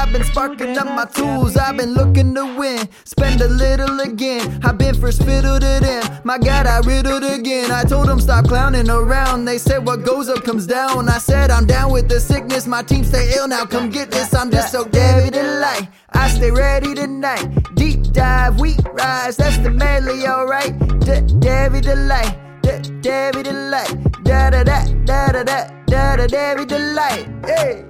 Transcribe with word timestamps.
I've 0.00 0.12
been 0.14 0.24
sparking 0.24 0.78
up 0.78 0.86
my 0.86 1.04
tools. 1.04 1.58
I've 1.58 1.76
been 1.76 1.92
looking 1.92 2.34
to 2.34 2.56
win. 2.56 2.88
Spend 3.04 3.42
a 3.42 3.48
little 3.48 4.00
again. 4.00 4.58
I've 4.64 4.78
been 4.78 4.94
first 4.94 5.22
fiddle 5.22 5.60
to. 5.60 6.20
My 6.24 6.38
God, 6.38 6.66
I 6.66 6.78
riddled 6.80 7.22
again. 7.22 7.70
I 7.70 7.84
told 7.84 8.08
them 8.08 8.18
stop 8.18 8.46
clowning 8.46 8.88
around. 8.88 9.44
They 9.44 9.58
said 9.58 9.84
what 9.84 10.04
goes 10.04 10.30
up 10.30 10.42
comes 10.42 10.66
down. 10.66 11.08
I 11.08 11.18
said 11.18 11.50
I'm 11.50 11.66
down 11.66 11.92
with 11.92 12.08
the 12.08 12.18
sickness. 12.18 12.66
My 12.66 12.82
team 12.82 13.04
stay 13.04 13.32
ill 13.36 13.46
now. 13.46 13.66
Come 13.66 13.90
get 13.90 14.10
this. 14.10 14.32
I'm 14.32 14.50
just 14.50 14.72
so 14.72 14.84
Devy 14.84 15.32
Delight. 15.32 15.88
I 16.12 16.28
stay 16.28 16.50
ready 16.50 16.94
tonight. 16.94 17.46
Deep 17.74 18.02
dive, 18.12 18.58
we 18.58 18.76
rise. 18.92 19.36
That's 19.36 19.58
the 19.58 19.70
medley, 19.70 20.26
alright. 20.26 20.78
Devy 21.40 21.82
Delight. 21.82 22.38
Devy 22.62 23.42
Delight. 23.42 24.24
Da 24.24 24.48
da 24.48 24.64
da 24.64 24.84
da 25.04 25.32
da 25.32 25.42
da 25.42 26.16
da 26.16 26.26
Devy 26.26 26.66
Delight. 26.66 27.28
Hey. 27.44 27.89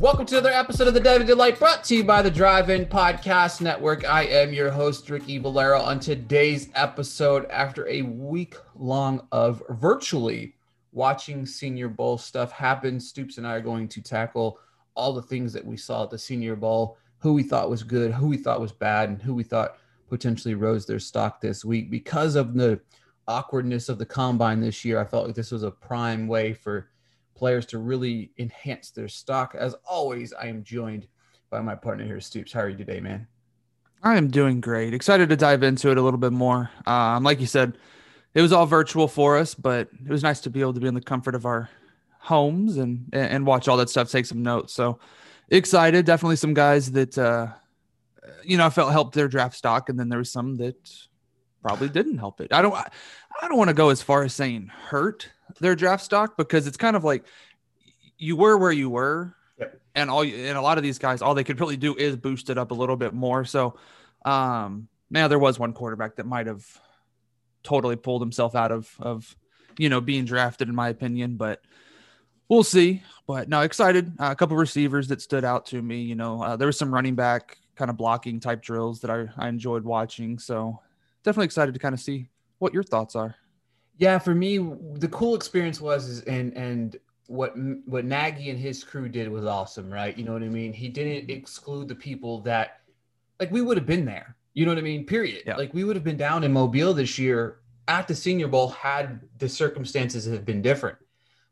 Welcome 0.00 0.26
to 0.26 0.38
another 0.38 0.54
episode 0.54 0.86
of 0.86 0.94
the 0.94 1.00
Devy 1.00 1.26
Delight 1.26 1.58
brought 1.58 1.82
to 1.84 1.96
you 1.96 2.04
by 2.04 2.22
the 2.22 2.30
Drive 2.30 2.70
In 2.70 2.86
Podcast 2.86 3.60
Network. 3.60 4.08
I 4.08 4.26
am 4.26 4.52
your 4.52 4.70
host, 4.70 5.10
Ricky 5.10 5.38
Valero. 5.38 5.80
On 5.80 5.98
today's 5.98 6.68
episode, 6.76 7.46
after 7.50 7.88
a 7.88 8.02
week 8.02 8.54
long 8.76 9.26
of 9.32 9.60
virtually 9.70 10.54
watching 10.92 11.44
Senior 11.44 11.88
Bowl 11.88 12.16
stuff 12.16 12.52
happen, 12.52 13.00
Stoops 13.00 13.38
and 13.38 13.46
I 13.46 13.56
are 13.56 13.60
going 13.60 13.88
to 13.88 14.00
tackle 14.00 14.60
all 14.94 15.12
the 15.12 15.22
things 15.22 15.52
that 15.52 15.66
we 15.66 15.76
saw 15.76 16.04
at 16.04 16.10
the 16.10 16.18
Senior 16.18 16.54
Bowl, 16.54 16.96
who 17.18 17.32
we 17.32 17.42
thought 17.42 17.68
was 17.68 17.82
good, 17.82 18.12
who 18.12 18.28
we 18.28 18.36
thought 18.36 18.60
was 18.60 18.70
bad, 18.70 19.08
and 19.08 19.20
who 19.20 19.34
we 19.34 19.42
thought 19.42 19.78
potentially 20.08 20.54
rose 20.54 20.86
their 20.86 21.00
stock 21.00 21.40
this 21.40 21.64
week. 21.64 21.90
Because 21.90 22.36
of 22.36 22.54
the 22.54 22.80
awkwardness 23.26 23.88
of 23.88 23.98
the 23.98 24.06
combine 24.06 24.60
this 24.60 24.84
year, 24.84 25.00
I 25.00 25.04
felt 25.04 25.26
like 25.26 25.34
this 25.34 25.50
was 25.50 25.64
a 25.64 25.72
prime 25.72 26.28
way 26.28 26.52
for 26.52 26.88
players 27.38 27.64
to 27.66 27.78
really 27.78 28.32
enhance 28.38 28.90
their 28.90 29.08
stock. 29.08 29.54
As 29.56 29.74
always, 29.88 30.32
I 30.32 30.46
am 30.48 30.64
joined 30.64 31.06
by 31.50 31.60
my 31.60 31.76
partner 31.76 32.04
here, 32.04 32.20
Stoops. 32.20 32.52
How 32.52 32.60
are 32.60 32.68
you 32.68 32.76
today, 32.76 33.00
man? 33.00 33.26
I 34.02 34.16
am 34.16 34.28
doing 34.28 34.60
great. 34.60 34.92
Excited 34.92 35.28
to 35.28 35.36
dive 35.36 35.62
into 35.62 35.90
it 35.90 35.98
a 35.98 36.02
little 36.02 36.18
bit 36.18 36.32
more. 36.32 36.70
Um, 36.86 37.22
like 37.22 37.40
you 37.40 37.46
said, 37.46 37.78
it 38.34 38.42
was 38.42 38.52
all 38.52 38.66
virtual 38.66 39.06
for 39.06 39.38
us, 39.38 39.54
but 39.54 39.88
it 40.04 40.10
was 40.10 40.22
nice 40.22 40.40
to 40.40 40.50
be 40.50 40.60
able 40.60 40.74
to 40.74 40.80
be 40.80 40.88
in 40.88 40.94
the 40.94 41.00
comfort 41.00 41.34
of 41.34 41.46
our 41.46 41.70
homes 42.18 42.76
and 42.76 43.08
and 43.12 43.46
watch 43.46 43.68
all 43.68 43.76
that 43.76 43.88
stuff, 43.88 44.10
take 44.10 44.26
some 44.26 44.42
notes. 44.42 44.74
So 44.74 44.98
excited. 45.48 46.04
Definitely 46.04 46.36
some 46.36 46.54
guys 46.54 46.92
that 46.92 47.16
uh, 47.16 47.48
you 48.44 48.56
know 48.56 48.66
I 48.66 48.70
felt 48.70 48.92
helped 48.92 49.14
their 49.14 49.28
draft 49.28 49.56
stock, 49.56 49.88
and 49.88 49.98
then 49.98 50.08
there 50.08 50.18
was 50.18 50.30
some 50.30 50.56
that 50.56 50.76
probably 51.62 51.88
didn't 51.88 52.18
help 52.18 52.40
it. 52.40 52.52
I 52.52 52.62
don't 52.62 52.74
I 52.74 53.48
don't 53.48 53.58
want 53.58 53.68
to 53.68 53.74
go 53.74 53.90
as 53.90 54.02
far 54.02 54.24
as 54.24 54.34
saying 54.34 54.70
hurt 54.88 55.28
their 55.60 55.74
draft 55.74 56.04
stock 56.04 56.36
because 56.36 56.66
it's 56.66 56.76
kind 56.76 56.96
of 56.96 57.04
like 57.04 57.24
you 58.18 58.36
were 58.36 58.56
where 58.56 58.72
you 58.72 58.90
were. 58.90 59.34
Yep. 59.58 59.80
and 59.96 60.08
all 60.08 60.22
and 60.22 60.56
a 60.56 60.62
lot 60.62 60.78
of 60.78 60.84
these 60.84 61.00
guys 61.00 61.20
all 61.20 61.34
they 61.34 61.42
could 61.42 61.58
really 61.58 61.76
do 61.76 61.96
is 61.96 62.14
boost 62.16 62.48
it 62.48 62.58
up 62.58 62.70
a 62.70 62.74
little 62.74 62.96
bit 62.96 63.12
more. 63.12 63.44
So 63.44 63.76
um 64.24 64.86
now 65.10 65.26
there 65.26 65.38
was 65.38 65.58
one 65.58 65.72
quarterback 65.72 66.16
that 66.16 66.26
might 66.26 66.46
have 66.46 66.64
totally 67.64 67.96
pulled 67.96 68.22
himself 68.22 68.54
out 68.54 68.70
of 68.70 68.88
of 69.00 69.36
you 69.76 69.88
know 69.88 70.00
being 70.00 70.24
drafted 70.24 70.68
in 70.68 70.76
my 70.76 70.90
opinion 70.90 71.36
but 71.36 71.60
we'll 72.48 72.62
see. 72.62 73.02
But 73.26 73.48
no 73.48 73.62
excited. 73.62 74.12
Uh, 74.18 74.28
a 74.30 74.36
couple 74.36 74.56
receivers 74.56 75.08
that 75.08 75.20
stood 75.20 75.44
out 75.44 75.66
to 75.66 75.82
me 75.82 76.02
you 76.02 76.14
know 76.14 76.40
uh, 76.40 76.56
there 76.56 76.66
was 76.68 76.78
some 76.78 76.94
running 76.94 77.16
back 77.16 77.58
kind 77.74 77.90
of 77.90 77.96
blocking 77.96 78.38
type 78.38 78.62
drills 78.62 79.00
that 79.00 79.10
I, 79.10 79.26
I 79.36 79.48
enjoyed 79.48 79.82
watching. 79.82 80.38
So 80.38 80.78
definitely 81.24 81.46
excited 81.46 81.74
to 81.74 81.80
kind 81.80 81.94
of 81.94 82.00
see 82.00 82.28
what 82.58 82.72
your 82.72 82.84
thoughts 82.84 83.16
are 83.16 83.34
Yeah, 83.98 84.18
for 84.18 84.34
me, 84.34 84.58
the 84.58 85.08
cool 85.08 85.34
experience 85.34 85.80
was 85.80 86.08
is, 86.08 86.20
and 86.22 86.56
and 86.56 86.96
what 87.26 87.52
what 87.84 88.04
Nagy 88.04 88.50
and 88.50 88.58
his 88.58 88.82
crew 88.82 89.08
did 89.08 89.28
was 89.28 89.44
awesome, 89.44 89.92
right? 89.92 90.16
You 90.16 90.24
know 90.24 90.32
what 90.32 90.42
I 90.42 90.48
mean? 90.48 90.72
He 90.72 90.88
didn't 90.88 91.28
mm-hmm. 91.28 91.38
exclude 91.38 91.88
the 91.88 91.94
people 91.94 92.40
that 92.42 92.80
like 93.38 93.50
we 93.50 93.60
would 93.60 93.76
have 93.76 93.86
been 93.86 94.04
there. 94.04 94.36
You 94.54 94.64
know 94.64 94.72
what 94.72 94.78
I 94.78 94.82
mean? 94.82 95.04
Period. 95.04 95.42
Yeah. 95.46 95.56
Like 95.56 95.74
we 95.74 95.84
would 95.84 95.94
have 95.94 96.04
been 96.04 96.16
down 96.16 96.42
in 96.42 96.52
Mobile 96.52 96.94
this 96.94 97.18
year 97.18 97.58
at 97.86 98.06
the 98.06 98.14
Senior 98.14 98.48
Bowl 98.48 98.68
had 98.68 99.20
the 99.38 99.48
circumstances 99.48 100.26
have 100.26 100.44
been 100.44 100.62
different. 100.62 100.98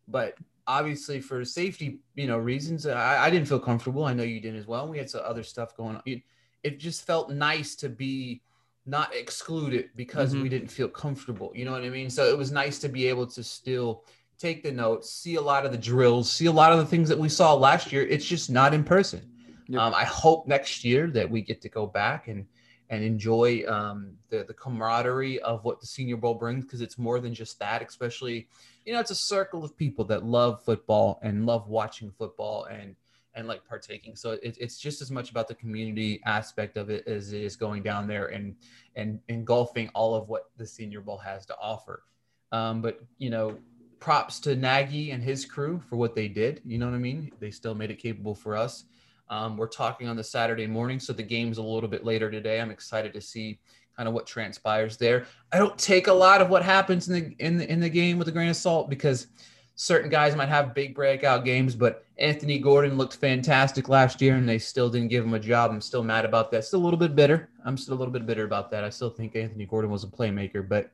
But 0.06 0.34
obviously, 0.66 1.20
for 1.20 1.44
safety, 1.44 1.98
you 2.14 2.26
know, 2.26 2.38
reasons, 2.38 2.86
I, 2.86 3.26
I 3.26 3.30
didn't 3.30 3.48
feel 3.48 3.58
comfortable. 3.58 4.04
I 4.04 4.14
know 4.14 4.22
you 4.22 4.40
didn't 4.40 4.60
as 4.60 4.66
well. 4.66 4.88
We 4.88 4.98
had 4.98 5.10
some 5.10 5.22
other 5.24 5.42
stuff 5.42 5.76
going 5.76 5.96
on. 5.96 6.02
It, 6.06 6.22
it 6.62 6.78
just 6.78 7.06
felt 7.06 7.30
nice 7.30 7.74
to 7.76 7.88
be 7.88 8.42
not 8.86 9.14
excluded 9.14 9.90
because 9.96 10.34
Mhm. 10.34 10.42
we 10.42 10.48
didn't 10.48 10.68
feel 10.68 10.88
comfortable. 10.88 11.52
You 11.54 11.64
know 11.64 11.72
what 11.72 11.82
I 11.82 11.90
mean? 11.90 12.08
So 12.08 12.24
it 12.28 12.38
was 12.38 12.52
nice 12.52 12.78
to 12.80 12.88
be 12.88 13.06
able 13.08 13.26
to 13.26 13.42
still 13.42 14.04
take 14.38 14.62
the 14.62 14.70
notes, 14.70 15.10
see 15.10 15.34
a 15.36 15.40
lot 15.40 15.66
of 15.66 15.72
the 15.72 15.78
drills, 15.78 16.30
see 16.30 16.46
a 16.46 16.52
lot 16.52 16.72
of 16.72 16.78
the 16.78 16.86
things 16.86 17.08
that 17.08 17.18
we 17.18 17.28
saw 17.28 17.54
last 17.54 17.92
year. 17.92 18.06
It's 18.06 18.24
just 18.24 18.50
not 18.50 18.74
in 18.74 18.84
person. 18.84 19.28
Yep. 19.68 19.80
Um, 19.80 19.94
I 19.94 20.04
hope 20.04 20.46
next 20.46 20.84
year 20.84 21.08
that 21.10 21.28
we 21.28 21.42
get 21.42 21.60
to 21.62 21.68
go 21.68 21.86
back 21.86 22.28
and 22.28 22.46
and 22.88 23.02
enjoy 23.02 23.64
um, 23.66 24.16
the 24.28 24.44
the 24.44 24.54
camaraderie 24.54 25.40
of 25.40 25.64
what 25.64 25.80
the 25.80 25.86
Senior 25.88 26.16
Bowl 26.16 26.34
brings 26.34 26.64
because 26.64 26.80
it's 26.80 26.98
more 26.98 27.18
than 27.18 27.34
just 27.34 27.58
that. 27.58 27.82
Especially, 27.82 28.46
you 28.84 28.92
know, 28.92 29.00
it's 29.00 29.10
a 29.10 29.16
circle 29.16 29.64
of 29.64 29.76
people 29.76 30.04
that 30.04 30.24
love 30.24 30.62
football 30.62 31.18
and 31.22 31.46
love 31.46 31.66
watching 31.68 32.12
football 32.12 32.66
and 32.66 32.94
and 33.36 33.46
like 33.46 33.64
partaking. 33.64 34.16
So 34.16 34.32
it, 34.32 34.56
it's 34.58 34.78
just 34.78 35.00
as 35.02 35.10
much 35.10 35.30
about 35.30 35.46
the 35.46 35.54
community 35.54 36.20
aspect 36.24 36.76
of 36.76 36.90
it 36.90 37.06
as 37.06 37.32
it 37.32 37.42
is 37.42 37.54
going 37.54 37.82
down 37.82 38.08
there 38.08 38.26
and 38.26 38.56
and 38.96 39.20
engulfing 39.28 39.90
all 39.94 40.14
of 40.14 40.28
what 40.28 40.50
the 40.56 40.66
Senior 40.66 41.02
Bowl 41.02 41.18
has 41.18 41.46
to 41.46 41.56
offer. 41.60 42.02
Um, 42.50 42.82
but 42.82 43.00
you 43.18 43.30
know, 43.30 43.58
props 44.00 44.40
to 44.40 44.56
Nagy 44.56 45.10
and 45.10 45.22
his 45.22 45.44
crew 45.44 45.80
for 45.88 45.96
what 45.96 46.14
they 46.14 46.28
did. 46.28 46.62
You 46.64 46.78
know 46.78 46.86
what 46.86 46.94
I 46.94 46.98
mean? 46.98 47.30
They 47.38 47.50
still 47.50 47.74
made 47.74 47.90
it 47.90 47.98
capable 47.98 48.34
for 48.34 48.56
us. 48.56 48.84
Um, 49.28 49.56
we're 49.56 49.68
talking 49.68 50.08
on 50.08 50.16
the 50.16 50.24
Saturday 50.24 50.66
morning, 50.66 51.00
so 51.00 51.12
the 51.12 51.22
game's 51.22 51.58
a 51.58 51.62
little 51.62 51.88
bit 51.88 52.04
later 52.04 52.30
today. 52.30 52.60
I'm 52.60 52.70
excited 52.70 53.12
to 53.14 53.20
see 53.20 53.58
kind 53.96 54.08
of 54.08 54.14
what 54.14 54.26
transpires 54.26 54.96
there. 54.96 55.26
I 55.52 55.58
don't 55.58 55.76
take 55.78 56.06
a 56.06 56.12
lot 56.12 56.40
of 56.40 56.48
what 56.48 56.62
happens 56.62 57.08
in 57.08 57.14
the 57.14 57.44
in 57.44 57.56
the 57.58 57.70
in 57.70 57.80
the 57.80 57.88
game 57.88 58.18
with 58.18 58.28
a 58.28 58.32
grain 58.32 58.48
of 58.48 58.56
salt 58.56 58.88
because 58.88 59.26
certain 59.74 60.10
guys 60.10 60.36
might 60.36 60.48
have 60.48 60.74
big 60.74 60.94
breakout 60.94 61.44
games, 61.44 61.74
but 61.74 62.05
Anthony 62.18 62.58
Gordon 62.58 62.96
looked 62.96 63.16
fantastic 63.16 63.88
last 63.88 64.22
year 64.22 64.36
and 64.36 64.48
they 64.48 64.58
still 64.58 64.88
didn't 64.88 65.08
give 65.08 65.24
him 65.24 65.34
a 65.34 65.40
job. 65.40 65.70
I'm 65.70 65.80
still 65.80 66.02
mad 66.02 66.24
about 66.24 66.50
that. 66.50 66.64
Still 66.64 66.80
a 66.80 66.84
little 66.84 66.98
bit 66.98 67.14
bitter. 67.14 67.50
I'm 67.64 67.76
still 67.76 67.94
a 67.94 67.98
little 67.98 68.12
bit 68.12 68.26
bitter 68.26 68.44
about 68.44 68.70
that. 68.70 68.84
I 68.84 68.88
still 68.88 69.10
think 69.10 69.36
Anthony 69.36 69.66
Gordon 69.66 69.90
was 69.90 70.04
a 70.04 70.06
playmaker, 70.06 70.66
but 70.66 70.90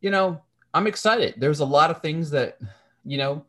you 0.00 0.10
know, 0.10 0.40
I'm 0.74 0.86
excited. 0.86 1.34
There's 1.36 1.60
a 1.60 1.64
lot 1.64 1.90
of 1.90 2.00
things 2.00 2.30
that, 2.30 2.58
you 3.04 3.18
know, 3.18 3.44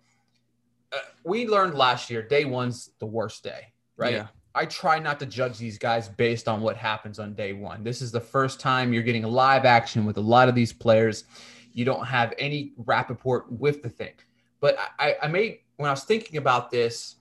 uh, 0.93 0.97
we 1.23 1.47
learned 1.47 1.75
last 1.75 2.09
year. 2.09 2.21
Day 2.21 2.45
one's 2.45 2.91
the 2.99 3.05
worst 3.05 3.43
day, 3.43 3.71
right? 3.95 4.13
Yeah. 4.13 4.27
I 4.53 4.65
try 4.65 4.99
not 4.99 5.19
to 5.21 5.25
judge 5.25 5.57
these 5.57 5.77
guys 5.77 6.09
based 6.09 6.49
on 6.49 6.61
what 6.61 6.75
happens 6.75 7.19
on 7.19 7.33
day 7.33 7.53
one. 7.53 7.83
This 7.83 8.01
is 8.01 8.11
the 8.11 8.19
first 8.19 8.59
time 8.59 8.91
you're 8.91 9.03
getting 9.03 9.23
live 9.23 9.63
action 9.63 10.03
with 10.03 10.17
a 10.17 10.21
lot 10.21 10.49
of 10.49 10.55
these 10.55 10.73
players. 10.73 11.23
You 11.73 11.85
don't 11.85 12.05
have 12.05 12.33
any 12.37 12.73
rapport 12.75 13.45
with 13.49 13.81
the 13.81 13.89
thing. 13.89 14.13
But 14.59 14.77
I, 14.99 15.15
I 15.23 15.27
made, 15.27 15.59
when 15.81 15.89
I 15.89 15.93
was 15.93 16.03
thinking 16.03 16.37
about 16.37 16.71
this, 16.71 17.15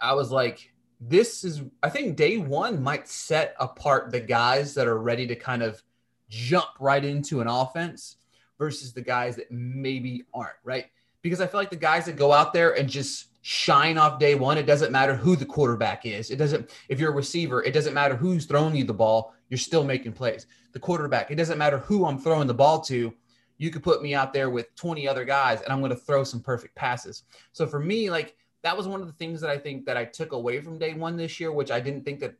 I 0.00 0.14
was 0.14 0.30
like, 0.30 0.72
this 1.00 1.44
is, 1.44 1.62
I 1.82 1.90
think 1.90 2.16
day 2.16 2.38
one 2.38 2.82
might 2.82 3.08
set 3.08 3.54
apart 3.60 4.10
the 4.10 4.20
guys 4.20 4.74
that 4.74 4.88
are 4.88 4.98
ready 4.98 5.26
to 5.26 5.36
kind 5.36 5.62
of 5.62 5.82
jump 6.28 6.68
right 6.80 7.04
into 7.04 7.40
an 7.40 7.46
offense 7.46 8.16
versus 8.58 8.92
the 8.92 9.00
guys 9.00 9.36
that 9.36 9.50
maybe 9.50 10.24
aren't, 10.34 10.56
right? 10.64 10.86
Because 11.22 11.40
I 11.40 11.46
feel 11.46 11.60
like 11.60 11.70
the 11.70 11.76
guys 11.76 12.06
that 12.06 12.16
go 12.16 12.32
out 12.32 12.52
there 12.52 12.76
and 12.76 12.88
just 12.88 13.28
shine 13.42 13.96
off 13.96 14.18
day 14.18 14.34
one. 14.34 14.58
It 14.58 14.66
doesn't 14.66 14.92
matter 14.92 15.14
who 15.14 15.36
the 15.36 15.46
quarterback 15.46 16.04
is. 16.04 16.30
It 16.30 16.36
doesn't, 16.36 16.70
if 16.88 17.00
you're 17.00 17.12
a 17.12 17.14
receiver, 17.16 17.62
it 17.62 17.72
doesn't 17.72 17.94
matter 17.94 18.16
who's 18.16 18.44
throwing 18.44 18.74
you 18.74 18.84
the 18.84 18.92
ball, 18.92 19.34
you're 19.48 19.58
still 19.58 19.84
making 19.84 20.12
plays. 20.12 20.46
The 20.72 20.80
quarterback, 20.80 21.30
it 21.30 21.36
doesn't 21.36 21.58
matter 21.58 21.78
who 21.78 22.04
I'm 22.04 22.18
throwing 22.18 22.46
the 22.46 22.54
ball 22.54 22.80
to. 22.82 23.14
You 23.58 23.70
could 23.70 23.82
put 23.82 24.02
me 24.02 24.14
out 24.14 24.32
there 24.32 24.50
with 24.50 24.74
20 24.76 25.06
other 25.06 25.24
guys 25.24 25.60
and 25.60 25.72
I'm 25.72 25.80
going 25.80 25.90
to 25.90 25.96
throw 25.96 26.24
some 26.24 26.40
perfect 26.40 26.74
passes. 26.74 27.24
So 27.52 27.66
for 27.66 27.80
me, 27.80 28.10
like 28.10 28.36
that 28.62 28.76
was 28.76 28.88
one 28.88 29.00
of 29.00 29.06
the 29.06 29.12
things 29.12 29.40
that 29.40 29.50
I 29.50 29.58
think 29.58 29.84
that 29.86 29.96
I 29.96 30.04
took 30.04 30.32
away 30.32 30.60
from 30.60 30.78
day 30.78 30.94
one 30.94 31.16
this 31.16 31.38
year, 31.38 31.52
which 31.52 31.70
I 31.70 31.80
didn't 31.80 32.04
think 32.04 32.20
that, 32.20 32.34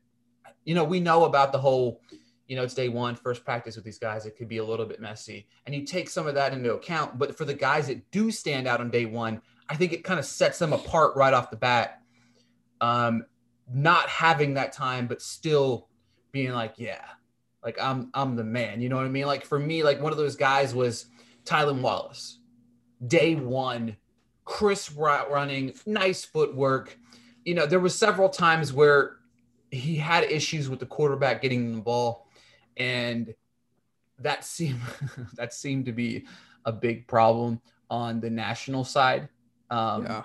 you 0.65 0.75
know, 0.75 0.85
we 0.85 1.01
know 1.01 1.25
about 1.25 1.53
the 1.53 1.59
whole, 1.59 2.01
you 2.47 2.57
know, 2.57 2.63
it's 2.63 2.75
day 2.75 2.89
one, 2.89 3.15
first 3.15 3.45
practice 3.45 3.77
with 3.77 3.85
these 3.85 3.99
guys. 3.99 4.27
It 4.27 4.37
could 4.37 4.49
be 4.49 4.59
a 4.59 4.65
little 4.65 4.87
bit 4.87 5.01
messy. 5.01 5.47
And 5.67 5.75
you 5.75 5.85
take 5.85 6.09
some 6.09 6.27
of 6.27 6.35
that 6.35 6.53
into 6.53 6.75
account. 6.75 7.19
But 7.19 7.37
for 7.37 7.45
the 7.45 7.55
guys 7.55 7.89
that 7.89 8.11
do 8.11 8.31
stand 8.31 8.67
out 8.67 8.81
on 8.81 8.91
day 8.91 9.05
one, 9.05 9.43
I 9.69 9.77
think 9.77 9.93
it 9.93 10.05
kind 10.05 10.19
of 10.19 10.25
sets 10.25 10.59
them 10.59 10.73
apart 10.73 11.15
right 11.15 11.35
off 11.35 11.51
the 11.51 11.57
bat. 11.57 12.01
Um, 12.81 13.25
not 13.73 14.09
having 14.09 14.55
that 14.55 14.73
time, 14.73 15.07
but 15.07 15.21
still 15.21 15.89
being 16.33 16.53
like, 16.53 16.75
yeah, 16.77 17.05
like 17.63 17.77
I'm 17.81 18.11
I'm 18.15 18.37
the 18.37 18.45
man. 18.45 18.81
You 18.81 18.89
know 18.89 18.97
what 18.97 19.05
I 19.05 19.09
mean? 19.09 19.27
Like 19.27 19.45
for 19.45 19.59
me, 19.59 19.83
like 19.83 20.01
one 20.01 20.13
of 20.13 20.19
those 20.19 20.37
guys 20.37 20.75
was 20.75 21.07
Tylan 21.45 21.81
Wallace. 21.81 22.39
Day 23.07 23.35
one, 23.35 23.97
crisp 24.45 24.99
running, 24.99 25.73
nice 25.87 26.25
footwork. 26.25 26.99
You 27.45 27.55
know, 27.55 27.67
there 27.67 27.81
was 27.81 27.95
several 27.95 28.29
times 28.29 28.73
where 28.73 29.17
he 29.71 29.97
had 29.97 30.25
issues 30.25 30.69
with 30.69 30.81
the 30.81 30.87
quarterback 30.87 31.43
getting 31.43 31.75
the 31.75 31.81
ball, 31.81 32.29
and 32.77 33.35
that 34.19 34.45
seemed 34.45 34.81
that 35.35 35.55
seemed 35.55 35.87
to 35.87 35.93
be 35.93 36.27
a 36.65 36.73
big 36.73 37.07
problem 37.07 37.61
on 37.91 38.21
the 38.21 38.31
national 38.31 38.85
side. 38.85 39.29
Um, 39.71 40.05
yeah. 40.05 40.25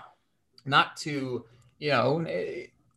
Not 0.66 0.96
to, 0.98 1.46
you 1.80 1.92
know, 1.92 2.26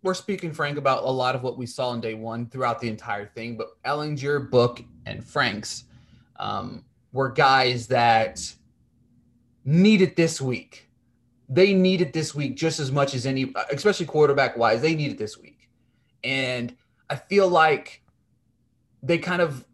we're 0.07 0.15
speaking 0.15 0.53
frank 0.53 0.79
about 0.79 1.03
a 1.03 1.11
lot 1.11 1.35
of 1.35 1.43
what 1.43 1.59
we 1.59 1.67
saw 1.67 1.93
in 1.93 2.01
day 2.01 2.15
one 2.15 2.47
throughout 2.47 2.81
the 2.81 2.89
entire 2.89 3.27
thing, 3.27 3.57
but 3.57 3.83
Ehlinger, 3.83 4.49
Book, 4.49 4.83
and 5.05 5.23
Franks 5.23 5.85
um, 6.37 6.85
were 7.13 7.29
guys 7.29 7.89
that 7.89 8.41
needed 9.65 10.15
this 10.17 10.41
week. 10.41 10.89
They 11.49 11.75
needed 11.75 12.13
this 12.13 12.35
week 12.35 12.57
just 12.57 12.81
as 12.81 12.91
much 12.91 13.15
as 13.15 13.27
any, 13.27 13.53
especially 13.71 14.07
quarterback 14.07 14.57
wise. 14.57 14.81
They 14.81 14.95
needed 14.95 15.19
this 15.19 15.37
week, 15.37 15.69
and 16.25 16.75
I 17.11 17.17
feel 17.17 17.49
like 17.49 18.03
they 19.03 19.19
kind 19.19 19.43
of 19.43 19.65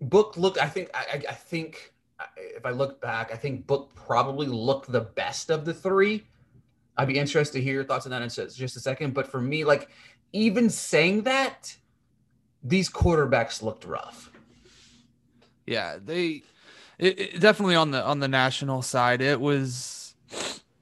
Book 0.00 0.36
looked. 0.36 0.58
I 0.58 0.68
think. 0.68 0.90
I, 0.94 1.22
I 1.28 1.32
think 1.32 1.94
if 2.36 2.64
I 2.66 2.70
look 2.70 3.00
back, 3.00 3.32
I 3.32 3.36
think 3.36 3.66
Book 3.66 3.92
probably 3.94 4.46
looked 4.46 4.92
the 4.92 5.00
best 5.00 5.50
of 5.50 5.64
the 5.64 5.72
three. 5.72 6.24
I'd 6.96 7.08
be 7.08 7.18
interested 7.18 7.58
to 7.58 7.64
hear 7.64 7.74
your 7.74 7.84
thoughts 7.84 8.06
on 8.06 8.10
that 8.10 8.22
in 8.22 8.28
just 8.28 8.76
a 8.76 8.80
second. 8.80 9.14
But 9.14 9.26
for 9.26 9.40
me, 9.40 9.64
like 9.64 9.90
even 10.32 10.70
saying 10.70 11.22
that, 11.22 11.76
these 12.62 12.90
quarterbacks 12.90 13.62
looked 13.62 13.84
rough. 13.84 14.30
Yeah, 15.66 15.98
they 16.02 16.42
it, 16.98 17.18
it, 17.18 17.40
definitely 17.40 17.76
on 17.76 17.90
the 17.90 18.02
on 18.02 18.20
the 18.20 18.28
national 18.28 18.82
side, 18.82 19.20
it 19.20 19.40
was 19.40 20.14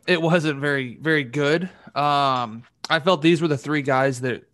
it 0.07 0.21
wasn't 0.21 0.61
very 0.61 0.97
very 1.01 1.25
good. 1.25 1.65
Um, 1.95 2.65
I 2.91 3.01
felt 3.01 3.23
these 3.23 3.41
were 3.41 3.49
the 3.49 3.59
three 3.59 3.83
guys 3.83 4.21
that 4.21 4.45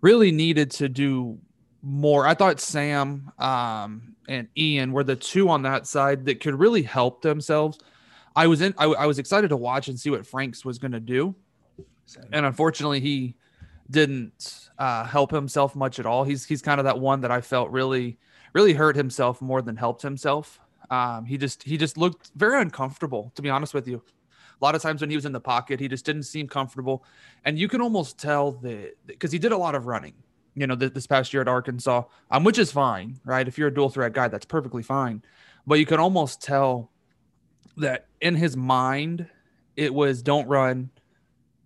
really 0.00 0.30
needed 0.30 0.70
to 0.72 0.88
do 0.88 1.38
more. 1.82 2.26
I 2.26 2.34
thought 2.34 2.60
Sam 2.60 3.32
um, 3.38 4.14
and 4.28 4.48
Ian 4.56 4.92
were 4.92 5.04
the 5.04 5.16
two 5.16 5.48
on 5.48 5.62
that 5.62 5.86
side 5.86 6.26
that 6.26 6.40
could 6.40 6.54
really 6.58 6.82
help 6.82 7.22
themselves. 7.22 7.78
I 8.36 8.46
was 8.46 8.60
in. 8.60 8.74
I, 8.78 8.84
I 8.84 9.06
was 9.06 9.18
excited 9.18 9.48
to 9.48 9.56
watch 9.56 9.88
and 9.88 9.98
see 9.98 10.10
what 10.10 10.26
Franks 10.26 10.64
was 10.64 10.78
going 10.78 10.92
to 10.92 11.00
do, 11.00 11.34
and 12.32 12.46
unfortunately, 12.46 13.00
he 13.00 13.34
didn't 13.90 14.68
uh, 14.78 15.04
help 15.04 15.30
himself 15.30 15.74
much 15.74 15.98
at 15.98 16.06
all. 16.06 16.22
He's 16.22 16.44
he's 16.44 16.62
kind 16.62 16.78
of 16.78 16.84
that 16.84 17.00
one 17.00 17.22
that 17.22 17.30
I 17.30 17.40
felt 17.40 17.70
really 17.70 18.18
really 18.52 18.74
hurt 18.74 18.94
himself 18.94 19.40
more 19.40 19.62
than 19.62 19.76
helped 19.76 20.02
himself. 20.02 20.60
Um, 20.90 21.24
he 21.24 21.38
just 21.38 21.62
he 21.62 21.76
just 21.78 21.96
looked 21.96 22.30
very 22.36 22.60
uncomfortable, 22.60 23.32
to 23.34 23.42
be 23.42 23.50
honest 23.50 23.74
with 23.74 23.88
you. 23.88 24.02
A 24.60 24.64
lot 24.64 24.74
of 24.74 24.82
times 24.82 25.00
when 25.00 25.10
he 25.10 25.16
was 25.16 25.26
in 25.26 25.32
the 25.32 25.40
pocket, 25.40 25.80
he 25.80 25.88
just 25.88 26.04
didn't 26.04 26.24
seem 26.24 26.46
comfortable, 26.46 27.04
and 27.44 27.58
you 27.58 27.68
can 27.68 27.80
almost 27.80 28.18
tell 28.18 28.52
that 28.52 28.94
because 29.06 29.32
he 29.32 29.38
did 29.38 29.52
a 29.52 29.56
lot 29.56 29.74
of 29.74 29.86
running 29.86 30.14
you 30.56 30.66
know, 30.66 30.74
th- 30.74 30.94
this 30.94 31.06
past 31.06 31.32
year 31.32 31.42
at 31.42 31.48
Arkansas, 31.48 32.02
um, 32.30 32.42
which 32.42 32.58
is 32.58 32.72
fine, 32.72 33.20
right? 33.24 33.46
If 33.46 33.58
you're 33.58 33.68
a 33.68 33.74
dual 33.74 33.90
threat 33.90 34.14
guy, 34.14 34.28
that's 34.28 34.46
perfectly 34.46 34.82
fine. 34.82 35.22
But 35.66 35.78
you 35.78 35.86
can 35.86 36.00
almost 36.00 36.42
tell 36.42 36.90
that 37.76 38.06
in 38.20 38.36
his 38.36 38.56
mind, 38.56 39.28
it 39.76 39.92
was 39.92 40.22
don't 40.22 40.46
run, 40.48 40.90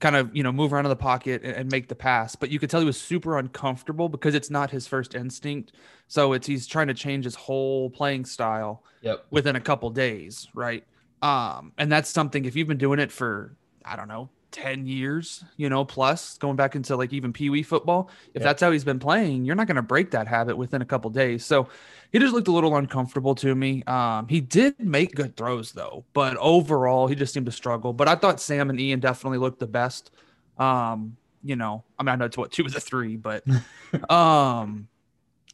kind 0.00 0.16
of, 0.16 0.34
you 0.34 0.42
know, 0.42 0.52
move 0.52 0.72
around 0.72 0.86
in 0.86 0.90
the 0.90 0.96
pocket 0.96 1.42
and, 1.44 1.54
and 1.54 1.70
make 1.70 1.88
the 1.88 1.94
pass. 1.94 2.34
But 2.36 2.50
you 2.50 2.58
could 2.58 2.70
tell 2.70 2.80
he 2.80 2.86
was 2.86 3.00
super 3.00 3.38
uncomfortable 3.38 4.08
because 4.08 4.34
it's 4.34 4.50
not 4.50 4.70
his 4.70 4.86
first 4.86 5.14
instinct. 5.14 5.72
So 6.08 6.32
it's 6.32 6.46
he's 6.46 6.66
trying 6.66 6.88
to 6.88 6.94
change 6.94 7.24
his 7.24 7.34
whole 7.34 7.90
playing 7.90 8.24
style 8.24 8.82
yep. 9.02 9.26
within 9.30 9.56
a 9.56 9.60
couple 9.60 9.90
days, 9.90 10.48
right? 10.54 10.84
Um, 11.22 11.72
and 11.78 11.92
that's 11.92 12.10
something 12.10 12.44
if 12.44 12.56
you've 12.56 12.68
been 12.68 12.78
doing 12.78 12.98
it 12.98 13.12
for 13.12 13.56
I 13.84 13.96
don't 13.96 14.08
know 14.08 14.30
10 14.52 14.86
years, 14.86 15.44
you 15.56 15.68
know, 15.68 15.84
plus 15.84 16.38
going 16.38 16.56
back 16.56 16.74
into 16.74 16.96
like 16.96 17.12
even 17.12 17.32
Pee 17.32 17.50
Wee 17.50 17.62
football. 17.62 18.10
If 18.34 18.40
yeah. 18.40 18.48
that's 18.48 18.60
how 18.62 18.70
he's 18.70 18.84
been 18.84 18.98
playing, 18.98 19.44
you're 19.44 19.54
not 19.54 19.66
going 19.66 19.76
to 19.76 19.82
break 19.82 20.10
that 20.12 20.26
habit 20.26 20.56
within 20.56 20.82
a 20.82 20.84
couple 20.84 21.10
days. 21.10 21.44
So 21.44 21.68
he 22.12 22.18
just 22.18 22.34
looked 22.34 22.48
a 22.48 22.52
little 22.52 22.76
uncomfortable 22.76 23.34
to 23.36 23.54
me. 23.54 23.82
Um, 23.84 24.28
he 24.28 24.40
did 24.40 24.78
make 24.78 25.14
good 25.14 25.36
throws 25.36 25.72
though, 25.72 26.04
but 26.12 26.36
overall 26.36 27.06
he 27.06 27.14
just 27.14 27.32
seemed 27.32 27.46
to 27.46 27.52
struggle. 27.52 27.92
But 27.92 28.08
I 28.08 28.14
thought 28.14 28.40
Sam 28.40 28.70
and 28.70 28.80
Ian 28.80 29.00
definitely 29.00 29.38
looked 29.38 29.60
the 29.60 29.66
best. 29.66 30.10
Um, 30.58 31.16
you 31.42 31.56
know, 31.56 31.84
I 31.98 32.02
mean, 32.02 32.10
I 32.10 32.16
know 32.16 32.26
it's 32.26 32.36
what 32.36 32.52
two 32.52 32.64
of 32.64 32.72
the 32.72 32.80
three, 32.80 33.16
but 33.16 33.44
um, 34.10 34.88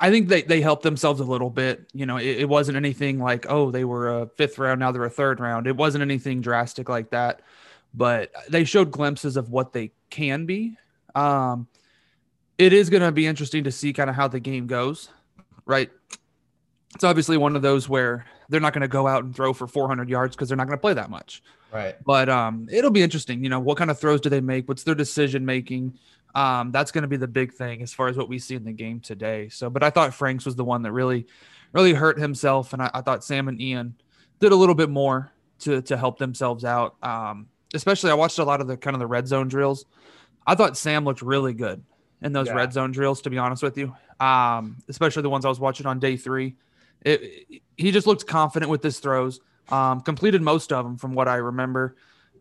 I 0.00 0.10
think 0.10 0.28
they, 0.28 0.42
they 0.42 0.60
helped 0.60 0.82
themselves 0.82 1.20
a 1.20 1.25
little 1.25 1.50
bit. 1.50 1.88
You 1.92 2.06
know, 2.06 2.16
it, 2.16 2.40
it 2.40 2.49
wasn't 2.49 2.76
anything 2.76 3.19
like, 3.19 3.46
oh, 3.49 3.70
they 3.70 3.84
were 3.84 4.22
a 4.22 4.26
fifth 4.26 4.58
round, 4.58 4.81
now 4.81 4.92
they're 4.92 5.04
a 5.04 5.10
third 5.10 5.40
round. 5.40 5.66
It 5.66 5.76
wasn't 5.76 6.02
anything 6.02 6.40
drastic 6.40 6.88
like 6.88 7.10
that 7.10 7.42
but 7.94 8.30
they 8.48 8.64
showed 8.64 8.90
glimpses 8.90 9.36
of 9.36 9.50
what 9.50 9.72
they 9.72 9.92
can 10.10 10.46
be. 10.46 10.76
Um, 11.14 11.66
it 12.58 12.72
is 12.72 12.90
going 12.90 13.02
to 13.02 13.12
be 13.12 13.26
interesting 13.26 13.64
to 13.64 13.72
see 13.72 13.92
kind 13.92 14.08
of 14.08 14.16
how 14.16 14.28
the 14.28 14.40
game 14.40 14.66
goes, 14.66 15.08
right? 15.64 15.90
It's 16.94 17.04
obviously 17.04 17.36
one 17.36 17.56
of 17.56 17.62
those 17.62 17.88
where 17.88 18.24
they're 18.48 18.60
not 18.60 18.72
going 18.72 18.82
to 18.82 18.88
go 18.88 19.06
out 19.06 19.24
and 19.24 19.34
throw 19.34 19.52
for 19.52 19.66
400 19.66 20.08
yards 20.08 20.36
because 20.36 20.48
they're 20.48 20.56
not 20.56 20.66
going 20.66 20.78
to 20.78 20.80
play 20.80 20.94
that 20.94 21.10
much. 21.10 21.42
Right. 21.72 21.96
But 22.04 22.28
um, 22.28 22.68
it'll 22.70 22.90
be 22.90 23.02
interesting. 23.02 23.42
You 23.42 23.50
know, 23.50 23.60
what 23.60 23.76
kind 23.76 23.90
of 23.90 23.98
throws 23.98 24.20
do 24.20 24.30
they 24.30 24.40
make? 24.40 24.68
What's 24.68 24.84
their 24.84 24.94
decision 24.94 25.44
making? 25.44 25.98
Um, 26.34 26.70
that's 26.70 26.90
going 26.90 27.02
to 27.02 27.08
be 27.08 27.16
the 27.16 27.28
big 27.28 27.52
thing 27.52 27.82
as 27.82 27.92
far 27.92 28.08
as 28.08 28.16
what 28.16 28.28
we 28.28 28.38
see 28.38 28.54
in 28.54 28.64
the 28.64 28.72
game 28.72 29.00
today. 29.00 29.49
So, 29.49 29.68
but 29.68 29.82
I 29.82 29.90
thought 29.90 30.14
Franks 30.14 30.44
was 30.44 30.54
the 30.54 30.64
one 30.64 30.82
that 30.82 30.92
really, 30.92 31.26
really 31.72 31.94
hurt 31.94 32.18
himself, 32.18 32.72
and 32.72 32.82
I, 32.82 32.90
I 32.94 33.00
thought 33.00 33.25
Sam 33.25 33.49
and 33.49 33.61
Ian 33.61 33.94
did 34.38 34.52
a 34.52 34.56
little 34.56 34.75
bit 34.75 34.90
more 34.90 35.32
to 35.61 35.80
to 35.82 35.96
help 35.96 36.18
themselves 36.18 36.64
out. 36.64 36.96
Um, 37.02 37.49
especially 37.75 38.11
I 38.11 38.14
watched 38.14 38.38
a 38.38 38.44
lot 38.44 38.61
of 38.61 38.66
the 38.66 38.76
kind 38.76 38.94
of 38.94 39.00
the 39.00 39.06
red 39.06 39.26
zone 39.28 39.49
drills. 39.49 39.85
I 40.46 40.54
thought 40.54 40.76
Sam 40.76 41.04
looked 41.04 41.23
really 41.23 41.52
good 41.52 41.82
in 42.23 42.32
those 42.32 42.46
yeah. 42.46 42.54
red 42.54 42.73
zone 42.73 42.92
drills, 42.92 43.23
to 43.23 43.30
be 43.30 43.38
honest 43.38 43.62
with 43.62 43.76
you. 43.76 43.94
Um, 44.20 44.78
especially 44.88 45.23
the 45.23 45.30
ones 45.30 45.44
I 45.44 45.49
was 45.49 45.61
watching 45.61 45.87
on 45.87 45.99
day 45.99 46.16
three. 46.16 46.56
It, 47.02 47.20
it, 47.50 47.62
he 47.76 47.92
just 47.92 48.06
looked 48.06 48.26
confident 48.26 48.70
with 48.70 48.82
his 48.82 48.99
throws. 48.99 49.40
Um, 49.68 50.00
completed 50.00 50.42
most 50.42 50.73
of 50.73 50.85
them 50.85 50.96
from 50.96 51.14
what 51.14 51.28
I 51.28 51.37
remember. 51.37 51.96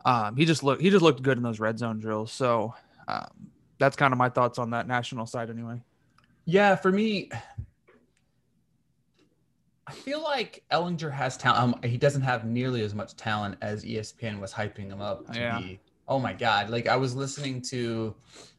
Um, 0.05 0.35
he 0.35 0.45
just 0.45 0.63
looked 0.63 0.81
he 0.81 0.91
just 0.91 1.01
looked 1.01 1.23
good 1.23 1.37
in 1.37 1.43
those 1.43 1.59
red 1.59 1.79
zone 1.79 1.99
drills. 1.99 2.31
So 2.31 2.75
um, 3.07 3.49
that's 3.79 3.95
kind 3.95 4.13
of 4.13 4.17
my 4.17 4.29
thoughts 4.29 4.59
on 4.59 4.69
that 4.71 4.87
national 4.87 5.25
side, 5.25 5.49
anyway. 5.49 5.81
Yeah, 6.45 6.75
for 6.75 6.91
me, 6.91 7.31
I 9.87 9.93
feel 9.93 10.23
like 10.23 10.63
Ehlinger 10.71 11.11
has 11.11 11.37
talent. 11.37 11.75
Um, 11.75 11.89
he 11.89 11.97
doesn't 11.97 12.21
have 12.21 12.45
nearly 12.45 12.81
as 12.81 12.95
much 12.95 13.15
talent 13.15 13.57
as 13.61 13.85
ESPN 13.85 14.39
was 14.39 14.51
hyping 14.51 14.87
him 14.87 15.01
up 15.01 15.31
to 15.31 15.39
yeah. 15.39 15.59
be. 15.59 15.79
Oh 16.07 16.19
my 16.19 16.33
god! 16.33 16.69
Like 16.69 16.87
I 16.87 16.95
was 16.95 17.15
listening 17.15 17.61
to, 17.63 18.15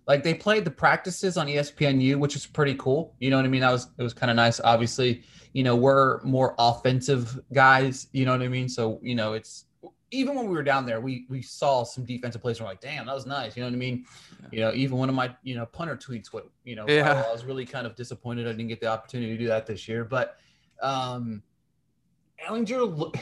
like 0.07 0.23
they 0.23 0.35
played 0.35 0.65
the 0.65 0.71
practices 0.71 1.37
on 1.37 1.47
ESPNU, 1.47 2.17
which 2.17 2.37
is 2.37 2.47
pretty 2.47 2.75
cool. 2.75 3.15
You 3.19 3.31
know 3.31 3.37
what 3.37 3.45
I 3.45 3.49
mean? 3.49 3.61
That 3.61 3.73
was 3.73 3.89
it 3.99 4.03
was 4.03 4.15
kind 4.15 4.31
of 4.31 4.37
nice. 4.37 4.61
Obviously, 4.61 5.23
you 5.53 5.63
know 5.63 5.77
we're 5.77 6.23
more 6.23 6.55
offensive 6.59 7.41
guys. 7.53 8.09
You 8.13 8.25
know 8.25 8.33
what 8.33 8.43
I 8.43 8.49
mean? 8.49 8.69
So 8.69 9.01
you 9.03 9.15
know 9.15 9.33
it's 9.35 9.67
even 10.13 10.37
when 10.37 10.47
we 10.49 10.55
were 10.55 10.63
down 10.63 10.87
there, 10.87 11.01
we 11.01 11.27
we 11.29 11.43
saw 11.43 11.83
some 11.83 12.05
defensive 12.05 12.41
plays. 12.41 12.59
And 12.59 12.67
we're 12.67 12.73
like, 12.73 12.81
damn, 12.81 13.07
that 13.07 13.15
was 13.15 13.27
nice. 13.27 13.57
You 13.57 13.63
know 13.63 13.69
what 13.69 13.75
I 13.75 13.79
mean? 13.79 14.07
Yeah. 14.43 14.49
You 14.53 14.61
know, 14.61 14.73
even 14.75 14.99
one 14.99 15.09
of 15.09 15.15
my 15.15 15.35
you 15.43 15.57
know 15.57 15.67
punter 15.67 15.97
tweets. 15.97 16.33
What 16.33 16.49
you 16.65 16.77
know, 16.77 16.85
yeah. 16.89 17.25
I 17.27 17.33
was 17.33 17.45
really 17.45 17.67
kind 17.67 17.87
of 17.87 17.97
disappointed 17.97 18.47
I 18.47 18.53
didn't 18.53 18.69
get 18.69 18.81
the 18.81 18.87
opportunity 18.87 19.33
to 19.33 19.39
do 19.39 19.49
that 19.49 19.67
this 19.67 19.89
year, 19.89 20.05
but 20.05 20.39
um, 20.83 21.43
Ehlinger, 22.47 23.15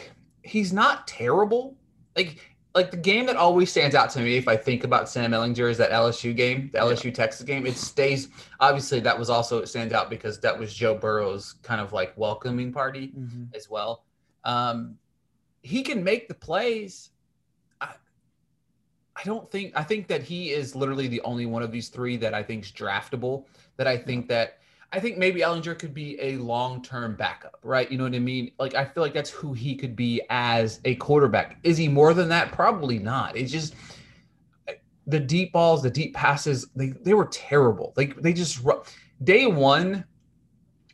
he's 0.43 0.73
not 0.73 1.07
terrible. 1.07 1.77
Like 2.17 2.55
like 2.75 2.91
the 2.91 2.97
game 2.97 3.27
that 3.27 3.37
always 3.37 3.71
stands 3.71 3.95
out 3.95 4.11
to 4.11 4.21
me 4.21 4.37
if 4.37 4.49
I 4.49 4.57
think 4.57 4.83
about 4.83 5.09
Sam 5.09 5.31
Ehlinger 5.31 5.71
is 5.71 5.79
that 5.79 5.93
LSU 5.93 6.35
game, 6.35 6.71
the 6.73 6.81
LSU 6.81 7.05
yeah. 7.05 7.13
Texas 7.13 7.47
game. 7.47 7.67
It 7.67 7.77
stays 7.77 8.29
obviously 8.59 8.99
that 9.01 9.17
was 9.17 9.31
also 9.31 9.59
it 9.59 9.69
stands 9.69 9.95
out 9.95 10.11
because 10.11 10.41
that 10.41 10.59
was 10.59 10.75
Joe 10.75 10.95
Burrow's 10.97 11.55
kind 11.63 11.81
of 11.81 11.93
like 11.93 12.13
welcoming 12.17 12.73
party 12.73 13.13
mm-hmm. 13.17 13.45
as 13.55 13.71
well. 13.71 14.05
Um, 14.45 14.97
he 15.63 15.83
can 15.83 16.03
make 16.03 16.27
the 16.29 16.35
plays. 16.35 17.11
I, 17.81 17.87
I 17.87 17.95
I 19.17 19.23
don't 19.25 19.49
think 19.51 19.73
I 19.77 19.85
think 19.85 20.09
that 20.09 20.23
he 20.23 20.51
is 20.51 20.75
literally 20.75 21.07
the 21.07 21.21
only 21.21 21.47
one 21.47 21.63
of 21.63 21.71
these 21.71 21.89
three 21.89 22.17
that 22.19 22.35
I 22.35 22.43
think 22.43 22.65
is 22.65 22.73
draftable. 22.73 23.45
That 23.77 23.87
I 23.87 23.97
think 23.97 24.29
that 24.29 24.59
I 24.95 25.01
think 25.01 25.19
maybe 25.19 25.41
Ehlinger 25.41 25.77
could 25.77 25.93
be 25.93 26.17
a 26.21 26.37
long-term 26.37 27.17
backup, 27.17 27.59
right? 27.65 27.91
You 27.91 27.99
know 27.99 28.05
what 28.05 28.15
I 28.15 28.21
mean? 28.21 28.53
Like 28.61 28.77
I 28.77 28.85
feel 28.85 29.03
like 29.03 29.13
that's 29.13 29.31
who 29.31 29.53
he 29.53 29.75
could 29.75 29.97
be 29.97 30.23
as 30.31 30.81
a 30.85 30.95
quarterback. 30.97 31.59
Is 31.65 31.77
he 31.77 31.89
more 31.89 32.15
than 32.15 32.29
that? 32.29 32.53
Probably 32.53 33.01
not. 33.01 33.37
It's 33.37 33.51
just 33.51 33.75
the 35.09 35.19
deep 35.19 35.53
balls, 35.53 35.83
the 35.83 35.91
deep 35.91 36.15
passes, 36.15 36.69
they 36.77 36.91
they 37.03 37.13
were 37.13 37.27
terrible. 37.27 37.93
Like 37.97 38.23
they 38.23 38.33
just 38.33 38.65
day 39.25 39.47
one, 39.47 40.05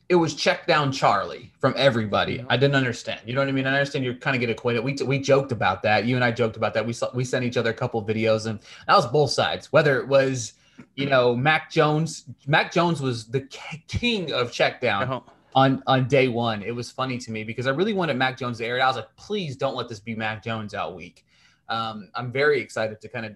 it 0.08 0.14
was 0.14 0.34
check 0.34 0.66
down 0.66 0.92
Charlie 0.92 1.52
from 1.58 1.74
everybody. 1.76 2.42
I 2.48 2.56
didn't 2.56 2.76
understand. 2.76 3.20
You 3.26 3.34
know 3.34 3.42
what 3.42 3.48
I 3.48 3.52
mean? 3.52 3.66
I 3.66 3.74
understand 3.74 4.02
you're 4.02 4.14
kind 4.14 4.34
of 4.34 4.40
get 4.40 4.48
acquainted. 4.48 4.82
We 4.82 4.94
we 5.04 5.18
joked 5.18 5.52
about 5.52 5.82
that. 5.82 6.06
You 6.06 6.16
and 6.16 6.24
I 6.24 6.30
joked 6.32 6.56
about 6.56 6.72
that. 6.72 6.86
We 6.86 6.94
saw 6.94 7.10
we 7.12 7.22
sent 7.22 7.44
each 7.44 7.58
other 7.58 7.70
a 7.70 7.74
couple 7.74 8.02
videos, 8.02 8.46
and 8.46 8.60
that 8.86 8.96
was 8.96 9.06
both 9.06 9.30
sides. 9.30 9.70
Whether 9.70 10.00
it 10.00 10.08
was 10.08 10.54
you 10.96 11.06
know 11.06 11.34
Mac 11.34 11.70
Jones, 11.70 12.24
Mac 12.46 12.72
Jones 12.72 13.00
was 13.00 13.26
the 13.26 13.42
king 13.88 14.32
of 14.32 14.52
check 14.52 14.80
down. 14.80 15.04
Uh-huh. 15.04 15.20
On, 15.52 15.82
on 15.88 16.06
day 16.06 16.28
one, 16.28 16.62
it 16.62 16.70
was 16.70 16.92
funny 16.92 17.18
to 17.18 17.32
me 17.32 17.42
because 17.42 17.66
I 17.66 17.70
really 17.70 17.92
wanted 17.92 18.16
Mac 18.16 18.38
Jones 18.38 18.58
to 18.58 18.64
air 18.64 18.78
it. 18.78 18.80
I 18.82 18.86
was 18.86 18.94
like, 18.94 19.16
please 19.16 19.56
don't 19.56 19.74
let 19.74 19.88
this 19.88 19.98
be 19.98 20.14
Mac 20.14 20.44
Jones 20.44 20.74
out 20.74 20.94
week. 20.94 21.26
Um, 21.68 22.08
I'm 22.14 22.30
very 22.30 22.60
excited 22.60 23.00
to 23.00 23.08
kind 23.08 23.26
of 23.26 23.32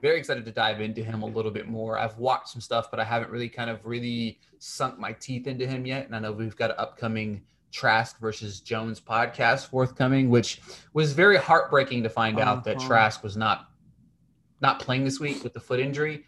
very 0.00 0.18
excited 0.18 0.44
to 0.44 0.50
dive 0.50 0.80
into 0.80 1.02
him 1.02 1.22
a 1.22 1.26
little 1.26 1.50
bit 1.50 1.68
more. 1.68 1.96
I've 1.96 2.18
watched 2.18 2.48
some 2.48 2.60
stuff, 2.60 2.90
but 2.90 3.00
I 3.00 3.04
haven't 3.04 3.30
really 3.30 3.48
kind 3.48 3.70
of 3.70 3.86
really 3.86 4.40
sunk 4.58 4.98
my 4.98 5.12
teeth 5.12 5.46
into 5.46 5.66
him 5.66 5.86
yet. 5.86 6.06
And 6.06 6.14
I 6.14 6.18
know 6.18 6.32
we've 6.32 6.56
got 6.56 6.70
an 6.72 6.76
upcoming 6.78 7.40
Trask 7.74 8.20
versus 8.20 8.60
Jones 8.60 9.00
podcast 9.00 9.68
forthcoming, 9.68 10.28
which 10.28 10.60
was 10.92 11.12
very 11.12 11.36
heartbreaking 11.36 12.02
to 12.02 12.08
find 12.08 12.38
uh-huh. 12.38 12.50
out 12.50 12.64
that 12.64 12.76
uh-huh. 12.76 12.86
Trask 12.86 13.22
was 13.22 13.36
not 13.36 13.68
not 14.60 14.78
playing 14.78 15.04
this 15.04 15.18
week 15.18 15.42
with 15.42 15.52
the 15.52 15.60
foot 15.60 15.80
injury. 15.80 16.24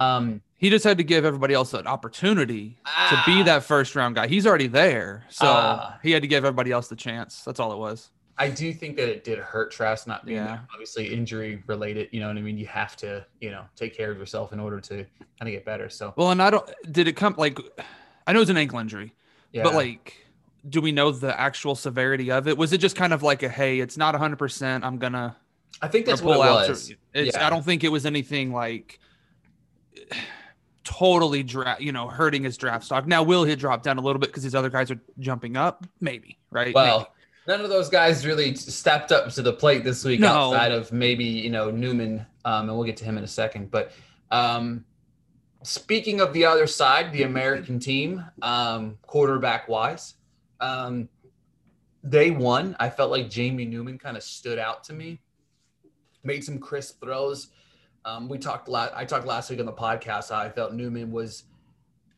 Um, 0.00 0.42
he 0.56 0.70
just 0.70 0.84
had 0.84 0.98
to 0.98 1.04
give 1.04 1.24
everybody 1.24 1.54
else 1.54 1.72
an 1.74 1.86
opportunity 1.86 2.78
ah, 2.84 3.24
to 3.24 3.30
be 3.30 3.40
ah. 3.40 3.44
that 3.44 3.64
first 3.64 3.94
round 3.94 4.14
guy. 4.14 4.26
He's 4.26 4.46
already 4.46 4.66
there, 4.66 5.24
so 5.28 5.46
uh, 5.46 5.94
he 6.02 6.10
had 6.10 6.22
to 6.22 6.28
give 6.28 6.44
everybody 6.44 6.72
else 6.72 6.88
the 6.88 6.96
chance. 6.96 7.42
That's 7.44 7.60
all 7.60 7.72
it 7.72 7.78
was. 7.78 8.10
I 8.40 8.48
do 8.48 8.72
think 8.72 8.96
that 8.96 9.10
it 9.10 9.22
did 9.22 9.38
hurt 9.38 9.70
Trask 9.70 10.06
not 10.06 10.24
being 10.24 10.38
yeah. 10.38 10.60
obviously 10.72 11.12
injury 11.12 11.62
related. 11.66 12.08
You 12.10 12.20
know 12.20 12.28
what 12.28 12.38
I 12.38 12.40
mean? 12.40 12.56
You 12.56 12.66
have 12.68 12.96
to, 12.96 13.24
you 13.40 13.50
know, 13.50 13.64
take 13.76 13.94
care 13.94 14.10
of 14.10 14.16
yourself 14.16 14.54
in 14.54 14.60
order 14.60 14.80
to 14.80 14.94
kind 14.94 15.06
of 15.42 15.48
get 15.48 15.66
better. 15.66 15.90
So 15.90 16.14
well, 16.16 16.30
and 16.30 16.40
I 16.40 16.48
don't. 16.48 16.68
Did 16.90 17.06
it 17.06 17.16
come 17.16 17.34
like? 17.36 17.58
I 18.26 18.32
know 18.32 18.40
it's 18.40 18.50
an 18.50 18.56
ankle 18.56 18.78
injury, 18.78 19.14
yeah. 19.52 19.62
but 19.62 19.74
like, 19.74 20.16
do 20.68 20.80
we 20.80 20.90
know 20.90 21.10
the 21.10 21.38
actual 21.38 21.74
severity 21.74 22.30
of 22.30 22.48
it? 22.48 22.56
Was 22.56 22.72
it 22.72 22.78
just 22.78 22.96
kind 22.96 23.12
of 23.12 23.22
like 23.22 23.42
a 23.42 23.48
hey, 23.48 23.80
it's 23.80 23.98
not 23.98 24.14
100. 24.14 24.36
percent 24.36 24.84
I'm 24.84 24.96
gonna. 24.96 25.36
I 25.82 25.88
think 25.88 26.06
that's 26.06 26.22
what 26.22 26.36
it 26.36 26.38
was. 26.38 26.92
It's, 27.14 27.36
yeah. 27.36 27.46
I 27.46 27.50
don't 27.50 27.64
think 27.64 27.84
it 27.84 27.90
was 27.90 28.06
anything 28.06 28.52
like 28.52 29.00
totally 30.84 31.42
draft, 31.42 31.80
you 31.80 31.92
know, 31.92 32.08
hurting 32.08 32.44
his 32.44 32.56
draft 32.56 32.84
stock. 32.84 33.06
Now, 33.06 33.22
will 33.22 33.44
he 33.44 33.56
drop 33.56 33.82
down 33.82 33.98
a 33.98 34.00
little 34.00 34.20
bit 34.20 34.28
because 34.28 34.42
these 34.42 34.54
other 34.54 34.70
guys 34.70 34.90
are 34.90 35.00
jumping 35.18 35.56
up? 35.56 35.86
Maybe, 36.00 36.38
right? 36.50 36.74
Well, 36.74 36.98
Maybe 36.98 37.10
none 37.46 37.60
of 37.60 37.70
those 37.70 37.88
guys 37.88 38.26
really 38.26 38.54
stepped 38.54 39.12
up 39.12 39.30
to 39.32 39.42
the 39.42 39.52
plate 39.52 39.84
this 39.84 40.04
week 40.04 40.20
no. 40.20 40.28
outside 40.28 40.72
of 40.72 40.92
maybe 40.92 41.24
you 41.24 41.50
know 41.50 41.70
Newman, 41.70 42.24
um, 42.44 42.68
and 42.68 42.76
we'll 42.76 42.86
get 42.86 42.96
to 42.98 43.04
him 43.04 43.18
in 43.18 43.24
a 43.24 43.28
second. 43.28 43.70
But 43.70 43.92
um, 44.30 44.84
speaking 45.62 46.20
of 46.20 46.32
the 46.32 46.44
other 46.44 46.66
side, 46.66 47.12
the 47.12 47.24
American 47.24 47.78
team, 47.78 48.24
um, 48.42 48.98
quarterback 49.02 49.68
wise, 49.68 50.14
um, 50.60 51.08
they 52.02 52.30
won. 52.30 52.76
I 52.78 52.88
felt 52.90 53.10
like 53.10 53.28
Jamie 53.28 53.64
Newman 53.64 53.98
kind 53.98 54.16
of 54.16 54.22
stood 54.22 54.58
out 54.58 54.84
to 54.84 54.92
me, 54.92 55.20
made 56.22 56.44
some 56.44 56.58
crisp 56.58 57.00
throws. 57.02 57.48
Um, 58.04 58.28
we 58.28 58.38
talked 58.38 58.68
last. 58.68 58.92
I 58.94 59.04
talked 59.04 59.26
last 59.26 59.50
week 59.50 59.60
on 59.60 59.66
the 59.66 59.72
podcast. 59.72 60.30
I 60.30 60.48
felt 60.48 60.72
Newman 60.72 61.10
was 61.10 61.44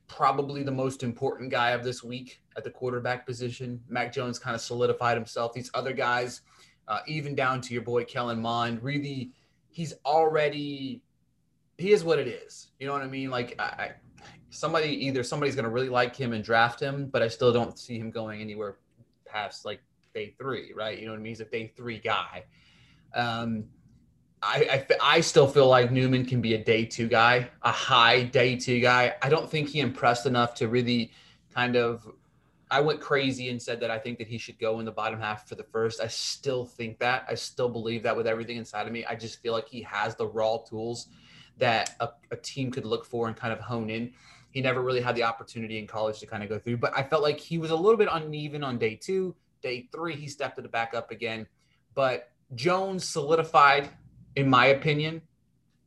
probably 0.08 0.62
the 0.62 0.70
most 0.72 1.02
important 1.02 1.50
guy 1.50 1.70
of 1.70 1.82
this 1.82 2.04
week 2.04 2.42
at 2.56 2.64
the 2.64 2.70
quarterback 2.70 3.26
position. 3.26 3.80
Mac 3.88 4.12
Jones 4.12 4.38
kind 4.38 4.54
of 4.54 4.60
solidified 4.60 5.16
himself. 5.16 5.52
These 5.52 5.70
other 5.74 5.92
guys, 5.92 6.42
uh, 6.86 7.00
even 7.06 7.34
down 7.34 7.60
to 7.62 7.72
your 7.72 7.82
boy 7.82 8.04
Kellen 8.04 8.40
Mond, 8.40 8.82
really, 8.82 9.32
he's 9.70 9.94
already, 10.04 11.02
he 11.78 11.92
is 11.92 12.04
what 12.04 12.18
it 12.18 12.28
is. 12.28 12.68
You 12.78 12.86
know 12.86 12.92
what 12.92 13.02
I 13.02 13.08
mean? 13.08 13.30
Like, 13.30 13.54
I, 13.58 13.62
I 13.62 13.90
somebody, 14.50 14.88
either 15.06 15.22
somebody's 15.22 15.54
going 15.54 15.64
to 15.64 15.70
really 15.70 15.88
like 15.88 16.14
him 16.14 16.32
and 16.32 16.44
draft 16.44 16.78
him, 16.78 17.06
but 17.06 17.22
I 17.22 17.28
still 17.28 17.52
don't 17.52 17.78
see 17.78 17.98
him 17.98 18.10
going 18.10 18.40
anywhere 18.40 18.76
past 19.24 19.64
like 19.64 19.80
day 20.14 20.34
three, 20.38 20.72
right? 20.76 20.98
You 20.98 21.06
know 21.06 21.12
what 21.12 21.18
I 21.18 21.22
mean? 21.22 21.30
He's 21.30 21.40
a 21.40 21.46
day 21.46 21.72
three 21.74 21.98
guy. 21.98 22.44
Um, 23.14 23.64
I, 24.42 24.86
I, 24.90 25.16
I 25.16 25.20
still 25.20 25.46
feel 25.46 25.68
like 25.68 25.92
Newman 25.92 26.26
can 26.26 26.40
be 26.40 26.54
a 26.54 26.62
day 26.62 26.84
two 26.84 27.06
guy, 27.06 27.48
a 27.62 27.70
high 27.70 28.24
day 28.24 28.56
two 28.56 28.80
guy. 28.80 29.14
I 29.22 29.28
don't 29.28 29.48
think 29.48 29.68
he 29.68 29.80
impressed 29.80 30.26
enough 30.26 30.54
to 30.56 30.68
really 30.68 31.12
kind 31.54 31.76
of. 31.76 32.06
I 32.70 32.80
went 32.80 33.00
crazy 33.00 33.50
and 33.50 33.60
said 33.60 33.80
that 33.80 33.90
I 33.90 33.98
think 33.98 34.16
that 34.18 34.26
he 34.26 34.38
should 34.38 34.58
go 34.58 34.80
in 34.80 34.86
the 34.86 34.92
bottom 34.92 35.20
half 35.20 35.46
for 35.46 35.56
the 35.56 35.62
first. 35.62 36.00
I 36.00 36.08
still 36.08 36.64
think 36.64 36.98
that. 37.00 37.26
I 37.28 37.34
still 37.34 37.68
believe 37.68 38.02
that 38.04 38.16
with 38.16 38.26
everything 38.26 38.56
inside 38.56 38.86
of 38.86 38.92
me. 38.92 39.04
I 39.04 39.14
just 39.14 39.42
feel 39.42 39.52
like 39.52 39.68
he 39.68 39.82
has 39.82 40.16
the 40.16 40.26
raw 40.26 40.56
tools 40.56 41.08
that 41.58 41.94
a, 42.00 42.08
a 42.30 42.36
team 42.36 42.70
could 42.70 42.86
look 42.86 43.04
for 43.04 43.28
and 43.28 43.36
kind 43.36 43.52
of 43.52 43.60
hone 43.60 43.90
in. 43.90 44.12
He 44.50 44.60
never 44.62 44.80
really 44.80 45.02
had 45.02 45.14
the 45.14 45.22
opportunity 45.22 45.78
in 45.78 45.86
college 45.86 46.18
to 46.20 46.26
kind 46.26 46.42
of 46.42 46.48
go 46.48 46.58
through, 46.58 46.78
but 46.78 46.96
I 46.96 47.02
felt 47.02 47.22
like 47.22 47.38
he 47.38 47.58
was 47.58 47.70
a 47.70 47.76
little 47.76 47.98
bit 47.98 48.08
uneven 48.10 48.64
on 48.64 48.78
day 48.78 48.96
two. 48.96 49.34
Day 49.62 49.88
three, 49.92 50.16
he 50.16 50.26
stepped 50.26 50.58
it 50.58 50.70
back 50.72 50.94
up 50.94 51.10
again. 51.10 51.46
But 51.94 52.30
Jones 52.54 53.06
solidified 53.06 53.90
in 54.36 54.48
my 54.48 54.66
opinion, 54.66 55.22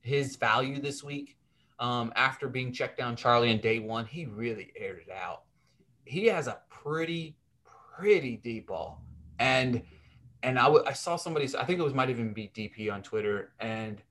his 0.01 0.35
value 0.35 0.79
this 0.79 1.03
week 1.03 1.37
um, 1.79 2.13
after 2.15 2.47
being 2.47 2.71
checked 2.71 2.97
down 2.97 3.15
Charlie 3.15 3.51
in 3.51 3.59
day 3.59 3.79
one, 3.79 4.05
he 4.05 4.25
really 4.25 4.71
aired 4.77 5.01
it 5.07 5.11
out. 5.11 5.43
He 6.05 6.27
has 6.27 6.47
a 6.47 6.59
pretty, 6.69 7.35
pretty 7.95 8.37
deep 8.37 8.67
ball. 8.67 9.01
And 9.39 9.81
and 10.43 10.59
I, 10.59 10.65
w- 10.65 10.83
I 10.85 10.93
saw 10.93 11.15
somebody, 11.15 11.45
I 11.57 11.65
think 11.65 11.79
it 11.79 11.83
was 11.83 11.95
might 11.95 12.11
even 12.11 12.31
be 12.31 12.51
DP 12.55 12.93
on 12.93 13.01
Twitter, 13.01 13.53
and 13.59 14.01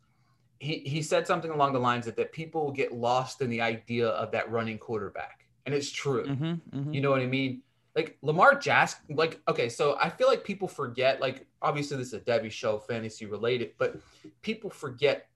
he, 0.59 0.79
he 0.79 1.01
said 1.01 1.29
something 1.29 1.51
along 1.53 1.75
the 1.75 1.79
lines 1.79 2.07
that, 2.07 2.17
that 2.17 2.33
people 2.33 2.73
get 2.73 2.93
lost 2.93 3.41
in 3.41 3.51
the 3.51 3.61
idea 3.61 4.09
of 4.09 4.33
that 4.33 4.51
running 4.51 4.79
quarterback. 4.79 5.47
And 5.65 5.75
it's 5.75 5.91
true. 5.91 6.27
Mm-hmm, 6.27 6.45
mm-hmm. 6.77 6.93
You 6.93 7.01
know 7.01 7.11
what 7.11 7.21
I 7.21 7.27
mean? 7.27 7.63
Like 7.95 8.19
Lamar 8.23 8.57
Jackson, 8.57 9.15
like, 9.15 9.41
okay, 9.49 9.69
so 9.69 9.97
I 10.01 10.11
feel 10.11 10.27
like 10.27 10.43
people 10.43 10.67
forget, 10.67 11.21
like, 11.21 11.47
obviously 11.63 11.97
this 11.97 12.09
is 12.09 12.15
a 12.15 12.21
Devy 12.21 12.51
show, 12.51 12.79
fantasy 12.79 13.25
related, 13.27 13.73
but 13.79 13.97
people 14.43 14.69
forget 14.69 15.29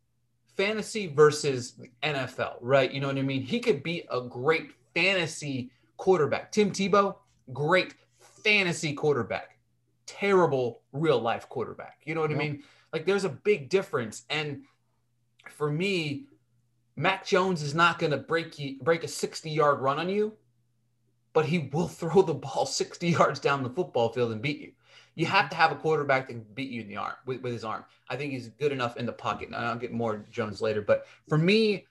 fantasy 0.56 1.06
versus 1.06 1.74
NFL, 2.02 2.56
right? 2.60 2.90
You 2.92 3.00
know 3.00 3.06
what 3.06 3.16
I 3.16 3.22
mean? 3.22 3.42
He 3.42 3.60
could 3.60 3.84
be 3.84 4.04
a 4.10 4.20
great 4.20 4.72
fantasy 4.92 5.70
quarterback. 5.96 6.50
Tim 6.50 6.72
Tebow, 6.72 7.14
great 7.52 7.94
fantasy 8.42 8.92
quarterback, 8.92 9.56
terrible 10.06 10.80
real 10.92 11.20
life 11.20 11.48
quarterback. 11.48 12.00
You 12.04 12.16
know 12.16 12.22
what 12.22 12.30
yep. 12.30 12.40
I 12.40 12.42
mean? 12.42 12.62
Like, 12.92 13.06
there's 13.06 13.24
a 13.24 13.28
big 13.28 13.68
difference. 13.68 14.24
And 14.30 14.62
for 15.48 15.70
me, 15.70 16.24
Mac 16.96 17.24
Jones 17.24 17.62
is 17.62 17.74
not 17.74 18.00
going 18.00 18.10
to 18.10 18.18
break 18.18 18.58
you, 18.58 18.78
break 18.82 19.04
a 19.04 19.08
60 19.08 19.48
yard 19.48 19.78
run 19.78 20.00
on 20.00 20.08
you 20.08 20.32
but 21.32 21.46
he 21.46 21.70
will 21.72 21.88
throw 22.00 22.22
the 22.22 22.34
ball 22.34 22.66
60 22.66 23.08
yards 23.08 23.40
down 23.40 23.62
the 23.62 23.70
football 23.70 24.12
field 24.12 24.32
and 24.32 24.42
beat 24.42 24.60
you. 24.60 24.72
You 25.14 25.26
have 25.26 25.46
mm-hmm. 25.46 25.50
to 25.50 25.56
have 25.56 25.72
a 25.72 25.76
quarterback 25.76 26.28
that 26.28 26.32
can 26.34 26.46
beat 26.54 26.70
you 26.70 26.82
in 26.82 26.88
the 26.88 26.96
arm 26.96 27.14
with, 27.26 27.42
with 27.42 27.52
his 27.52 27.64
arm. 27.64 27.84
I 28.08 28.16
think 28.16 28.32
he's 28.32 28.48
good 28.48 28.72
enough 28.72 28.96
in 28.96 29.06
the 29.06 29.12
pocket. 29.12 29.48
I'll 29.54 29.76
get 29.76 29.92
more 29.92 30.24
Jones 30.30 30.60
later, 30.62 30.82
but 30.82 31.06
for 31.28 31.38
me, 31.38 31.86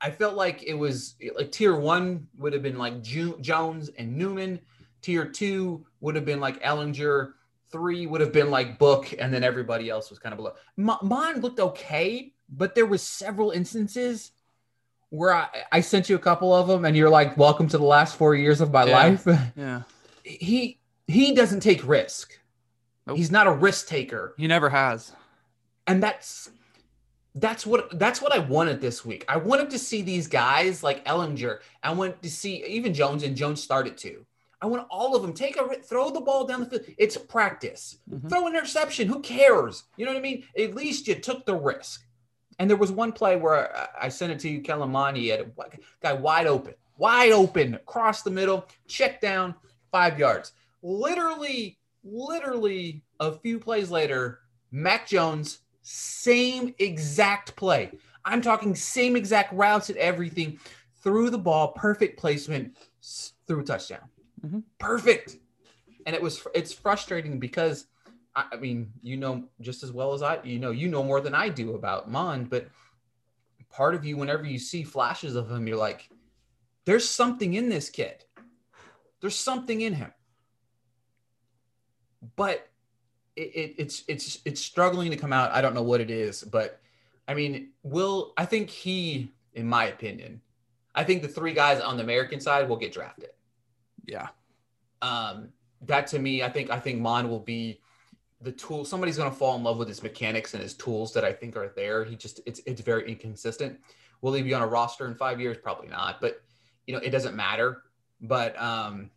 I 0.00 0.10
felt 0.10 0.34
like 0.34 0.62
it 0.62 0.74
was 0.74 1.14
like 1.36 1.52
tier 1.52 1.76
one 1.76 2.26
would 2.38 2.52
have 2.52 2.62
been 2.62 2.78
like 2.78 3.02
Ju- 3.02 3.38
Jones 3.40 3.90
and 3.98 4.16
Newman. 4.16 4.60
Tier 5.02 5.26
two 5.26 5.86
would 6.00 6.16
have 6.16 6.24
been 6.24 6.40
like 6.40 6.60
Ehlinger. 6.62 7.32
Three 7.70 8.06
would 8.06 8.20
have 8.20 8.32
been 8.32 8.50
like 8.50 8.78
Book, 8.78 9.12
and 9.18 9.32
then 9.32 9.44
everybody 9.44 9.90
else 9.90 10.10
was 10.10 10.18
kind 10.18 10.32
of 10.32 10.38
below. 10.38 10.52
M- 10.78 10.98
Mine 11.02 11.40
looked 11.40 11.60
okay, 11.60 12.32
but 12.48 12.74
there 12.74 12.86
was 12.86 13.02
several 13.02 13.50
instances 13.50 14.32
where 15.10 15.32
I, 15.32 15.48
I 15.72 15.80
sent 15.80 16.08
you 16.08 16.16
a 16.16 16.20
couple 16.20 16.54
of 16.54 16.66
them 16.66 16.84
and 16.84 16.96
you're 16.96 17.10
like, 17.10 17.36
welcome 17.36 17.68
to 17.68 17.78
the 17.78 17.84
last 17.84 18.16
four 18.16 18.34
years 18.34 18.60
of 18.60 18.72
my 18.72 18.84
yeah. 18.84 18.96
life. 18.96 19.26
Yeah. 19.56 19.82
He, 20.24 20.80
he 21.06 21.34
doesn't 21.34 21.60
take 21.60 21.86
risk. 21.86 22.38
Nope. 23.06 23.16
He's 23.16 23.30
not 23.30 23.46
a 23.46 23.52
risk 23.52 23.86
taker. 23.86 24.34
He 24.36 24.48
never 24.48 24.68
has. 24.68 25.12
And 25.86 26.02
that's, 26.02 26.50
that's 27.36 27.64
what, 27.64 27.96
that's 27.98 28.20
what 28.20 28.32
I 28.32 28.38
wanted 28.40 28.80
this 28.80 29.04
week. 29.04 29.24
I 29.28 29.36
wanted 29.36 29.70
to 29.70 29.78
see 29.78 30.02
these 30.02 30.26
guys 30.26 30.82
like 30.82 31.04
Ehlinger. 31.04 31.58
I 31.82 31.92
wanted 31.92 32.20
to 32.22 32.30
see 32.30 32.64
even 32.66 32.92
Jones 32.92 33.22
and 33.22 33.36
Jones 33.36 33.62
started 33.62 33.96
to. 33.98 34.26
I 34.60 34.66
want 34.66 34.86
all 34.90 35.14
of 35.14 35.22
them 35.22 35.34
take 35.34 35.56
a 35.56 35.74
throw 35.82 36.10
the 36.10 36.20
ball 36.20 36.46
down 36.46 36.60
the 36.60 36.66
field. 36.66 36.84
It's 36.98 37.16
practice. 37.16 37.98
Mm-hmm. 38.10 38.28
Throw 38.28 38.46
an 38.46 38.54
interception. 38.54 39.06
Who 39.06 39.20
cares? 39.20 39.84
You 39.96 40.06
know 40.06 40.12
what 40.12 40.18
I 40.18 40.22
mean? 40.22 40.44
At 40.58 40.74
least 40.74 41.06
you 41.06 41.14
took 41.16 41.44
the 41.44 41.54
risk. 41.54 42.05
And 42.58 42.70
there 42.70 42.76
was 42.76 42.90
one 42.90 43.12
play 43.12 43.36
where 43.36 43.88
I 44.00 44.08
sent 44.08 44.32
it 44.32 44.38
to 44.40 44.48
you, 44.48 44.60
Kellen 44.60 44.94
at 45.30 45.40
a 45.40 45.46
guy 46.00 46.12
wide 46.12 46.46
open, 46.46 46.74
wide 46.96 47.32
open, 47.32 47.74
across 47.74 48.22
the 48.22 48.30
middle, 48.30 48.66
check 48.88 49.20
down, 49.20 49.54
five 49.90 50.18
yards. 50.18 50.52
Literally, 50.82 51.78
literally 52.02 53.02
a 53.20 53.32
few 53.32 53.58
plays 53.58 53.90
later, 53.90 54.40
Mac 54.70 55.06
Jones 55.06 55.60
Same 55.82 56.74
exact 56.78 57.54
play. 57.54 57.92
I'm 58.24 58.42
talking 58.42 58.74
same 58.74 59.14
exact 59.14 59.52
routes 59.52 59.88
and 59.88 59.98
everything. 59.98 60.58
Threw 61.02 61.30
the 61.30 61.38
ball, 61.38 61.68
perfect 61.68 62.18
placement, 62.18 62.76
through 63.46 63.60
a 63.60 63.64
touchdown. 63.64 64.08
Mhm. 64.44 64.64
Perfect. 64.78 65.36
And 66.04 66.16
it 66.16 66.20
was 66.20 66.44
it's 66.54 66.72
frustrating 66.72 67.38
because 67.38 67.86
I, 68.36 68.44
I 68.52 68.56
mean, 68.56 68.92
you 69.02 69.16
know 69.16 69.44
just 69.60 69.82
as 69.82 69.90
well 69.90 70.12
as 70.12 70.22
I, 70.22 70.40
you 70.44 70.60
know, 70.60 70.70
you 70.70 70.88
know 70.88 71.02
more 71.02 71.20
than 71.20 71.34
I 71.34 71.48
do 71.48 71.74
about 71.74 72.10
Mond, 72.10 72.50
but 72.50 72.68
part 73.70 73.94
of 73.94 74.04
you, 74.04 74.16
whenever 74.16 74.44
you 74.44 74.58
see 74.58 74.84
flashes 74.84 75.34
of 75.34 75.50
him, 75.50 75.66
you're 75.66 75.76
like, 75.76 76.08
there's 76.84 77.08
something 77.08 77.54
in 77.54 77.68
this 77.68 77.90
kid. 77.90 78.24
There's 79.20 79.36
something 79.36 79.80
in 79.80 79.94
him. 79.94 80.12
But 82.36 82.68
it, 83.34 83.50
it, 83.54 83.74
it's 83.78 84.04
it's 84.08 84.38
it's 84.44 84.60
struggling 84.60 85.10
to 85.10 85.16
come 85.16 85.32
out. 85.32 85.52
I 85.52 85.60
don't 85.60 85.74
know 85.74 85.82
what 85.82 86.00
it 86.00 86.10
is, 86.10 86.42
but 86.42 86.80
I 87.28 87.34
mean, 87.34 87.70
will 87.82 88.32
I 88.36 88.44
think 88.44 88.70
he, 88.70 89.32
in 89.54 89.66
my 89.66 89.86
opinion, 89.86 90.40
I 90.94 91.04
think 91.04 91.22
the 91.22 91.28
three 91.28 91.52
guys 91.52 91.80
on 91.80 91.96
the 91.96 92.02
American 92.02 92.40
side 92.40 92.68
will 92.68 92.76
get 92.76 92.92
drafted. 92.92 93.30
Yeah. 94.06 94.28
Um, 95.02 95.50
that 95.82 96.06
to 96.08 96.18
me, 96.18 96.42
I 96.42 96.48
think 96.48 96.70
I 96.70 96.80
think 96.80 97.00
Mon 97.00 97.28
will 97.28 97.40
be 97.40 97.80
the 98.42 98.52
tool. 98.52 98.84
Somebody's 98.84 99.16
going 99.16 99.30
to 99.30 99.36
fall 99.36 99.56
in 99.56 99.62
love 99.64 99.78
with 99.78 99.88
his 99.88 100.02
mechanics 100.02 100.54
and 100.54 100.62
his 100.62 100.74
tools 100.74 101.12
that 101.14 101.24
I 101.24 101.32
think 101.32 101.56
are 101.56 101.72
there. 101.76 102.04
He 102.04 102.16
just 102.16 102.40
it's 102.46 102.60
it's 102.66 102.80
very 102.80 103.08
inconsistent. 103.10 103.78
Will 104.22 104.32
he 104.34 104.42
be 104.42 104.54
on 104.54 104.62
a 104.62 104.66
roster 104.66 105.06
in 105.06 105.14
five 105.14 105.40
years? 105.40 105.56
Probably 105.62 105.88
not. 105.88 106.20
But 106.20 106.40
you 106.86 106.94
know, 106.94 107.00
it 107.00 107.10
doesn't 107.10 107.34
matter. 107.34 107.82
But 108.20 108.60
um, 108.60 109.10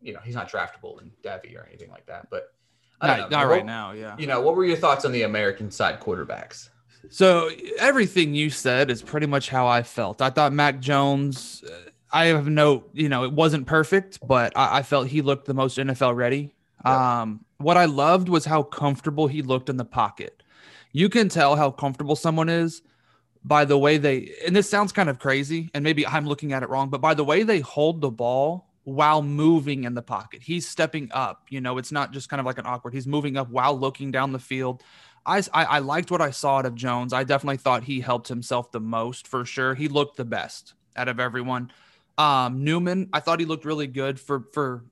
you 0.00 0.12
know, 0.12 0.20
he's 0.22 0.34
not 0.34 0.50
draftable 0.50 1.00
in 1.02 1.10
Devy 1.22 1.56
or 1.56 1.66
anything 1.66 1.90
like 1.90 2.06
that. 2.06 2.28
But 2.30 2.52
I 3.00 3.06
don't 3.08 3.18
Not, 3.18 3.30
know. 3.30 3.36
not 3.38 3.46
What- 3.48 3.52
right 3.54 3.66
now. 3.66 3.92
Yeah. 3.92 4.14
You 4.18 4.26
know, 4.26 4.40
what 4.40 4.56
were 4.56 4.64
your 4.64 4.76
thoughts 4.76 5.04
on 5.04 5.12
the 5.12 5.22
American 5.22 5.70
side 5.70 6.00
quarterbacks? 6.00 6.68
So 7.08 7.50
everything 7.78 8.34
you 8.34 8.50
said 8.50 8.90
is 8.90 9.00
pretty 9.02 9.26
much 9.26 9.48
how 9.48 9.66
I 9.66 9.82
felt. 9.82 10.20
I 10.20 10.30
thought 10.30 10.52
Mac 10.52 10.80
Jones. 10.80 11.62
uh, 11.70 11.90
I 12.12 12.26
have 12.26 12.48
no, 12.48 12.84
you 12.92 13.08
know, 13.08 13.24
it 13.24 13.32
wasn't 13.32 13.66
perfect, 13.66 14.18
but 14.26 14.56
I, 14.56 14.78
I 14.78 14.82
felt 14.82 15.08
he 15.08 15.22
looked 15.22 15.46
the 15.46 15.54
most 15.54 15.76
NFL 15.78 16.16
ready. 16.16 16.54
Yeah. 16.84 17.20
Um, 17.22 17.44
what 17.58 17.76
I 17.76 17.86
loved 17.86 18.28
was 18.28 18.44
how 18.44 18.62
comfortable 18.62 19.26
he 19.26 19.42
looked 19.42 19.68
in 19.68 19.76
the 19.76 19.84
pocket. 19.84 20.42
You 20.92 21.08
can 21.08 21.28
tell 21.28 21.56
how 21.56 21.70
comfortable 21.70 22.16
someone 22.16 22.48
is 22.48 22.82
by 23.44 23.64
the 23.64 23.78
way 23.78 23.96
they, 23.96 24.32
and 24.44 24.56
this 24.56 24.68
sounds 24.68 24.92
kind 24.92 25.08
of 25.08 25.20
crazy, 25.20 25.70
and 25.72 25.84
maybe 25.84 26.06
I'm 26.06 26.26
looking 26.26 26.52
at 26.52 26.64
it 26.64 26.68
wrong, 26.68 26.90
but 26.90 27.00
by 27.00 27.14
the 27.14 27.24
way 27.24 27.44
they 27.44 27.60
hold 27.60 28.00
the 28.00 28.10
ball 28.10 28.66
while 28.86 29.20
moving 29.20 29.84
in 29.84 29.94
the 29.94 30.02
pocket. 30.02 30.42
He's 30.42 30.68
stepping 30.68 31.10
up. 31.12 31.46
You 31.48 31.60
know, 31.60 31.76
it's 31.76 31.90
not 31.90 32.12
just 32.12 32.28
kind 32.28 32.38
of 32.38 32.46
like 32.46 32.58
an 32.58 32.66
awkward. 32.66 32.94
He's 32.94 33.06
moving 33.06 33.36
up 33.36 33.50
while 33.50 33.78
looking 33.78 34.12
down 34.12 34.30
the 34.32 34.38
field. 34.38 34.82
I, 35.26 35.38
I, 35.52 35.64
I 35.64 35.78
liked 35.80 36.12
what 36.12 36.20
I 36.20 36.30
saw 36.30 36.58
out 36.58 36.66
of 36.66 36.76
Jones. 36.76 37.12
I 37.12 37.24
definitely 37.24 37.56
thought 37.56 37.82
he 37.82 38.00
helped 38.00 38.28
himself 38.28 38.70
the 38.70 38.80
most 38.80 39.26
for 39.26 39.44
sure. 39.44 39.74
He 39.74 39.88
looked 39.88 40.16
the 40.16 40.24
best 40.24 40.74
out 40.94 41.08
of 41.08 41.18
everyone. 41.18 41.72
Um, 42.16 42.62
Newman, 42.62 43.08
I 43.12 43.18
thought 43.18 43.40
he 43.40 43.46
looked 43.46 43.64
really 43.64 43.88
good 43.88 44.20
for 44.20 44.44
for 44.52 44.84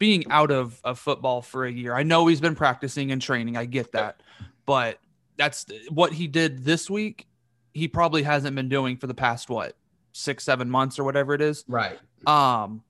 being 0.00 0.24
out 0.30 0.50
of, 0.50 0.80
of 0.82 0.98
football 0.98 1.42
for 1.42 1.66
a 1.66 1.70
year. 1.70 1.94
I 1.94 2.02
know 2.02 2.26
he's 2.26 2.40
been 2.40 2.56
practicing 2.56 3.12
and 3.12 3.22
training. 3.22 3.56
I 3.56 3.66
get 3.66 3.92
that, 3.92 4.22
but 4.66 4.98
that's 5.36 5.66
what 5.90 6.12
he 6.12 6.26
did 6.26 6.64
this 6.64 6.90
week. 6.90 7.28
He 7.74 7.86
probably 7.86 8.24
hasn't 8.24 8.56
been 8.56 8.68
doing 8.68 8.96
for 8.96 9.06
the 9.06 9.14
past 9.14 9.48
what 9.48 9.76
six, 10.12 10.42
seven 10.42 10.68
months 10.68 10.98
or 10.98 11.04
whatever 11.04 11.34
it 11.34 11.42
is. 11.42 11.64
Right. 11.68 11.98
Um, 12.26 12.82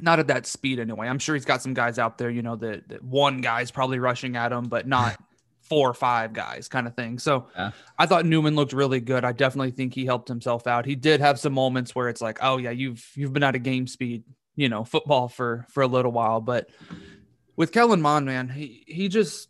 not 0.00 0.18
at 0.18 0.28
that 0.28 0.46
speed 0.46 0.80
anyway. 0.80 1.08
I'm 1.08 1.18
sure 1.18 1.34
he's 1.34 1.44
got 1.44 1.62
some 1.62 1.74
guys 1.74 1.98
out 1.98 2.18
there, 2.18 2.30
you 2.30 2.42
know, 2.42 2.56
that, 2.56 2.88
that 2.88 3.04
one 3.04 3.42
guy's 3.42 3.70
probably 3.70 3.98
rushing 3.98 4.34
at 4.34 4.50
him, 4.50 4.64
but 4.64 4.88
not 4.88 5.16
four 5.60 5.90
or 5.90 5.94
five 5.94 6.32
guys 6.32 6.68
kind 6.68 6.86
of 6.86 6.94
thing. 6.94 7.18
So 7.18 7.48
Yeah. 7.54 7.72
I 7.98 8.06
thought 8.06 8.24
Newman 8.24 8.54
looked 8.54 8.72
really 8.72 9.00
good. 9.00 9.24
I 9.24 9.32
definitely 9.32 9.72
think 9.72 9.94
he 9.94 10.06
helped 10.06 10.28
himself 10.28 10.66
out. 10.66 10.86
He 10.86 10.94
did 10.94 11.20
have 11.20 11.38
some 11.38 11.52
moments 11.52 11.94
where 11.94 12.08
it's 12.08 12.20
like, 12.22 12.38
oh 12.40 12.56
yeah, 12.56 12.70
you've 12.70 13.06
you've 13.14 13.32
been 13.32 13.42
out 13.42 13.56
of 13.56 13.62
game 13.62 13.86
speed, 13.86 14.24
you 14.56 14.68
know, 14.68 14.84
football 14.84 15.28
for 15.28 15.66
for 15.70 15.82
a 15.82 15.86
little 15.86 16.12
while. 16.12 16.40
But 16.40 16.70
with 17.54 17.72
Kellen 17.72 18.02
Mond, 18.02 18.26
man, 18.26 18.48
he 18.48 18.84
he 18.86 19.08
just 19.08 19.48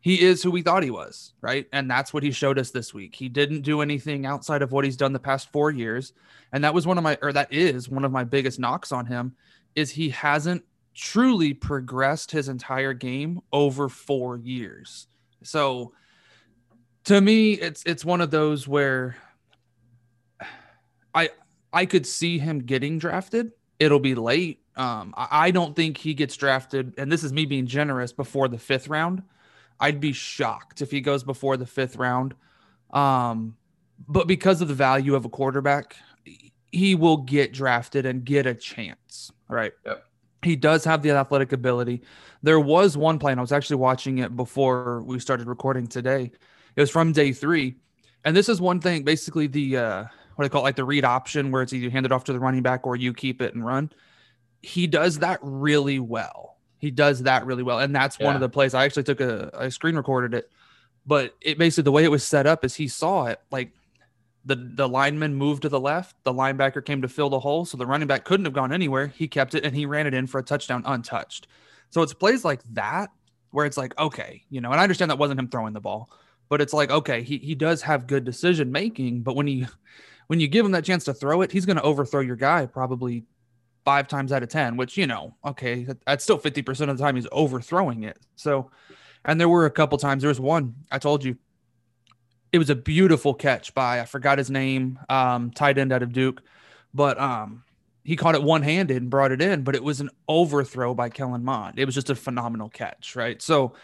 he 0.00 0.22
is 0.22 0.42
who 0.42 0.50
we 0.50 0.62
thought 0.62 0.82
he 0.82 0.90
was, 0.90 1.34
right? 1.40 1.66
And 1.72 1.90
that's 1.90 2.12
what 2.14 2.22
he 2.22 2.30
showed 2.30 2.58
us 2.58 2.70
this 2.70 2.94
week. 2.94 3.14
He 3.14 3.28
didn't 3.28 3.62
do 3.62 3.82
anything 3.82 4.26
outside 4.26 4.62
of 4.62 4.72
what 4.72 4.84
he's 4.84 4.96
done 4.96 5.12
the 5.12 5.18
past 5.18 5.52
four 5.52 5.70
years. 5.70 6.12
And 6.52 6.64
that 6.64 6.74
was 6.74 6.86
one 6.86 6.98
of 6.98 7.04
my 7.04 7.18
or 7.20 7.32
that 7.32 7.52
is 7.52 7.88
one 7.88 8.04
of 8.04 8.12
my 8.12 8.24
biggest 8.24 8.58
knocks 8.58 8.92
on 8.92 9.06
him 9.06 9.34
is 9.74 9.90
he 9.90 10.08
hasn't 10.10 10.64
truly 10.94 11.54
progressed 11.54 12.30
his 12.30 12.48
entire 12.48 12.92
game 12.92 13.40
over 13.52 13.88
four 13.88 14.38
years. 14.38 15.06
So 15.42 15.92
to 17.04 17.20
me, 17.20 17.52
it's 17.52 17.82
it's 17.84 18.04
one 18.04 18.20
of 18.20 18.30
those 18.30 18.66
where 18.66 19.16
I 21.14 21.30
I 21.72 21.86
could 21.86 22.06
see 22.06 22.38
him 22.38 22.60
getting 22.60 22.98
drafted. 22.98 23.52
It'll 23.78 24.00
be 24.00 24.14
late. 24.14 24.60
Um, 24.76 25.12
I, 25.16 25.50
don't 25.50 25.74
think 25.74 25.96
he 25.96 26.14
gets 26.14 26.36
drafted, 26.36 26.94
and 26.98 27.10
this 27.10 27.24
is 27.24 27.32
me 27.32 27.46
being 27.46 27.66
generous 27.66 28.12
before 28.12 28.46
the 28.46 28.58
fifth 28.58 28.88
round. 28.88 29.22
I'd 29.80 30.00
be 30.00 30.12
shocked 30.12 30.82
if 30.82 30.90
he 30.90 31.00
goes 31.00 31.24
before 31.24 31.56
the 31.56 31.66
fifth 31.66 31.96
round. 31.96 32.34
Um, 32.92 33.56
but 34.08 34.28
because 34.28 34.60
of 34.60 34.68
the 34.68 34.74
value 34.74 35.16
of 35.16 35.24
a 35.24 35.28
quarterback, 35.28 35.96
he 36.70 36.94
will 36.94 37.18
get 37.18 37.52
drafted 37.52 38.06
and 38.06 38.24
get 38.24 38.46
a 38.46 38.54
chance. 38.54 39.32
Right. 39.48 39.72
Yep. 39.84 40.04
He 40.42 40.54
does 40.54 40.84
have 40.84 41.02
the 41.02 41.10
athletic 41.10 41.52
ability. 41.52 42.02
There 42.42 42.60
was 42.60 42.96
one 42.96 43.18
play, 43.18 43.32
and 43.32 43.40
I 43.40 43.42
was 43.42 43.52
actually 43.52 43.76
watching 43.76 44.18
it 44.18 44.36
before 44.36 45.02
we 45.02 45.18
started 45.18 45.48
recording 45.48 45.88
today. 45.88 46.30
It 46.76 46.80
was 46.80 46.90
from 46.90 47.12
day 47.12 47.32
three. 47.32 47.76
And 48.24 48.36
this 48.36 48.48
is 48.48 48.60
one 48.60 48.80
thing, 48.80 49.02
basically 49.02 49.46
the 49.48 49.76
uh 49.76 50.04
what 50.38 50.44
I 50.44 50.48
call 50.48 50.60
it, 50.60 50.64
like 50.64 50.76
the 50.76 50.84
read 50.84 51.04
option, 51.04 51.50
where 51.50 51.62
it's 51.62 51.72
either 51.72 51.90
handed 51.90 52.12
off 52.12 52.22
to 52.24 52.32
the 52.32 52.38
running 52.38 52.62
back 52.62 52.86
or 52.86 52.94
you 52.94 53.12
keep 53.12 53.42
it 53.42 53.54
and 53.54 53.66
run. 53.66 53.90
He 54.62 54.86
does 54.86 55.18
that 55.18 55.40
really 55.42 55.98
well. 55.98 56.58
He 56.78 56.92
does 56.92 57.24
that 57.24 57.44
really 57.44 57.64
well. 57.64 57.80
And 57.80 57.92
that's 57.92 58.20
one 58.20 58.36
of 58.36 58.40
the 58.40 58.48
plays. 58.48 58.72
I 58.72 58.84
actually 58.84 59.02
took 59.02 59.20
a 59.20 59.50
I 59.52 59.68
screen 59.68 59.96
recorded 59.96 60.34
it, 60.34 60.48
but 61.04 61.34
it 61.40 61.58
basically 61.58 61.82
the 61.82 61.90
way 61.90 62.04
it 62.04 62.10
was 62.12 62.22
set 62.22 62.46
up 62.46 62.64
is 62.64 62.76
he 62.76 62.86
saw 62.86 63.24
it 63.26 63.40
like 63.50 63.72
the 64.44 64.54
the 64.54 64.88
lineman 64.88 65.34
moved 65.34 65.62
to 65.62 65.68
the 65.68 65.80
left, 65.80 66.14
the 66.22 66.32
linebacker 66.32 66.84
came 66.84 67.02
to 67.02 67.08
fill 67.08 67.30
the 67.30 67.40
hole, 67.40 67.64
so 67.64 67.76
the 67.76 67.84
running 67.84 68.06
back 68.06 68.24
couldn't 68.24 68.46
have 68.46 68.54
gone 68.54 68.72
anywhere. 68.72 69.08
He 69.08 69.26
kept 69.26 69.56
it 69.56 69.64
and 69.64 69.74
he 69.74 69.86
ran 69.86 70.06
it 70.06 70.14
in 70.14 70.28
for 70.28 70.38
a 70.38 70.44
touchdown 70.44 70.84
untouched. 70.86 71.48
So 71.90 72.00
it's 72.02 72.14
plays 72.14 72.44
like 72.44 72.62
that 72.74 73.10
where 73.50 73.66
it's 73.66 73.76
like, 73.76 73.98
okay, 73.98 74.44
you 74.50 74.60
know, 74.60 74.70
and 74.70 74.78
I 74.78 74.84
understand 74.84 75.10
that 75.10 75.18
wasn't 75.18 75.40
him 75.40 75.48
throwing 75.48 75.72
the 75.72 75.80
ball, 75.80 76.10
but 76.48 76.60
it's 76.60 76.72
like, 76.72 76.90
okay, 76.90 77.22
he 77.22 77.38
he 77.38 77.56
does 77.56 77.82
have 77.82 78.06
good 78.06 78.24
decision 78.24 78.70
making, 78.70 79.22
but 79.22 79.34
when 79.34 79.48
he 79.48 79.66
when 80.28 80.40
you 80.40 80.46
give 80.46 80.64
him 80.64 80.72
that 80.72 80.84
chance 80.84 81.04
to 81.04 81.14
throw 81.14 81.42
it, 81.42 81.50
he's 81.50 81.66
going 81.66 81.76
to 81.76 81.82
overthrow 81.82 82.20
your 82.20 82.36
guy 82.36 82.66
probably 82.66 83.24
five 83.84 84.06
times 84.06 84.32
out 84.32 84.42
of 84.42 84.50
10, 84.50 84.76
which, 84.76 84.96
you 84.96 85.06
know, 85.06 85.34
okay, 85.44 85.86
that's 86.06 86.22
still 86.22 86.38
50% 86.38 86.90
of 86.90 86.98
the 86.98 87.02
time 87.02 87.16
he's 87.16 87.26
overthrowing 87.32 88.04
it. 88.04 88.18
So, 88.36 88.70
and 89.24 89.40
there 89.40 89.48
were 89.48 89.64
a 89.64 89.70
couple 89.70 89.96
times, 89.98 90.22
there 90.22 90.28
was 90.28 90.40
one, 90.40 90.74
I 90.92 90.98
told 90.98 91.24
you, 91.24 91.36
it 92.52 92.58
was 92.58 92.70
a 92.70 92.74
beautiful 92.74 93.34
catch 93.34 93.74
by, 93.74 94.00
I 94.00 94.04
forgot 94.04 94.38
his 94.38 94.50
name, 94.50 94.98
um, 95.08 95.50
tight 95.50 95.78
end 95.78 95.92
out 95.92 96.02
of 96.02 96.12
Duke, 96.12 96.42
but, 96.92 97.18
um, 97.18 97.64
he 98.04 98.16
caught 98.16 98.34
it 98.34 98.42
one 98.42 98.62
handed 98.62 98.96
and 98.98 99.10
brought 99.10 99.32
it 99.32 99.42
in, 99.42 99.62
but 99.62 99.74
it 99.74 99.84
was 99.84 100.00
an 100.00 100.08
overthrow 100.28 100.94
by 100.94 101.10
Kellen 101.10 101.44
Mond. 101.44 101.78
It 101.78 101.84
was 101.84 101.94
just 101.94 102.08
a 102.08 102.14
phenomenal 102.14 102.70
catch, 102.70 103.16
right? 103.16 103.40
So 103.42 103.74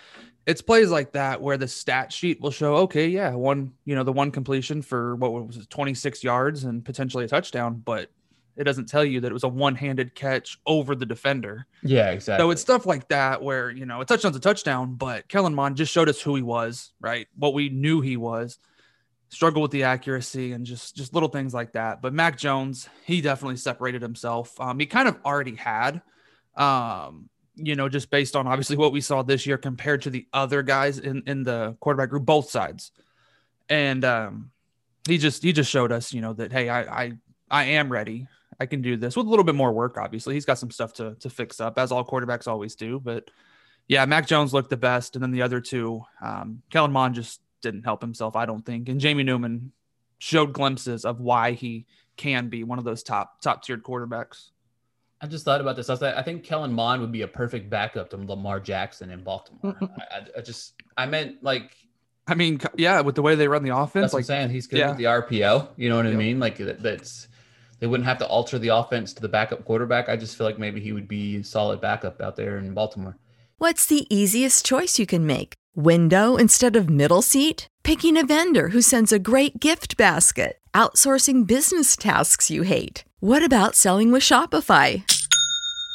it's 0.47 0.63
plays 0.63 0.91
like 0.91 1.13
that 1.13 1.41
where 1.41 1.57
the 1.57 1.69
stat 1.69 2.13
sheet 2.13 2.41
will 2.41 2.51
show, 2.51 2.77
okay, 2.77 3.09
yeah, 3.09 3.35
one, 3.35 3.73
you 3.85 3.95
know, 3.95 4.05
the 4.05 4.13
one 4.13 4.31
completion 4.31 4.83
for 4.83 5.17
what 5.17 5.33
was 5.33 5.57
it, 5.57 5.71
26 5.71 6.23
yards 6.23 6.65
and 6.65 6.85
potentially 6.85 7.25
a 7.25 7.29
touchdown, 7.29 7.81
but 7.85 8.11
it 8.57 8.65
doesn't 8.65 8.89
tell 8.89 9.05
you 9.05 9.21
that 9.21 9.31
it 9.31 9.33
was 9.33 9.45
a 9.45 9.49
one-handed 9.49 10.15
catch 10.15 10.59
over 10.67 10.95
the 10.95 11.07
defender. 11.07 11.67
Yeah, 11.83 12.11
exactly. 12.11 12.43
So 12.43 12.51
it's 12.51 12.61
stuff 12.61 12.87
like 12.87 13.09
that 13.09 13.43
where, 13.43 13.71
you 13.71 13.87
know, 13.87 14.01
a 14.01 14.05
touchdown's 14.05 14.37
a 14.37 14.41
touchdown, 14.41 14.95
but 14.95 15.29
Kellen 15.29 15.55
Mond 15.55 15.77
just 15.77 15.93
showed 15.93 16.09
us 16.09 16.21
who 16.21 16.37
he 16.37 16.43
was, 16.43 16.93
right? 17.01 17.27
What 17.37 17.55
we 17.55 17.69
knew 17.69 18.01
he 18.01 18.17
was. 18.17 18.59
Struggle 19.31 19.63
with 19.63 19.73
the 19.73 19.83
accuracy 19.83 20.53
and 20.53 20.65
just 20.65 20.95
just 20.95 21.13
little 21.13 21.29
things 21.29 21.53
like 21.53 21.73
that. 21.73 22.01
But 22.01 22.13
Mac 22.13 22.39
Jones, 22.39 22.89
he 23.05 23.21
definitely 23.21 23.57
separated 23.57 24.01
himself. 24.01 24.61
Um, 24.61 24.79
he 24.79 24.87
kind 24.87 25.09
of 25.09 25.19
already 25.25 25.57
had, 25.57 26.03
um, 26.55 27.29
you 27.57 27.77
know, 27.77 27.89
just 27.89 28.11
based 28.11 28.37
on 28.37 28.47
obviously 28.47 28.77
what 28.77 28.93
we 28.93 29.01
saw 29.01 29.23
this 29.23 29.47
year 29.47 29.59
compared 29.59 30.03
to 30.03 30.11
the 30.11 30.27
other 30.33 30.63
guys 30.63 30.99
in 30.99 31.23
in 31.27 31.43
the 31.43 31.77
quarterback 31.81 32.11
group, 32.11 32.25
both 32.25 32.51
sides. 32.51 32.91
And 33.69 34.05
um, 34.05 34.51
he 35.07 35.19
just 35.19 35.43
he 35.43 35.53
just 35.53 35.71
showed 35.71 35.93
us, 35.93 36.13
you 36.13 36.21
know, 36.21 36.33
that 36.35 36.53
hey, 36.53 36.69
I 36.69 37.05
I 37.05 37.13
I 37.51 37.65
am 37.65 37.91
ready. 37.91 38.27
I 38.59 38.67
can 38.67 38.83
do 38.83 38.97
this 38.97 39.17
with 39.17 39.27
a 39.27 39.31
little 39.31 39.45
bit 39.45 39.55
more 39.55 39.73
work. 39.73 39.97
Obviously, 39.99 40.35
he's 40.35 40.45
got 40.45 40.59
some 40.59 40.71
stuff 40.71 40.93
to 40.95 41.15
to 41.21 41.31
fix 41.31 41.61
up, 41.61 41.79
as 41.79 41.93
all 41.93 42.05
quarterbacks 42.05 42.49
always 42.49 42.75
do. 42.75 43.01
But 43.01 43.31
yeah, 43.89 44.05
Mac 44.07 44.27
Jones 44.27 44.53
looked 44.53 44.71
the 44.71 44.77
best, 44.77 45.17
and 45.17 45.23
then 45.23 45.31
the 45.31 45.43
other 45.43 45.61
two, 45.61 46.03
um, 46.23 46.63
Kellen 46.71 46.93
Mond 46.93 47.15
just 47.15 47.41
didn't 47.61 47.85
help 47.85 48.01
himself, 48.01 48.37
I 48.37 48.47
don't 48.47 48.65
think, 48.65 48.89
and 48.89 49.01
Jamie 49.01 49.25
Newman 49.25 49.73
showed 50.19 50.53
glimpses 50.53 51.05
of 51.05 51.21
why 51.21 51.53
he 51.53 51.87
can 52.17 52.49
be 52.49 52.65
one 52.65 52.79
of 52.79 52.85
those 52.85 53.03
top 53.03 53.41
top 53.41 53.63
tiered 53.63 53.83
quarterbacks. 53.83 54.51
I 55.25 55.27
just 55.27 55.47
thought 55.47 55.63
about 55.63 55.75
this. 55.75 55.89
I 55.89 55.95
was 55.95 56.03
like, 56.03 56.15
I 56.17 56.21
think 56.21 56.45
Kellen 56.45 56.71
Mond 56.71 57.01
would 57.01 57.11
be 57.11 57.23
a 57.23 57.27
perfect 57.27 57.71
backup 57.71 58.11
to 58.11 58.19
Lamar 58.19 58.61
Jackson 58.61 59.09
in 59.09 59.25
Baltimore. 59.25 59.75
I, 59.81 60.17
I, 60.17 60.27
I 60.37 60.41
just, 60.43 60.75
I 60.99 61.07
meant 61.07 61.43
like, 61.43 61.75
I 62.27 62.35
mean, 62.35 62.61
yeah, 62.77 63.01
with 63.01 63.15
the 63.15 63.23
way 63.23 63.35
they 63.35 63.49
run 63.49 63.63
the 63.63 63.75
offense, 63.75 64.13
That's 64.13 64.13
what 64.13 64.19
I'm 64.19 64.21
like 64.21 64.27
saying. 64.27 64.51
He's 64.51 64.67
good 64.67 64.81
yeah. 64.81 64.89
with 64.91 64.99
the 64.99 65.05
RPO. 65.05 65.69
You 65.79 65.89
know 65.89 65.97
what 65.97 66.07
I 66.07 66.11
mean? 66.11 66.41
Like 66.41 66.59
that, 66.59 66.83
that's 66.83 67.29
they 67.79 67.87
wouldn't 67.87 68.07
have 68.07 68.19
to 68.19 68.27
alter 68.27 68.59
the 68.59 68.69
offense 68.69 69.15
to 69.15 69.23
the 69.23 69.29
backup 69.29 69.65
quarterback. 69.65 70.11
I 70.11 70.17
just 70.17 70.37
feel 70.37 70.47
like 70.47 70.59
maybe 70.59 70.79
he 70.79 70.93
would 70.93 71.09
be 71.09 71.39
a 71.39 71.45
solid 71.45 71.81
backup 71.81 72.21
out 72.21 72.37
there 72.37 72.59
in 72.59 72.75
Baltimore. 72.75 73.17
What's 73.57 73.87
the 73.87 74.07
easiest 74.15 74.67
choice 74.67 74.99
you 74.99 75.07
can 75.07 75.27
make? 75.27 75.55
Window 75.75 76.37
instead 76.37 76.77
of 76.77 76.91
middle 76.91 77.23
seat? 77.23 77.67
Picking 77.83 78.19
a 78.19 78.27
vendor 78.27 78.69
who 78.69 78.83
sends 78.83 79.11
a 79.11 79.19
great 79.19 79.59
gift 79.59 79.97
basket? 79.97 80.59
Outsourcing 80.75 81.47
business 81.47 81.97
tasks 81.97 82.51
you 82.51 82.61
hate? 82.63 83.05
What 83.21 83.43
about 83.43 83.75
selling 83.75 84.13
with 84.13 84.23
Shopify? 84.23 85.03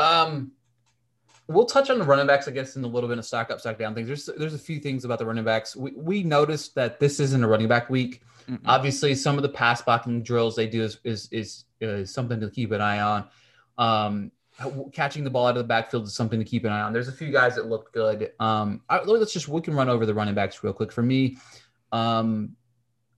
Um, 0.00 0.52
we'll 1.46 1.66
touch 1.66 1.90
on 1.90 1.98
the 1.98 2.04
running 2.04 2.26
backs, 2.26 2.48
I 2.48 2.52
guess, 2.52 2.76
in 2.76 2.84
a 2.84 2.86
little 2.86 3.08
bit 3.08 3.18
of 3.18 3.24
stock 3.24 3.50
up, 3.50 3.60
stock 3.60 3.78
down 3.78 3.94
things. 3.94 4.06
There's 4.06 4.26
there's 4.38 4.54
a 4.54 4.58
few 4.58 4.78
things 4.78 5.04
about 5.04 5.18
the 5.18 5.26
running 5.26 5.44
backs. 5.44 5.76
We 5.76 5.92
we 5.92 6.22
noticed 6.22 6.74
that 6.76 7.00
this 7.00 7.20
isn't 7.20 7.42
a 7.42 7.48
running 7.48 7.68
back 7.68 7.90
week. 7.90 8.22
Mm-mm. 8.48 8.60
Obviously, 8.66 9.14
some 9.14 9.36
of 9.36 9.42
the 9.42 9.48
pass 9.48 9.82
blocking 9.82 10.22
drills 10.22 10.56
they 10.56 10.66
do 10.66 10.82
is 10.82 10.98
is 11.04 11.28
is, 11.30 11.64
is 11.80 12.12
something 12.12 12.40
to 12.40 12.50
keep 12.50 12.72
an 12.72 12.80
eye 12.80 13.00
on. 13.00 13.28
Um, 13.78 14.32
catching 14.92 15.24
the 15.24 15.30
ball 15.30 15.46
out 15.46 15.56
of 15.56 15.56
the 15.56 15.64
backfield 15.64 16.04
is 16.04 16.14
something 16.14 16.38
to 16.38 16.44
keep 16.44 16.64
an 16.64 16.72
eye 16.72 16.80
on. 16.80 16.92
There's 16.92 17.08
a 17.08 17.12
few 17.12 17.32
guys 17.32 17.54
that 17.54 17.66
look 17.66 17.92
good. 17.92 18.32
Um, 18.40 18.82
I, 18.88 19.00
let's 19.00 19.32
just 19.32 19.48
we 19.48 19.60
can 19.60 19.74
run 19.74 19.88
over 19.88 20.06
the 20.06 20.14
running 20.14 20.34
backs 20.34 20.62
real 20.62 20.72
quick. 20.72 20.92
For 20.92 21.02
me, 21.02 21.38
um, 21.92 22.56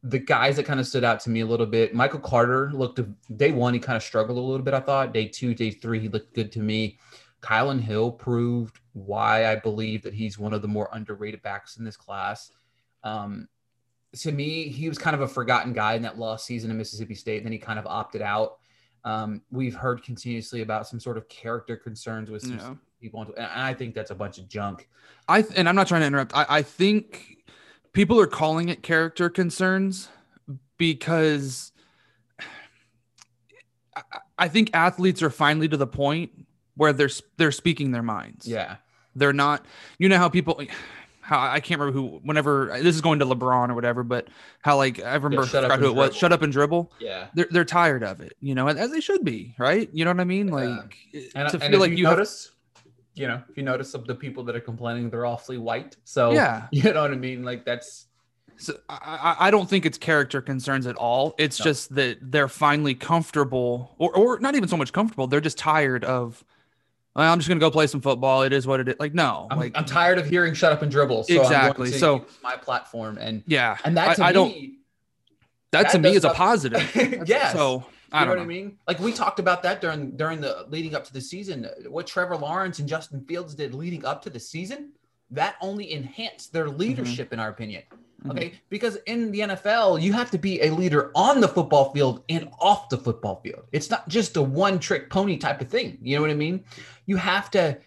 the 0.03 0.19
guys 0.19 0.57
that 0.57 0.65
kind 0.65 0.81
of 0.81 0.87
stood 0.87 1.05
out 1.05 1.21
to 1.21 1.31
me 1.31 1.41
a 1.41 1.47
little 1.47 1.67
bit, 1.67 1.95
Michael 1.95 2.19
Carter 2.21 2.71
looked 2.73 3.01
day 3.37 3.53
one, 3.53 3.73
he 3.75 3.81
kind 3.81 3.97
of 3.97 4.03
struggled 4.03 4.37
a 4.37 4.41
little 4.41 4.65
bit. 4.65 4.75
I 4.75 4.81
thought 4.81 5.13
day 5.15 5.29
two, 5.29 5.55
day 5.55 5.71
three, 5.71 6.01
he 6.01 6.09
looked 6.09 6.35
good 6.35 6.51
to 6.53 6.61
me. 6.61 6.99
Kylin 7.41 7.81
Hill 7.81 8.11
proved 8.13 8.81
why 8.93 9.47
I 9.47 9.57
believe 9.57 10.03
that 10.03 10.15
he's 10.15 10.39
one 10.39 10.53
of 10.53 10.63
the 10.63 10.69
more 10.69 10.89
underrated 10.93 11.43
backs 11.43 11.77
in 11.77 11.85
this 11.85 11.97
class. 11.97 12.51
Um, 13.05 13.49
to 14.15 14.31
me, 14.31 14.69
he 14.69 14.89
was 14.89 14.99
kind 14.99 15.15
of 15.15 15.23
a 15.23 15.29
forgotten 15.29 15.73
guy 15.73 15.95
in 15.95 16.03
that 16.03 16.19
lost 16.19 16.47
season 16.47 16.71
in 16.71 16.79
Mississippi 16.79 17.15
State. 17.15 17.39
And 17.39 17.47
then 17.47 17.53
he 17.53 17.59
kind 17.59 17.79
of 17.79 17.87
opted 17.87 18.23
out. 18.23 18.59
Um, 19.05 19.43
we've 19.51 19.75
heard 19.75 20.05
continuously 20.05 20.63
about 20.63 20.87
some 20.87 21.01
sort 21.01 21.17
of 21.17 21.29
character 21.29 21.77
concerns 21.77 22.31
with 22.31 22.43
some 22.43 22.59
Yeah. 22.59 22.75
people, 23.01 23.23
and 23.37 23.47
I 23.47 23.75
think 23.75 23.95
that's 23.95 24.13
a 24.13 24.15
bunch 24.15 24.39
of 24.39 24.49
junk. 24.49 24.89
I 25.29 25.43
th- 25.43 25.55
and 25.57 25.69
I'm 25.69 25.75
not 25.75 25.89
trying 25.89 26.03
to 26.03 26.07
interrupt. 26.07 26.37
I, 26.37 26.47
I 26.49 26.63
think 26.63 27.39
people 27.93 28.19
are 28.21 28.27
calling 28.27 28.69
it 28.69 28.83
character 28.83 29.29
concerns 29.31 30.09
because 30.79 31.73
I, 34.39 34.49
think 34.49 34.71
athletes 34.75 35.23
are 35.23 35.31
finally 35.31 35.69
to 35.69 35.77
the 35.77 35.87
point 35.87 36.47
where 36.77 36.93
they're 36.93 37.11
they're 37.37 37.53
speaking 37.53 37.93
their 37.93 38.03
minds. 38.03 38.47
Yeah, 38.49 38.77
They're 39.15 39.33
not. 39.33 39.65
You 39.99 40.09
know 40.09 40.19
how 40.19 40.29
people. 40.29 40.61
How 41.21 41.39
I 41.41 41.61
can't 41.61 41.79
remember 41.81 41.99
who. 42.01 42.21
Whenever 42.25 42.67
this 42.83 42.95
is 42.97 43.01
going 43.01 43.21
to 43.21 43.27
LeBron 43.27 43.69
or 43.69 43.75
whatever, 43.75 44.03
but 44.03 44.29
how 44.61 44.77
like 44.77 45.01
I 45.03 45.15
remember 45.15 45.43
up 45.43 45.79
who 45.79 45.87
it 45.89 45.95
was. 45.95 46.17
Shut 46.17 46.33
up 46.33 46.43
and 46.43 46.53
dribble. 46.53 46.93
yeah. 46.99 47.29
They're 47.35 47.47
they're 47.51 47.65
tired 47.65 48.03
of 48.03 48.21
it, 48.21 48.37
you 48.41 48.55
know, 48.55 48.67
as 48.69 48.91
they 48.91 49.01
should 49.01 49.25
be, 49.25 49.55
right? 49.59 49.89
You 49.93 50.05
know 50.05 50.11
what 50.11 50.21
I 50.21 50.25
mean? 50.25 50.49
Yeah. 50.49 50.55
Like 50.55 50.97
And, 51.35 51.49
to 51.51 51.61
and 51.63 51.71
feel 51.71 51.79
like 51.81 51.91
you, 51.93 51.99
you 51.99 52.07
have- 52.07 52.17
notice, 52.17 52.51
you 53.15 53.27
know, 53.29 53.43
if 53.49 53.57
you 53.57 53.63
notice 53.63 53.95
of 53.95 54.07
the 54.07 54.15
people 54.15 54.43
that 54.45 54.57
are 54.57 54.61
complaining, 54.61 55.11
they're 55.11 55.27
awfully 55.27 55.59
white. 55.59 55.97
So 56.05 56.33
Yeah. 56.33 56.67
you 56.73 56.83
know 56.93 57.03
what 57.03 57.13
I 57.13 57.17
mean. 57.17 57.43
Like 57.45 57.65
that's 57.65 58.07
So 58.57 58.75
I, 58.89 59.37
I 59.39 59.51
don't 59.51 59.69
think 59.69 59.85
it's 59.87 59.99
character 59.99 60.41
concerns 60.41 60.87
at 60.87 60.97
all. 60.97 61.35
It's 61.39 61.59
No. 61.59 61.65
just 61.65 61.95
that 61.95 62.19
they're 62.23 62.49
finally 62.49 62.95
comfortable, 62.95 63.95
or 63.99 64.15
or 64.17 64.41
not 64.41 64.55
even 64.55 64.69
so 64.69 64.77
much 64.77 64.93
comfortable. 64.93 65.27
They're 65.27 65.41
just 65.41 65.59
tired 65.59 66.05
of. 66.05 66.43
I'm 67.15 67.39
just 67.39 67.49
gonna 67.49 67.61
go 67.61 67.71
play 67.71 67.87
some 67.87 68.01
football. 68.01 68.43
It 68.43 68.55
is 68.55 68.67
what 68.67 68.81
it 68.81 68.89
is. 68.89 68.95
Like 68.99 69.13
no, 69.13 69.47
I'm, 69.51 69.59
like 69.59 69.73
I'm 69.77 69.85
tired 69.85 70.17
of 70.19 70.27
hearing 70.27 70.55
"shut 70.55 70.73
up 70.73 70.81
and 70.81 70.91
dribble." 70.91 71.25
So 71.25 71.43
Exactly. 71.43 71.91
To 71.91 71.99
So- 71.99 72.27
my 72.43 72.57
platform 72.57 73.19
and 73.19 73.43
yeah, 73.47 73.77
and 73.85 73.95
that 73.99 74.17
to 74.17 74.23
I, 74.25 74.29
I 74.29 74.31
me, 74.31 74.35
don't. 74.35 74.55
That, 75.73 75.91
to 75.91 75.99
that 75.99 76.03
me 76.03 76.09
does 76.15 76.17
is 76.19 76.25
a 76.25 76.31
positive. 76.31 77.25
yeah. 77.29 77.53
So 77.53 77.85
I 78.13 78.21
you 78.21 78.27
know 78.27 78.33
what 78.33 78.43
I 78.43 78.47
mean? 78.47 78.79
Like 78.87 78.99
we 78.99 79.13
talked 79.13 79.39
about 79.39 79.63
that 79.63 79.81
during 79.81 80.17
during 80.17 80.41
the 80.41 80.67
leading 80.69 80.95
up 80.95 81.05
to 81.05 81.13
the 81.13 81.21
season. 81.21 81.69
What 81.89 82.07
Trevor 82.07 82.37
Lawrence 82.37 82.79
and 82.79 82.89
Justin 82.89 83.25
Fields 83.25 83.55
did 83.55 83.75
leading 83.75 84.05
up 84.05 84.23
to 84.23 84.31
the 84.31 84.41
season, 84.41 84.93
that 85.31 85.57
only 85.61 85.93
enhanced 85.93 86.53
their 86.53 86.67
mm-hmm. 86.67 86.79
leadership, 86.79 87.33
in 87.33 87.41
our 87.41 87.49
opinion. 87.49 87.83
Mm-hmm. 87.93 88.31
Okay, 88.31 88.53
because 88.69 88.97
in 89.07 89.33
the 89.33 89.41
NFL, 89.41 90.01
you 90.01 90.13
have 90.13 90.31
to 90.31 90.39
be 90.39 90.63
a 90.63 90.71
leader 90.71 91.11
on 91.15 91.41
the 91.41 91.49
football 91.49 91.93
field 91.93 92.23
and 92.29 92.49
off 92.61 92.89
the 92.89 92.99
football 92.99 93.41
field. 93.43 93.65
It's 93.73 93.91
not 93.91 94.09
just 94.09 94.37
a 94.37 94.43
one-trick 94.43 95.11
pony 95.11 95.39
type 95.39 95.61
of 95.61 95.69
thing. 95.69 95.99
You 96.01 96.17
know 96.17 96.23
what 96.23 96.31
I 96.31 96.35
mean? 96.35 96.65
You 97.07 97.17
have 97.17 97.51
to 97.53 97.79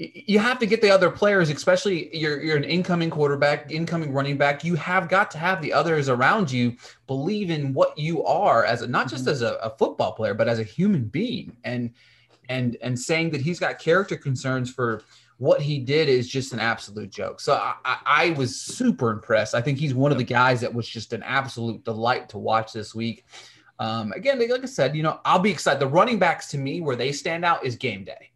you 0.00 0.38
have 0.38 0.58
to 0.58 0.66
get 0.66 0.80
the 0.80 0.90
other 0.90 1.10
players, 1.10 1.50
especially 1.50 2.16
you're 2.16 2.40
you're 2.40 2.56
an 2.56 2.64
incoming 2.64 3.10
quarterback, 3.10 3.70
incoming 3.70 4.12
running 4.12 4.38
back. 4.38 4.64
You 4.64 4.74
have 4.76 5.10
got 5.10 5.30
to 5.32 5.38
have 5.38 5.60
the 5.60 5.74
others 5.74 6.08
around 6.08 6.50
you 6.50 6.76
believe 7.06 7.50
in 7.50 7.74
what 7.74 7.98
you 7.98 8.24
are 8.24 8.64
as 8.64 8.80
a, 8.80 8.86
not 8.86 9.10
just 9.10 9.26
as 9.26 9.42
a, 9.42 9.56
a 9.56 9.68
football 9.76 10.12
player, 10.12 10.32
but 10.32 10.48
as 10.48 10.58
a 10.58 10.62
human 10.62 11.04
being. 11.04 11.54
And 11.64 11.92
and 12.48 12.78
and 12.80 12.98
saying 12.98 13.30
that 13.30 13.42
he's 13.42 13.60
got 13.60 13.78
character 13.78 14.16
concerns 14.16 14.72
for 14.72 15.02
what 15.36 15.60
he 15.60 15.78
did 15.78 16.08
is 16.08 16.28
just 16.28 16.54
an 16.54 16.60
absolute 16.60 17.10
joke. 17.10 17.40
So 17.40 17.54
I, 17.54 17.74
I, 17.84 17.98
I 18.04 18.30
was 18.30 18.56
super 18.56 19.10
impressed. 19.10 19.54
I 19.54 19.60
think 19.60 19.78
he's 19.78 19.94
one 19.94 20.12
of 20.12 20.18
the 20.18 20.24
guys 20.24 20.62
that 20.62 20.72
was 20.72 20.88
just 20.88 21.12
an 21.12 21.22
absolute 21.22 21.84
delight 21.84 22.30
to 22.30 22.38
watch 22.38 22.72
this 22.72 22.94
week. 22.94 23.24
Um, 23.78 24.12
again, 24.12 24.38
like 24.38 24.62
I 24.62 24.66
said, 24.66 24.94
you 24.94 25.02
know, 25.02 25.20
I'll 25.24 25.38
be 25.38 25.50
excited. 25.50 25.80
The 25.80 25.86
running 25.86 26.18
backs 26.18 26.48
to 26.48 26.58
me, 26.58 26.80
where 26.80 26.96
they 26.96 27.12
stand 27.12 27.44
out, 27.46 27.64
is 27.64 27.76
game 27.76 28.04
day. 28.04 28.30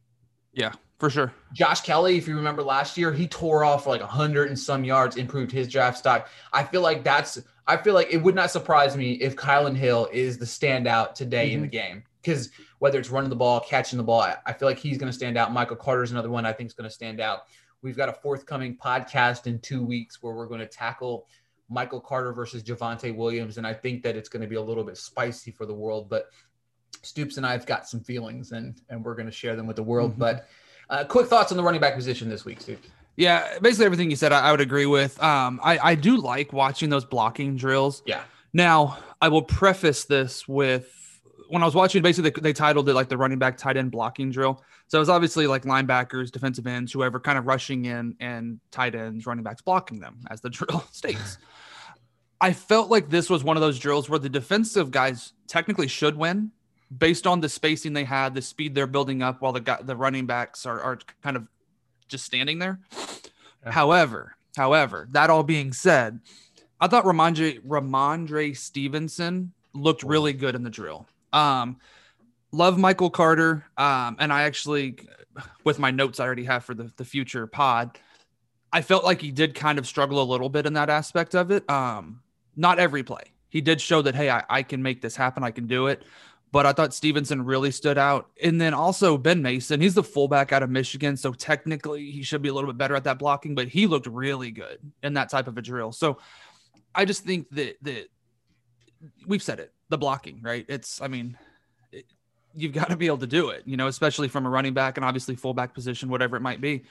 Yeah, 0.54 0.72
for 0.98 1.10
sure. 1.10 1.32
Josh 1.52 1.80
Kelley, 1.80 2.16
if 2.16 2.28
you 2.28 2.36
remember 2.36 2.62
last 2.62 2.96
year, 2.96 3.12
he 3.12 3.26
tore 3.26 3.64
off 3.64 3.84
for 3.84 3.90
like 3.90 4.00
100 4.00 4.48
and 4.48 4.58
some 4.58 4.84
yards, 4.84 5.16
improved 5.16 5.52
his 5.52 5.68
draft 5.68 5.98
stock. 5.98 6.28
I 6.52 6.62
feel 6.64 6.80
like 6.82 7.04
that's, 7.04 7.40
I 7.66 7.76
feel 7.76 7.94
like 7.94 8.12
it 8.12 8.18
would 8.18 8.34
not 8.34 8.50
surprise 8.50 8.96
me 8.96 9.12
if 9.14 9.36
Kylin 9.36 9.76
Hill 9.76 10.08
is 10.12 10.38
the 10.38 10.44
standout 10.44 11.14
today 11.14 11.52
in 11.52 11.62
the 11.62 11.66
game. 11.66 12.04
Because 12.22 12.50
whether 12.78 12.98
it's 12.98 13.10
running 13.10 13.28
the 13.28 13.36
ball, 13.36 13.60
catching 13.60 13.96
the 13.98 14.02
ball, 14.04 14.20
I, 14.20 14.36
I 14.46 14.52
feel 14.52 14.68
like 14.68 14.78
he's 14.78 14.96
going 14.96 15.10
to 15.10 15.16
stand 15.16 15.36
out. 15.36 15.52
Michael 15.52 15.76
Carter's 15.76 16.10
another 16.10 16.30
one 16.30 16.46
I 16.46 16.52
think 16.52 16.68
is 16.68 16.74
going 16.74 16.88
to 16.88 16.94
stand 16.94 17.20
out. 17.20 17.40
We've 17.82 17.96
got 17.96 18.08
a 18.08 18.14
forthcoming 18.14 18.78
podcast 18.82 19.46
in 19.46 19.58
two 19.58 19.84
weeks 19.84 20.22
where 20.22 20.32
we're 20.32 20.46
going 20.46 20.60
to 20.60 20.66
tackle 20.66 21.26
Michael 21.68 22.00
Carter 22.00 22.32
versus 22.32 22.62
Javonte 22.62 23.14
Williams. 23.14 23.58
And 23.58 23.66
I 23.66 23.74
think 23.74 24.02
that 24.04 24.16
it's 24.16 24.28
going 24.28 24.42
to 24.42 24.48
be 24.48 24.56
a 24.56 24.62
little 24.62 24.84
bit 24.84 24.96
spicy 24.96 25.50
for 25.50 25.66
the 25.66 25.74
world, 25.74 26.08
but 26.08 26.30
Stoops 27.02 27.36
and 27.36 27.44
I 27.44 27.52
have 27.52 27.66
got 27.66 27.86
some 27.86 28.00
feelings 28.00 28.52
and, 28.52 28.80
and 28.88 29.04
we're 29.04 29.14
going 29.14 29.26
to 29.26 29.32
share 29.32 29.56
them 29.56 29.66
with 29.66 29.76
the 29.76 29.82
world. 29.82 30.14
Mhm. 30.14 30.18
But 30.18 30.48
uh, 30.90 31.04
quick 31.04 31.26
thoughts 31.26 31.50
on 31.50 31.56
the 31.56 31.64
running 31.64 31.80
back 31.80 31.94
position 31.94 32.28
this 32.28 32.44
week, 32.44 32.60
Stoops. 32.60 32.88
Yeah, 33.16 33.58
basically 33.60 33.86
everything 33.86 34.10
you 34.10 34.16
said, 34.16 34.32
I, 34.32 34.40
I 34.40 34.50
would 34.50 34.60
agree 34.60 34.86
with. 34.86 35.22
Um, 35.22 35.60
I 35.62 35.78
I 35.78 35.94
do 35.94 36.16
like 36.16 36.52
watching 36.52 36.90
those 36.90 37.04
blocking 37.04 37.56
drills. 37.56 38.02
Yeah. 38.06 38.22
Now, 38.52 38.98
I 39.20 39.28
will 39.28 39.42
preface 39.42 40.04
this 40.04 40.46
with 40.48 40.90
when 41.48 41.62
I 41.62 41.66
was 41.66 41.74
watching, 41.74 42.02
basically 42.02 42.30
they, 42.30 42.40
they 42.40 42.52
titled 42.52 42.88
it 42.88 42.94
like 42.94 43.08
the 43.08 43.16
running 43.16 43.38
back 43.38 43.56
tight 43.56 43.76
end 43.76 43.90
blocking 43.90 44.30
drill. 44.30 44.62
So 44.88 44.98
it 44.98 45.00
was 45.00 45.08
obviously 45.08 45.46
like 45.46 45.62
linebackers, 45.62 46.30
defensive 46.30 46.66
ends, 46.66 46.92
whoever 46.92 47.20
kind 47.20 47.38
of 47.38 47.46
rushing 47.46 47.84
in 47.84 48.16
and 48.20 48.60
tight 48.70 48.94
ends, 48.94 49.26
running 49.26 49.44
backs 49.44 49.62
blocking 49.62 50.00
them, 50.00 50.20
as 50.30 50.40
the 50.40 50.50
drill 50.50 50.84
states. 50.90 51.38
I 52.40 52.52
felt 52.52 52.90
like 52.90 53.08
this 53.08 53.30
was 53.30 53.44
one 53.44 53.56
of 53.56 53.60
those 53.60 53.78
drills 53.78 54.08
where 54.08 54.18
the 54.18 54.28
defensive 54.28 54.90
guys 54.90 55.32
technically 55.46 55.88
should 55.88 56.16
win 56.16 56.50
based 56.96 57.26
on 57.26 57.40
the 57.40 57.48
spacing 57.48 57.92
they 57.92 58.04
had, 58.04 58.34
the 58.34 58.42
speed 58.42 58.74
they're 58.74 58.86
building 58.86 59.22
up 59.22 59.40
while 59.42 59.52
the 59.52 59.60
guy, 59.60 59.78
the 59.82 59.96
running 59.96 60.26
backs 60.26 60.66
are, 60.66 60.80
are 60.80 60.98
kind 61.22 61.36
of 61.36 61.46
just 62.08 62.24
standing 62.24 62.58
there. 62.58 62.80
Yeah. 63.64 63.72
However, 63.72 64.36
however, 64.56 65.08
that 65.12 65.30
all 65.30 65.42
being 65.42 65.72
said, 65.72 66.20
I 66.80 66.88
thought 66.88 67.04
Rhamondre 67.04 67.62
Rhamondre 67.62 68.56
Stevenson 68.56 69.52
looked 69.72 70.02
really 70.02 70.32
good 70.32 70.54
in 70.54 70.62
the 70.62 70.70
drill. 70.70 71.06
Um, 71.32 71.78
love 72.52 72.78
Michael 72.78 73.10
Carter. 73.10 73.64
Um, 73.76 74.16
and 74.18 74.32
I 74.32 74.42
actually, 74.42 74.98
with 75.64 75.78
my 75.78 75.90
notes 75.90 76.20
I 76.20 76.24
already 76.24 76.44
have 76.44 76.64
for 76.64 76.74
the, 76.74 76.92
the 76.96 77.04
future 77.04 77.46
pod, 77.46 77.98
I 78.72 78.82
felt 78.82 79.04
like 79.04 79.20
he 79.20 79.30
did 79.30 79.54
kind 79.54 79.78
of 79.78 79.86
struggle 79.86 80.22
a 80.22 80.24
little 80.24 80.48
bit 80.48 80.66
in 80.66 80.74
that 80.74 80.90
aspect 80.90 81.34
of 81.34 81.50
it. 81.50 81.68
Um, 81.70 82.20
not 82.56 82.78
every 82.78 83.02
play. 83.02 83.22
He 83.48 83.60
did 83.60 83.80
show 83.80 84.02
that, 84.02 84.14
hey, 84.14 84.30
I, 84.30 84.44
I 84.50 84.62
can 84.62 84.82
make 84.82 85.00
this 85.00 85.16
happen. 85.16 85.42
I 85.44 85.52
can 85.52 85.66
do 85.66 85.86
it. 85.86 86.02
But 86.54 86.66
I 86.66 86.72
thought 86.72 86.94
Stevenson 86.94 87.44
really 87.44 87.72
stood 87.72 87.98
out. 87.98 88.30
And 88.40 88.60
then 88.60 88.74
also 88.74 89.18
Ben 89.18 89.42
Mason, 89.42 89.80
he's 89.80 89.94
the 89.94 90.04
fullback 90.04 90.52
out 90.52 90.62
of 90.62 90.70
Michigan. 90.70 91.16
So 91.16 91.32
technically 91.32 92.12
he 92.12 92.22
should 92.22 92.42
be 92.42 92.48
a 92.48 92.54
little 92.54 92.70
bit 92.70 92.78
better 92.78 92.94
at 92.94 93.02
that 93.02 93.18
blocking, 93.18 93.56
but 93.56 93.66
he 93.66 93.88
looked 93.88 94.06
really 94.06 94.52
good 94.52 94.78
in 95.02 95.14
that 95.14 95.30
type 95.30 95.48
of 95.48 95.58
a 95.58 95.62
drill. 95.62 95.90
So 95.90 96.18
I 96.94 97.06
just 97.06 97.24
think 97.24 97.50
that 97.50 97.76
that 97.82 98.06
we've 99.26 99.42
said 99.42 99.58
it, 99.58 99.72
the 99.88 99.98
blocking, 99.98 100.42
right? 100.42 100.64
It's, 100.68 101.02
I 101.02 101.08
mean, 101.08 101.36
it, 101.90 102.04
you've 102.54 102.72
got 102.72 102.88
to 102.90 102.96
be 102.96 103.06
able 103.06 103.18
to 103.18 103.26
do 103.26 103.48
it, 103.48 103.64
you 103.66 103.76
know, 103.76 103.88
especially 103.88 104.28
from 104.28 104.46
a 104.46 104.48
running 104.48 104.74
back 104.74 104.96
and 104.96 105.04
obviously 105.04 105.34
fullback 105.34 105.74
position, 105.74 106.08
whatever 106.08 106.36
it 106.36 106.40
might 106.40 106.60
be. 106.60 106.84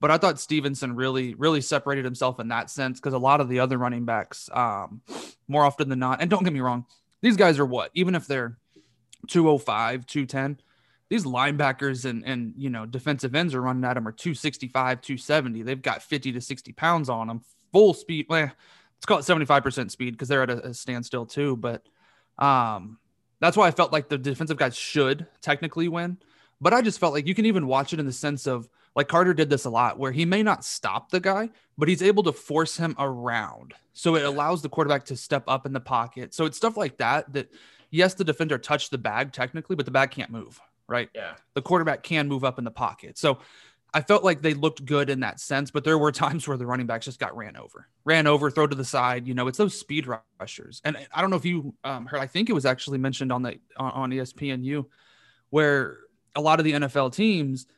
But 0.00 0.10
I 0.10 0.16
thought 0.16 0.40
Stevenson 0.40 0.96
really, 0.96 1.34
really 1.34 1.60
separated 1.60 2.06
himself 2.06 2.40
in 2.40 2.48
that 2.48 2.70
sense 2.70 2.98
because 2.98 3.12
a 3.12 3.18
lot 3.18 3.42
of 3.42 3.50
the 3.50 3.60
other 3.60 3.76
running 3.76 4.06
backs, 4.06 4.48
um, 4.54 5.02
more 5.46 5.62
often 5.62 5.90
than 5.90 5.98
not, 5.98 6.22
and 6.22 6.30
don't 6.30 6.42
get 6.42 6.54
me 6.54 6.60
wrong, 6.60 6.86
these 7.20 7.36
guys 7.36 7.58
are 7.58 7.66
what, 7.66 7.90
even 7.92 8.14
if 8.14 8.26
they're 8.26 8.56
205, 9.28 10.06
210, 10.06 10.60
these 11.10 11.24
linebackers 11.24 12.06
and 12.06 12.24
and 12.24 12.54
you 12.56 12.70
know 12.70 12.86
defensive 12.86 13.34
ends 13.34 13.54
are 13.54 13.60
running 13.60 13.84
at 13.84 13.94
them 13.94 14.08
are 14.08 14.12
265 14.12 15.02
270 15.02 15.62
they've 15.62 15.82
got 15.82 16.02
50 16.02 16.32
to 16.32 16.40
60 16.40 16.72
pounds 16.72 17.10
on 17.10 17.26
them 17.26 17.42
full 17.72 17.92
speed 17.92 18.26
well, 18.30 18.42
let's 18.42 19.06
call 19.06 19.18
it 19.18 19.22
75% 19.22 19.90
speed 19.90 20.12
because 20.12 20.28
they're 20.28 20.42
at 20.42 20.50
a, 20.50 20.68
a, 20.68 20.74
standstill 20.74 21.26
too 21.26 21.56
but 21.56 21.84
um 22.38 22.98
that's 23.40 23.56
why 23.56 23.66
i 23.66 23.70
felt 23.70 23.92
like 23.92 24.08
the 24.08 24.16
defensive 24.16 24.56
guys 24.56 24.76
should 24.76 25.26
technically 25.42 25.88
win 25.88 26.16
but 26.60 26.72
i 26.72 26.80
just 26.80 27.00
felt 27.00 27.12
like 27.12 27.26
you 27.26 27.34
can 27.34 27.46
even 27.46 27.66
watch 27.66 27.92
it 27.92 28.00
in 28.00 28.06
the 28.06 28.12
sense 28.12 28.46
of 28.46 28.68
like 28.96 29.06
Carter 29.06 29.32
did 29.32 29.48
this 29.48 29.66
a 29.66 29.70
lot 29.70 30.00
where 30.00 30.10
he 30.10 30.24
may 30.24 30.42
not 30.42 30.64
stop 30.64 31.10
the 31.10 31.20
guy, 31.20 31.50
but 31.78 31.88
he's 31.88 32.02
able 32.02 32.24
to 32.24 32.32
force 32.32 32.76
him 32.76 32.96
around. 32.98 33.72
So 33.92 34.16
it 34.16 34.24
allows 34.24 34.62
the 34.62 34.68
quarterback 34.68 35.04
to 35.06 35.16
step 35.16 35.44
up 35.46 35.64
in 35.64 35.72
the 35.72 35.80
pocket. 35.80 36.34
So 36.34 36.44
it's 36.44 36.56
stuff 36.56 36.76
like 36.76 36.98
that 36.98 37.32
that 37.32 37.52
yes, 37.90 38.14
the 38.14 38.24
defender 38.24 38.58
touched 38.58 38.90
the 38.90 38.98
bag 38.98 39.32
technically, 39.32 39.76
but 39.76 39.84
the 39.84 39.92
bag 39.92 40.10
can't 40.10 40.30
move, 40.30 40.60
right? 40.88 41.08
Yeah. 41.14 41.34
The 41.54 41.62
quarterback 41.62 42.02
can 42.02 42.28
move 42.28 42.44
up 42.44 42.58
in 42.58 42.64
the 42.64 42.70
pocket. 42.70 43.18
So 43.18 43.38
I 43.92 44.00
felt 44.00 44.22
like 44.22 44.40
they 44.40 44.54
looked 44.54 44.84
good 44.84 45.10
in 45.10 45.20
that 45.20 45.40
sense, 45.40 45.70
but 45.70 45.84
there 45.84 45.98
were 45.98 46.12
times 46.12 46.46
where 46.46 46.56
the 46.56 46.66
running 46.66 46.86
backs 46.86 47.06
just 47.06 47.18
got 47.18 47.36
ran 47.36 47.56
over, 47.56 47.88
ran 48.04 48.26
over, 48.26 48.50
throw 48.50 48.66
to 48.66 48.76
the 48.76 48.84
side. 48.84 49.26
You 49.26 49.34
know, 49.34 49.48
it's 49.48 49.58
those 49.58 49.78
speed 49.78 50.06
rushers. 50.40 50.80
And 50.84 50.96
I 51.12 51.20
don't 51.20 51.30
know 51.30 51.36
if 51.36 51.44
you 51.44 51.74
um, 51.84 52.06
heard, 52.06 52.20
I 52.20 52.26
think 52.26 52.48
it 52.48 52.54
was 52.54 52.66
actually 52.66 52.98
mentioned 52.98 53.32
on 53.32 53.42
the 53.42 53.58
on, 53.76 53.90
on 53.92 54.10
ESPNU 54.10 54.86
where 55.50 55.98
a 56.36 56.40
lot 56.40 56.60
of 56.60 56.64
the 56.64 56.72
NFL 56.72 57.14
teams– 57.14 57.66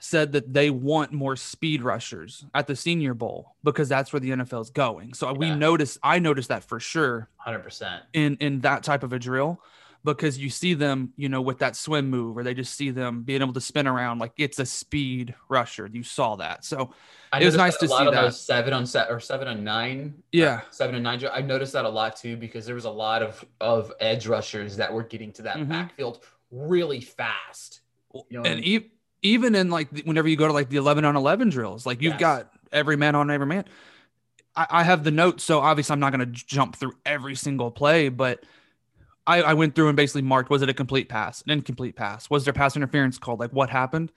said 0.00 0.32
that 0.32 0.52
they 0.52 0.70
want 0.70 1.12
more 1.12 1.36
speed 1.36 1.82
rushers 1.82 2.44
at 2.54 2.66
the 2.66 2.76
Senior 2.76 3.14
Bowl 3.14 3.54
because 3.64 3.88
that's 3.88 4.12
where 4.12 4.20
the 4.20 4.30
NFL 4.30 4.62
is 4.62 4.70
going. 4.70 5.14
So 5.14 5.28
yeah. 5.28 5.32
we 5.32 5.50
noticed, 5.54 5.98
I 6.02 6.18
noticed 6.18 6.48
that 6.48 6.64
for 6.64 6.80
sure, 6.80 7.28
hundred 7.36 7.60
percent 7.60 8.02
in 8.12 8.36
in 8.40 8.60
that 8.60 8.82
type 8.82 9.02
of 9.02 9.12
a 9.12 9.18
drill 9.18 9.60
because 10.04 10.38
you 10.38 10.48
see 10.48 10.74
them, 10.74 11.12
you 11.16 11.28
know, 11.28 11.42
with 11.42 11.58
that 11.58 11.76
swim 11.76 12.08
move, 12.08 12.36
or 12.36 12.42
they 12.42 12.54
just 12.54 12.74
see 12.74 12.90
them 12.90 13.22
being 13.22 13.42
able 13.42 13.52
to 13.52 13.60
spin 13.60 13.86
around 13.86 14.18
like 14.18 14.32
it's 14.36 14.58
a 14.58 14.66
speed 14.66 15.34
rusher. 15.48 15.88
You 15.92 16.02
saw 16.02 16.36
that, 16.36 16.64
so 16.64 16.92
I 17.32 17.40
it 17.40 17.44
was 17.44 17.56
nice 17.56 17.76
to 17.78 17.88
see 17.88 18.10
that 18.10 18.34
seven 18.34 18.72
on 18.72 18.86
set 18.86 19.10
or 19.10 19.20
seven 19.20 19.48
on 19.48 19.64
nine. 19.64 20.22
Yeah, 20.32 20.62
seven 20.70 20.94
and 20.94 21.04
nine. 21.04 21.22
I 21.32 21.40
noticed 21.40 21.72
that 21.72 21.84
a 21.84 21.88
lot 21.88 22.16
too 22.16 22.36
because 22.36 22.66
there 22.66 22.74
was 22.74 22.84
a 22.84 22.90
lot 22.90 23.22
of 23.22 23.44
of 23.60 23.92
edge 24.00 24.26
rushers 24.26 24.76
that 24.76 24.92
were 24.92 25.02
getting 25.02 25.32
to 25.32 25.42
that 25.42 25.56
mm-hmm. 25.56 25.70
backfield 25.70 26.20
really 26.50 27.00
fast. 27.00 27.80
You 28.14 28.24
know, 28.30 28.42
and 28.44 28.64
even 28.64 28.88
even 29.22 29.54
in 29.54 29.70
like 29.70 29.88
whenever 30.04 30.28
you 30.28 30.36
go 30.36 30.46
to 30.46 30.52
like 30.52 30.68
the 30.68 30.76
11 30.76 31.04
on 31.04 31.16
11 31.16 31.50
drills, 31.50 31.86
like 31.86 32.02
you've 32.02 32.14
yes. 32.14 32.20
got 32.20 32.52
every 32.72 32.96
man 32.96 33.14
on 33.14 33.30
every 33.30 33.46
man. 33.46 33.64
I, 34.54 34.66
I 34.70 34.82
have 34.84 35.04
the 35.04 35.10
notes, 35.10 35.44
so 35.44 35.60
obviously 35.60 35.92
I'm 35.92 36.00
not 36.00 36.12
going 36.12 36.20
to 36.20 36.26
jump 36.26 36.76
through 36.76 36.92
every 37.04 37.34
single 37.34 37.70
play, 37.70 38.08
but 38.08 38.44
I, 39.26 39.42
I 39.42 39.54
went 39.54 39.74
through 39.74 39.88
and 39.88 39.96
basically 39.96 40.22
marked 40.22 40.50
was 40.50 40.62
it 40.62 40.68
a 40.68 40.74
complete 40.74 41.08
pass, 41.08 41.42
an 41.42 41.50
incomplete 41.50 41.96
pass? 41.96 42.30
Was 42.30 42.44
there 42.44 42.54
pass 42.54 42.76
interference 42.76 43.18
called? 43.18 43.40
Like 43.40 43.52
what 43.52 43.70
happened? 43.70 44.12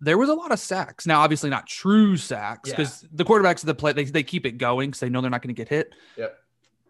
There 0.00 0.18
was 0.18 0.28
a 0.28 0.34
lot 0.34 0.50
of 0.50 0.58
sacks. 0.58 1.06
Now, 1.06 1.20
obviously 1.20 1.48
not 1.48 1.66
true 1.66 2.16
sacks 2.16 2.70
because 2.70 3.02
yeah. 3.02 3.08
the 3.12 3.24
quarterbacks 3.24 3.60
of 3.60 3.66
the 3.66 3.74
play 3.74 3.92
they, 3.92 4.04
they 4.04 4.22
keep 4.22 4.46
it 4.46 4.58
going 4.58 4.90
because 4.90 5.00
they 5.00 5.08
know 5.08 5.20
they're 5.20 5.30
not 5.30 5.42
going 5.42 5.54
to 5.54 5.58
get 5.58 5.68
hit. 5.68 5.94
Yep. 6.16 6.38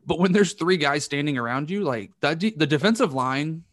But 0.05 0.19
when 0.19 0.33
there's 0.33 0.55
three 0.55 0.79
guys 0.79 1.05
standing 1.05 1.39
around 1.39 1.71
you, 1.71 1.83
like 1.83 2.11
that, 2.21 2.41
the 2.41 2.67
defensive 2.67 3.15
line 3.15 3.65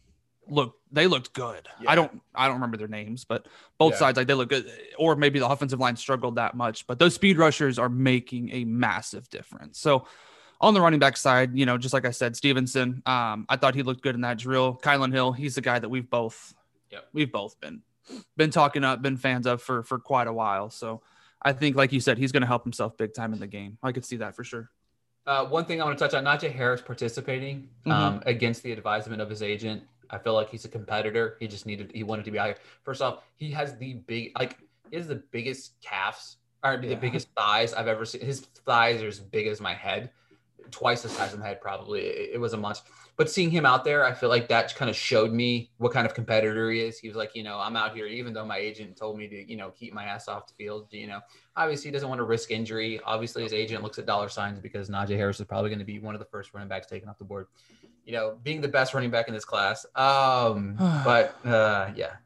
look 0.50 0.76
they 0.92 1.06
looked 1.06 1.32
good. 1.32 1.68
Yeah. 1.80 1.90
I 1.90 1.94
don't 1.94 2.20
I 2.34 2.46
don't 2.46 2.56
remember 2.56 2.76
their 2.76 2.88
names, 2.88 3.24
but 3.24 3.46
both 3.78 3.92
yeah. 3.94 3.98
sides 3.98 4.16
like 4.16 4.26
they 4.26 4.34
look 4.34 4.48
good. 4.48 4.70
Or 4.98 5.16
maybe 5.16 5.38
the 5.38 5.48
offensive 5.48 5.80
line 5.80 5.96
struggled 5.96 6.36
that 6.36 6.54
much, 6.54 6.86
but 6.86 6.98
those 6.98 7.14
speed 7.14 7.38
rushers 7.38 7.78
are 7.78 7.88
making 7.88 8.50
a 8.52 8.64
massive 8.64 9.28
difference. 9.30 9.78
So 9.78 10.06
on 10.60 10.74
the 10.74 10.80
running 10.80 11.00
back 11.00 11.16
side, 11.16 11.56
you 11.56 11.64
know, 11.64 11.78
just 11.78 11.94
like 11.94 12.04
I 12.04 12.10
said, 12.10 12.36
Stevenson, 12.36 13.02
um, 13.06 13.46
I 13.48 13.56
thought 13.56 13.74
he 13.74 13.82
looked 13.82 14.02
good 14.02 14.14
in 14.14 14.20
that 14.22 14.38
drill. 14.38 14.78
Kylin 14.82 15.12
Hill, 15.12 15.32
he's 15.32 15.54
the 15.54 15.62
guy 15.62 15.78
that 15.78 15.88
we've 15.88 16.08
both 16.08 16.54
yep. 16.90 17.06
we've 17.12 17.32
both 17.32 17.58
been 17.60 17.82
been 18.36 18.50
talking 18.50 18.84
up, 18.84 19.00
been 19.02 19.16
fans 19.16 19.46
of 19.46 19.62
for 19.62 19.82
for 19.82 19.98
quite 19.98 20.26
a 20.26 20.32
while. 20.32 20.70
So 20.70 21.02
I 21.42 21.52
think, 21.52 21.76
like 21.76 21.92
you 21.92 22.00
said, 22.00 22.18
he's 22.18 22.32
going 22.32 22.42
to 22.42 22.46
help 22.46 22.64
himself 22.64 22.96
big 22.96 23.14
time 23.14 23.32
in 23.32 23.40
the 23.40 23.46
game. 23.46 23.78
I 23.82 23.92
could 23.92 24.04
see 24.04 24.16
that 24.16 24.36
for 24.36 24.44
sure. 24.44 24.70
Uh, 25.26 25.46
one 25.46 25.64
thing 25.64 25.80
I 25.80 25.84
want 25.84 25.98
to 25.98 26.04
touch 26.04 26.14
on: 26.14 26.24
Najee 26.24 26.52
Harris 26.52 26.82
participating 26.82 27.68
mm-hmm. 27.86 27.90
um, 27.90 28.22
against 28.26 28.62
the 28.62 28.72
advisement 28.72 29.22
of 29.22 29.30
his 29.30 29.42
agent. 29.42 29.82
I 30.10 30.18
feel 30.18 30.34
like 30.34 30.50
he's 30.50 30.64
a 30.64 30.68
competitor. 30.68 31.36
He 31.40 31.48
just 31.48 31.66
needed, 31.66 31.90
he 31.94 32.02
wanted 32.02 32.24
to 32.24 32.30
be 32.30 32.38
out 32.38 32.46
here. 32.46 32.56
First 32.82 33.02
off, 33.02 33.22
he 33.36 33.50
has 33.52 33.76
the 33.78 33.94
big, 33.94 34.32
like, 34.38 34.56
he 34.90 34.96
has 34.96 35.06
the 35.06 35.22
biggest 35.30 35.80
calves 35.82 36.36
or 36.64 36.74
yeah. 36.74 36.90
the 36.90 36.96
biggest 36.96 37.28
thighs 37.36 37.72
I've 37.72 37.88
ever 37.88 38.04
seen. 38.04 38.20
His 38.20 38.40
thighs 38.40 39.02
are 39.02 39.08
as 39.08 39.20
big 39.20 39.46
as 39.46 39.60
my 39.60 39.74
head, 39.74 40.10
twice 40.70 41.02
the 41.02 41.08
size 41.08 41.32
of 41.32 41.40
my 41.40 41.46
head, 41.48 41.60
probably. 41.60 42.02
It, 42.02 42.30
it 42.34 42.38
was 42.38 42.52
a 42.52 42.56
monster. 42.56 42.90
But 43.16 43.30
seeing 43.30 43.50
him 43.50 43.66
out 43.66 43.84
there, 43.84 44.06
I 44.06 44.14
feel 44.14 44.30
like 44.30 44.48
that 44.48 44.74
kind 44.74 44.88
of 44.88 44.96
showed 44.96 45.30
me 45.30 45.70
what 45.76 45.92
kind 45.92 46.06
of 46.06 46.14
competitor 46.14 46.70
he 46.70 46.80
is. 46.80 46.98
He 46.98 47.06
was 47.06 47.18
like, 47.18 47.36
you 47.36 47.42
know, 47.42 47.58
I'm 47.58 47.76
out 47.76 47.94
here, 47.94 48.06
even 48.06 48.32
though 48.32 48.46
my 48.46 48.56
agent 48.56 48.96
told 48.96 49.18
me 49.18 49.28
to, 49.28 49.50
you 49.50 49.58
know, 49.58 49.70
keep 49.72 49.92
my 49.92 50.04
ass 50.04 50.26
off 50.26 50.46
the 50.46 50.54
field. 50.54 50.86
You 50.90 51.06
know, 51.06 51.20
obviously 51.54 51.88
he 51.88 51.92
doesn't 51.92 52.08
want 52.08 52.18
to 52.18 52.24
risk 52.24 52.50
injury. 52.50 52.98
Obviously, 53.04 53.42
his 53.42 53.52
agent 53.52 53.82
looks 53.82 53.98
at 53.98 54.06
dollar 54.06 54.30
signs 54.30 54.58
because 54.58 54.88
Najee 54.88 55.16
Harris 55.16 55.38
is 55.38 55.46
probably 55.46 55.68
going 55.68 55.80
to 55.80 55.84
be 55.84 55.98
one 55.98 56.14
of 56.14 56.18
the 56.18 56.24
first 56.24 56.54
running 56.54 56.70
backs 56.70 56.86
taken 56.86 57.10
off 57.10 57.18
the 57.18 57.24
board 57.24 57.48
you 58.10 58.16
know, 58.16 58.36
being 58.42 58.60
the 58.60 58.66
best 58.66 58.92
running 58.92 59.08
back 59.08 59.28
in 59.28 59.34
this 59.34 59.44
class. 59.44 59.86
Um, 59.94 60.74
but 61.04 61.36
uh, 61.46 61.92
yeah. 61.94 62.16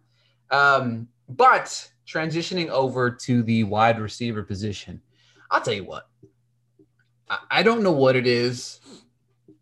Um, 0.51 1.09
but 1.29 1.91
transitioning 2.07 2.69
over 2.71 3.11
to 3.11 3.43
the 3.43 3.65
wide 3.65 4.01
receiver 4.01 4.43
position, 4.43 5.03
I'll 5.51 5.61
tell 5.61 5.75
you 5.75 5.85
what. 5.85 6.09
I, 7.29 7.39
I 7.51 7.63
don't 7.63 7.83
know 7.83 7.93
what 7.93 8.17
it 8.17 8.27
is. 8.27 8.81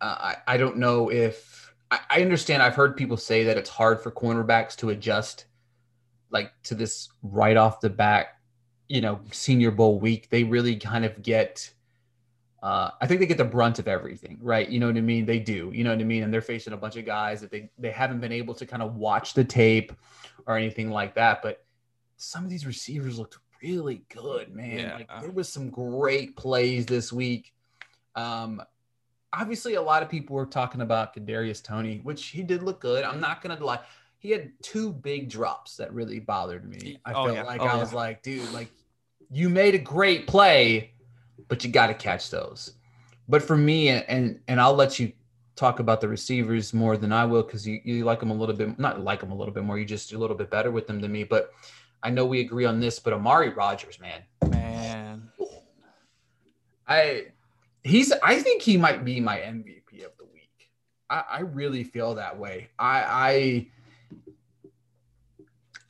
Uh, 0.01 0.35
I, 0.37 0.37
I 0.47 0.57
don't 0.59 0.77
know 0.77 1.11
if 1.11 1.75
I, 1.91 1.99
I 2.09 2.23
understand. 2.23 2.63
I've 2.63 2.77
heard 2.77 2.97
people 2.97 3.17
say 3.17 3.43
that 3.43 3.59
it's 3.59 3.71
hard 3.71 4.01
for 4.01 4.13
cornerbacks 4.13 4.77
to 4.77 4.91
adjust 4.91 5.47
like 6.31 6.53
to 6.63 6.77
this 6.77 7.09
right 7.25 7.57
off 7.57 7.81
the 7.81 7.91
back, 7.91 8.41
you 8.89 9.01
know, 9.01 9.21
senior 9.33 9.73
bowl 9.73 9.99
week. 9.99 10.31
They 10.31 10.45
really 10.45 10.77
kind 10.77 11.05
of 11.05 11.21
get 11.21 11.69
uh, 12.63 12.91
I 13.01 13.07
think 13.09 13.19
they 13.19 13.27
get 13.27 13.39
the 13.39 13.45
brunt 13.45 13.81
of 13.81 13.89
everything, 13.89 14.39
right? 14.41 14.69
You 14.69 14.79
know 14.79 14.87
what 14.87 14.97
I 14.97 15.01
mean? 15.01 15.27
They 15.27 15.41
do, 15.41 15.73
you 15.75 15.83
know 15.83 15.91
what 15.91 15.99
I 15.99 16.05
mean? 16.05 16.23
And 16.23 16.33
they're 16.33 16.41
facing 16.41 16.73
a 16.73 16.77
bunch 16.77 16.97
of 16.97 17.05
guys 17.05 17.41
that 17.41 17.51
they 17.51 17.71
they 17.77 17.91
haven't 17.91 18.21
been 18.21 18.31
able 18.31 18.55
to 18.55 18.67
kind 18.67 18.83
of 18.83 18.95
watch 18.95 19.35
the 19.35 19.45
tape 19.45 19.93
or 20.47 20.57
anything 20.57 20.91
like 20.91 21.15
that. 21.17 21.43
But 21.43 21.65
some 22.17 22.45
of 22.45 22.51
these 22.51 22.65
receivers 22.65 23.19
looked 23.19 23.39
really 23.63 24.05
good, 24.09 24.55
man. 24.55 24.79
Yeah. 24.79 24.95
Like 24.95 25.21
there 25.21 25.33
was 25.33 25.49
some 25.49 25.71
great 25.71 26.37
plays 26.37 26.87
this 26.87 27.13
week. 27.13 27.53
Um, 28.15 28.63
obviously, 29.33 29.75
a 29.75 29.83
lot 29.83 30.05
of 30.05 30.09
people 30.09 30.37
were 30.37 30.47
talking 30.47 30.83
about 30.83 31.17
Kadarius 31.17 31.65
Toney, 31.65 32.01
which 32.05 32.27
he 32.27 32.45
did 32.45 32.63
look 32.63 32.81
good. 32.81 33.03
I'm 33.03 33.21
not 33.21 33.43
gonna 33.43 33.63
lie. 33.63 33.81
He 34.21 34.31
had 34.31 34.53
two 34.63 34.93
big 34.93 35.29
drops 35.29 35.77
that 35.79 35.93
really 35.93 36.21
bothered 36.21 36.65
me. 36.69 37.01
I 37.05 37.13
oh, 37.13 37.25
felt 37.25 37.37
yeah. 37.39 37.43
like 37.43 37.61
oh, 37.61 37.67
I 37.67 37.77
was 37.77 37.93
like, 37.93 38.23
dude, 38.23 38.53
like 38.53 38.71
you 39.33 39.49
made 39.49 39.75
a 39.75 39.79
great 39.79 40.29
play 40.29 40.93
but 41.49 41.65
you 41.65 41.71
got 41.71 41.89
to 41.89 41.95
catch 41.95 42.31
those. 42.31 42.75
But 43.29 43.43
for 43.43 43.57
me, 43.57 43.89
and 43.89 44.41
and 44.49 44.61
I'll 44.61 44.75
let 44.75 44.99
you 44.99 45.13
talk 45.55 45.81
about 45.81 46.01
the 46.01 46.09
receivers 46.09 46.73
more 46.73 46.97
than 46.97 47.13
I 47.13 47.25
will 47.25 47.43
because 47.43 47.67
you, 47.67 47.81
you 47.85 48.05
like 48.05 48.21
them 48.21 48.31
a 48.31 48.35
little 48.35 48.55
bit, 48.55 48.79
not 48.79 49.01
like 49.01 49.21
them 49.21 49.31
a 49.31 49.35
little 49.35 49.53
bit 49.53 49.65
more. 49.65 49.79
You 49.79 49.85
just 49.85 50.11
do 50.11 50.19
a 50.19 50.21
little 50.21 50.37
bit 50.37 50.51
better 50.51 50.71
with 50.71 50.87
them 50.87 51.01
than 51.01 51.13
me. 51.13 51.25
But 51.25 51.53
I 52.03 52.11
know 52.11 52.27
we 52.27 52.41
agree 52.41 52.65
on 52.65 52.81
this. 52.81 52.99
But 52.99 53.13
Amari 53.13 53.51
Rodgers, 53.51 54.01
man, 54.01 54.23
man, 54.49 55.31
I 56.89 57.27
he's 57.85 58.13
I 58.23 58.41
think 58.41 58.63
he 58.63 58.77
might 58.77 59.05
be 59.05 59.21
my 59.21 59.39
MVP 59.39 60.05
of 60.05 60.17
the 60.19 60.25
week. 60.33 60.71
I, 61.11 61.25
I 61.31 61.41
really 61.41 61.85
feel 61.85 62.15
that 62.15 62.39
way. 62.39 62.69
I 62.79 63.03
I 63.03 63.67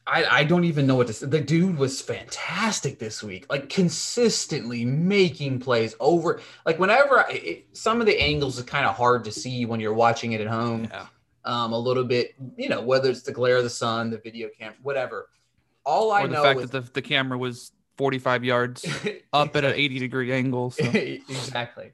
I, 0.07 0.25
I 0.25 0.45
don't 0.45 0.65
even 0.65 0.87
know 0.87 0.97
what 0.97 1.07
to 1.07 1.13
say. 1.13 1.27
The 1.27 1.41
dude 1.41 1.79
was 1.79 2.01
fantastic 2.01 2.99
this 2.99 3.23
week, 3.23 3.47
like 3.49 3.69
consistently 3.69 4.85
making 4.85 5.61
plays 5.61 5.95
over. 6.01 6.41
Like 6.67 6.79
whenever 6.81 7.21
I, 7.21 7.31
it, 7.31 7.67
some 7.73 8.01
of 8.01 8.07
the 8.07 8.21
angles 8.21 8.59
are 8.59 8.65
kind 8.65 8.85
of 8.85 8.97
hard 8.97 9.25
to 9.25 9.33
see 9.33 9.65
when 9.65 9.79
you're 9.79 9.95
watching 9.95 10.33
it 10.33 10.41
at 10.41 10.49
home. 10.49 10.89
Yeah. 10.91 11.07
Um, 11.45 11.73
a 11.73 11.79
little 11.79 12.05
bit, 12.05 12.35
you 12.57 12.69
know, 12.69 12.81
whether 12.81 13.11
it's 13.11 13.23
the 13.23 13.33
glare 13.33 13.57
of 13.57 13.65
the 13.65 13.71
sun, 13.71 14.11
the 14.11 14.19
video 14.19 14.49
cam, 14.57 14.75
whatever. 14.83 15.29
All 15.85 16.13
I 16.13 16.23
or 16.23 16.29
the 16.29 16.35
know 16.35 16.43
fact 16.43 16.61
is, 16.61 16.71
that 16.71 16.85
the, 16.87 16.93
the 16.93 17.03
camera 17.03 17.37
was 17.37 17.73
45 17.97 18.45
yards 18.45 18.85
up 19.33 19.55
at 19.57 19.65
an 19.65 19.73
80 19.75 19.99
degree 19.99 20.33
angle. 20.33 20.71
So. 20.71 20.85
exactly. 20.93 21.93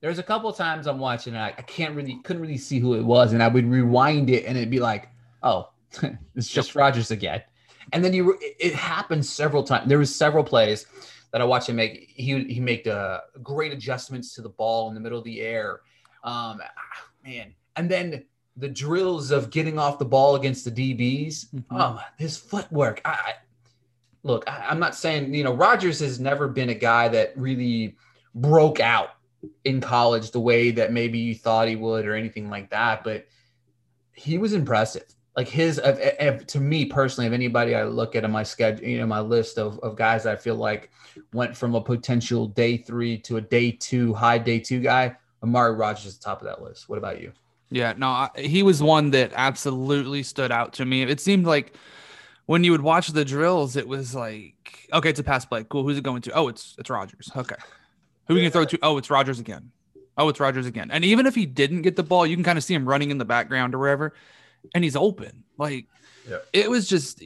There 0.00 0.10
was 0.10 0.18
a 0.18 0.22
couple 0.22 0.50
of 0.50 0.56
times 0.56 0.86
I'm 0.86 0.98
watching 0.98 1.34
and 1.34 1.42
I, 1.42 1.54
I 1.56 1.62
can't 1.62 1.96
really 1.96 2.20
couldn't 2.22 2.42
really 2.42 2.58
see 2.58 2.78
who 2.78 2.94
it 2.94 3.02
was, 3.02 3.32
and 3.32 3.42
I 3.42 3.48
would 3.48 3.66
rewind 3.66 4.30
it 4.30 4.44
and 4.44 4.56
it'd 4.56 4.70
be 4.70 4.80
like, 4.80 5.08
oh, 5.42 5.70
it's 6.34 6.48
just 6.48 6.74
Rodgers 6.74 7.10
again. 7.10 7.42
And 7.92 8.04
then 8.04 8.12
you 8.12 8.38
it, 8.40 8.74
happened 8.74 9.24
several 9.24 9.62
times. 9.62 9.88
There 9.88 9.98
was 9.98 10.14
several 10.14 10.42
plays 10.42 10.86
that 11.32 11.40
I 11.40 11.44
watched 11.44 11.68
him 11.68 11.76
make. 11.76 12.10
He 12.14 12.44
he 12.44 12.60
made 12.60 12.88
uh, 12.88 13.20
great 13.42 13.72
adjustments 13.72 14.34
to 14.34 14.42
the 14.42 14.48
ball 14.48 14.88
in 14.88 14.94
the 14.94 15.00
middle 15.00 15.18
of 15.18 15.24
the 15.24 15.40
air. 15.40 15.80
Um, 16.22 16.60
ah, 16.62 17.08
man, 17.24 17.54
and 17.76 17.90
then 17.90 18.24
the 18.56 18.68
drills 18.68 19.30
of 19.30 19.50
getting 19.50 19.78
off 19.78 19.98
the 19.98 20.04
ball 20.04 20.36
against 20.36 20.64
the 20.64 20.70
DBs. 20.70 21.46
Mm-hmm. 21.46 21.76
Oh, 21.76 22.00
his 22.16 22.36
footwork. 22.36 23.02
I, 23.04 23.10
I 23.10 23.32
look. 24.22 24.48
I, 24.48 24.66
I'm 24.70 24.78
not 24.78 24.94
saying 24.94 25.34
you 25.34 25.44
know 25.44 25.52
Rodgers 25.52 26.00
has 26.00 26.18
never 26.18 26.48
been 26.48 26.70
a 26.70 26.74
guy 26.74 27.08
that 27.08 27.36
really 27.36 27.96
broke 28.34 28.80
out 28.80 29.10
in 29.64 29.80
college 29.80 30.30
the 30.30 30.40
way 30.40 30.70
that 30.70 30.92
maybe 30.92 31.18
you 31.18 31.34
thought 31.34 31.68
he 31.68 31.76
would 31.76 32.06
or 32.06 32.14
anything 32.14 32.48
like 32.48 32.70
that, 32.70 33.04
but 33.04 33.26
he 34.12 34.38
was 34.38 34.52
impressive. 34.52 35.04
Like 35.36 35.48
his, 35.48 35.76
to 35.76 36.60
me 36.60 36.84
personally, 36.84 37.26
if 37.26 37.32
anybody 37.32 37.74
I 37.74 37.84
look 37.84 38.14
at 38.14 38.22
in 38.22 38.30
my 38.30 38.44
schedule, 38.44 38.86
you 38.86 38.98
know, 38.98 39.06
my 39.06 39.20
list 39.20 39.58
of, 39.58 39.80
of 39.80 39.96
guys 39.96 40.26
I 40.26 40.36
feel 40.36 40.54
like 40.54 40.90
went 41.32 41.56
from 41.56 41.74
a 41.74 41.80
potential 41.80 42.46
day 42.46 42.76
three 42.76 43.18
to 43.18 43.38
a 43.38 43.40
day 43.40 43.72
two, 43.72 44.14
high 44.14 44.38
day 44.38 44.60
two 44.60 44.80
guy, 44.80 45.16
Amari 45.42 45.74
Rodgers 45.74 46.06
is 46.06 46.18
the 46.18 46.24
top 46.24 46.40
of 46.40 46.46
that 46.46 46.62
list. 46.62 46.88
What 46.88 46.98
about 46.98 47.20
you? 47.20 47.32
Yeah, 47.70 47.94
no, 47.96 48.08
I, 48.08 48.30
he 48.36 48.62
was 48.62 48.80
one 48.82 49.10
that 49.10 49.32
absolutely 49.34 50.22
stood 50.22 50.52
out 50.52 50.74
to 50.74 50.84
me. 50.84 51.02
It 51.02 51.20
seemed 51.20 51.46
like 51.46 51.74
when 52.46 52.62
you 52.62 52.70
would 52.70 52.82
watch 52.82 53.08
the 53.08 53.24
drills, 53.24 53.74
it 53.74 53.88
was 53.88 54.14
like, 54.14 54.54
okay, 54.92 55.10
it's 55.10 55.18
a 55.18 55.24
pass 55.24 55.44
play. 55.44 55.64
Cool. 55.68 55.82
Who's 55.82 55.98
it 55.98 56.04
going 56.04 56.22
to? 56.22 56.32
Oh, 56.32 56.48
it's 56.48 56.76
it's 56.78 56.90
Rodgers. 56.90 57.30
Okay. 57.34 57.56
Who 58.28 58.34
can 58.34 58.44
you 58.44 58.50
throw 58.50 58.64
to? 58.64 58.78
Oh, 58.82 58.98
it's 58.98 59.10
Rodgers 59.10 59.40
again. 59.40 59.72
Oh, 60.16 60.28
it's 60.28 60.38
Rodgers 60.38 60.66
again. 60.66 60.90
And 60.92 61.04
even 61.04 61.26
if 61.26 61.34
he 61.34 61.46
didn't 61.46 61.82
get 61.82 61.96
the 61.96 62.04
ball, 62.04 62.26
you 62.26 62.36
can 62.36 62.44
kind 62.44 62.56
of 62.56 62.64
see 62.64 62.74
him 62.74 62.88
running 62.88 63.10
in 63.10 63.18
the 63.18 63.24
background 63.24 63.74
or 63.74 63.78
wherever, 63.78 64.14
and 64.74 64.82
he's 64.84 64.96
open. 64.96 65.44
Like 65.58 65.86
Yeah. 66.28 66.38
it 66.52 66.70
was 66.70 66.88
just 66.88 67.22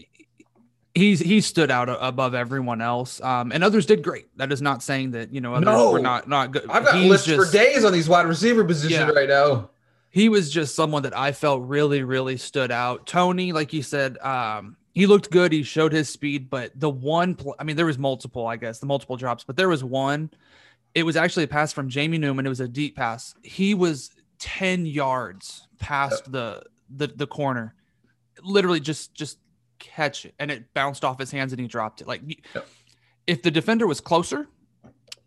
he's 0.95 1.21
he 1.21 1.41
stood 1.41 1.71
out 1.71 1.89
above 2.01 2.35
everyone 2.35 2.81
else. 2.81 3.21
Um, 3.21 3.53
and 3.53 3.63
others 3.63 3.87
did 3.87 4.03
great. 4.03 4.27
That 4.37 4.51
is 4.53 4.61
not 4.63 4.83
saying 4.83 5.13
that 5.13 5.33
you 5.33 5.41
know 5.41 5.55
others 5.55 5.67
No. 5.67 5.93
were 5.93 6.01
not 6.01 6.29
not 6.29 6.53
good. 6.53 6.67
I've 6.69 6.85
got 6.85 6.95
He's 6.97 7.11
lists 7.11 7.27
just- 7.27 7.51
for 7.51 7.57
days 7.57 7.85
on 7.85 7.93
these 7.93 8.09
wide 8.09 8.27
receiver 8.27 8.65
positions 8.65 8.99
Yeah. 8.99 9.11
right 9.11 9.29
now. 9.29 9.71
he 10.11 10.29
was 10.31 10.51
just 10.51 10.75
someone 10.75 11.03
that 11.03 11.17
I 11.17 11.33
felt 11.33 11.63
really, 11.69 12.03
really 12.03 12.39
stood 12.39 12.71
out. 12.73 13.07
Toney, 13.07 13.53
like 13.53 13.73
you 13.75 13.83
said, 13.83 14.17
um, 14.19 14.77
he 14.95 15.07
looked 15.07 15.31
good. 15.31 15.53
He 15.53 15.63
showed 15.63 15.93
his 15.93 16.09
speed, 16.09 16.49
but 16.51 16.73
the 16.75 16.89
one, 16.91 17.35
pl- 17.35 17.55
I 17.59 17.63
mean, 17.65 17.77
there 17.77 17.85
was 17.87 17.99
multiple, 17.99 18.47
I 18.47 18.57
guess, 18.57 18.79
the 18.81 18.87
multiple 18.87 19.17
drops, 19.17 19.45
but 19.45 19.57
there 19.57 19.69
was 19.69 19.85
one. 19.85 20.31
It 20.95 21.03
was 21.05 21.15
actually 21.15 21.45
a 21.45 21.49
pass 21.49 21.73
from 21.75 21.89
Jamie 21.91 22.17
Newman. 22.19 22.47
It 22.47 22.49
was 22.49 22.59
a 22.61 22.67
deep 22.67 22.97
pass. 22.97 23.35
He 23.43 23.75
was 23.75 24.11
10 24.39 24.87
yards 24.87 25.69
past 25.79 26.33
the, 26.33 26.63
the 26.95 27.07
the 27.07 27.27
corner. 27.27 27.75
Literally 28.43 28.81
just 28.81 29.15
just 29.15 29.39
catch 29.79 30.25
it. 30.25 30.35
And 30.39 30.51
it 30.51 30.73
bounced 30.75 31.05
off 31.05 31.19
his 31.19 31.31
hands 31.31 31.53
and 31.53 31.61
he 31.61 31.67
dropped 31.67 32.01
it. 32.01 32.09
Like 32.09 32.23
if 33.27 33.43
the 33.43 33.51
defender 33.51 33.87
was 33.87 34.01
closer, 34.01 34.49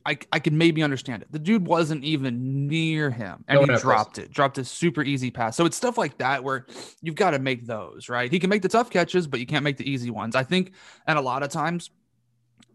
I, 0.05 0.17
I 0.31 0.39
could 0.39 0.53
maybe 0.53 0.81
understand 0.81 1.21
it. 1.21 1.31
The 1.31 1.39
dude 1.39 1.65
wasn't 1.65 2.03
even 2.03 2.67
near 2.67 3.11
him 3.11 3.45
and 3.47 3.67
No, 3.67 3.73
he 3.73 3.79
dropped 3.79 4.17
it, 4.17 4.31
dropped 4.31 4.57
a 4.57 4.65
super 4.65 5.03
easy 5.03 5.29
pass. 5.29 5.55
So 5.55 5.65
it's 5.65 5.77
stuff 5.77 5.97
like 5.97 6.17
that 6.17 6.43
where 6.43 6.65
you've 7.01 7.15
got 7.15 7.31
to 7.31 7.39
make 7.39 7.65
those, 7.65 8.09
right? 8.09 8.31
He 8.31 8.39
can 8.39 8.49
make 8.49 8.63
the 8.63 8.69
tough 8.69 8.89
catches, 8.89 9.27
but 9.27 9.39
you 9.39 9.45
can't 9.45 9.63
make 9.63 9.77
the 9.77 9.89
easy 9.89 10.09
ones. 10.09 10.35
I 10.35 10.43
think, 10.43 10.73
and 11.05 11.19
a 11.19 11.21
lot 11.21 11.43
of 11.43 11.49
times 11.49 11.91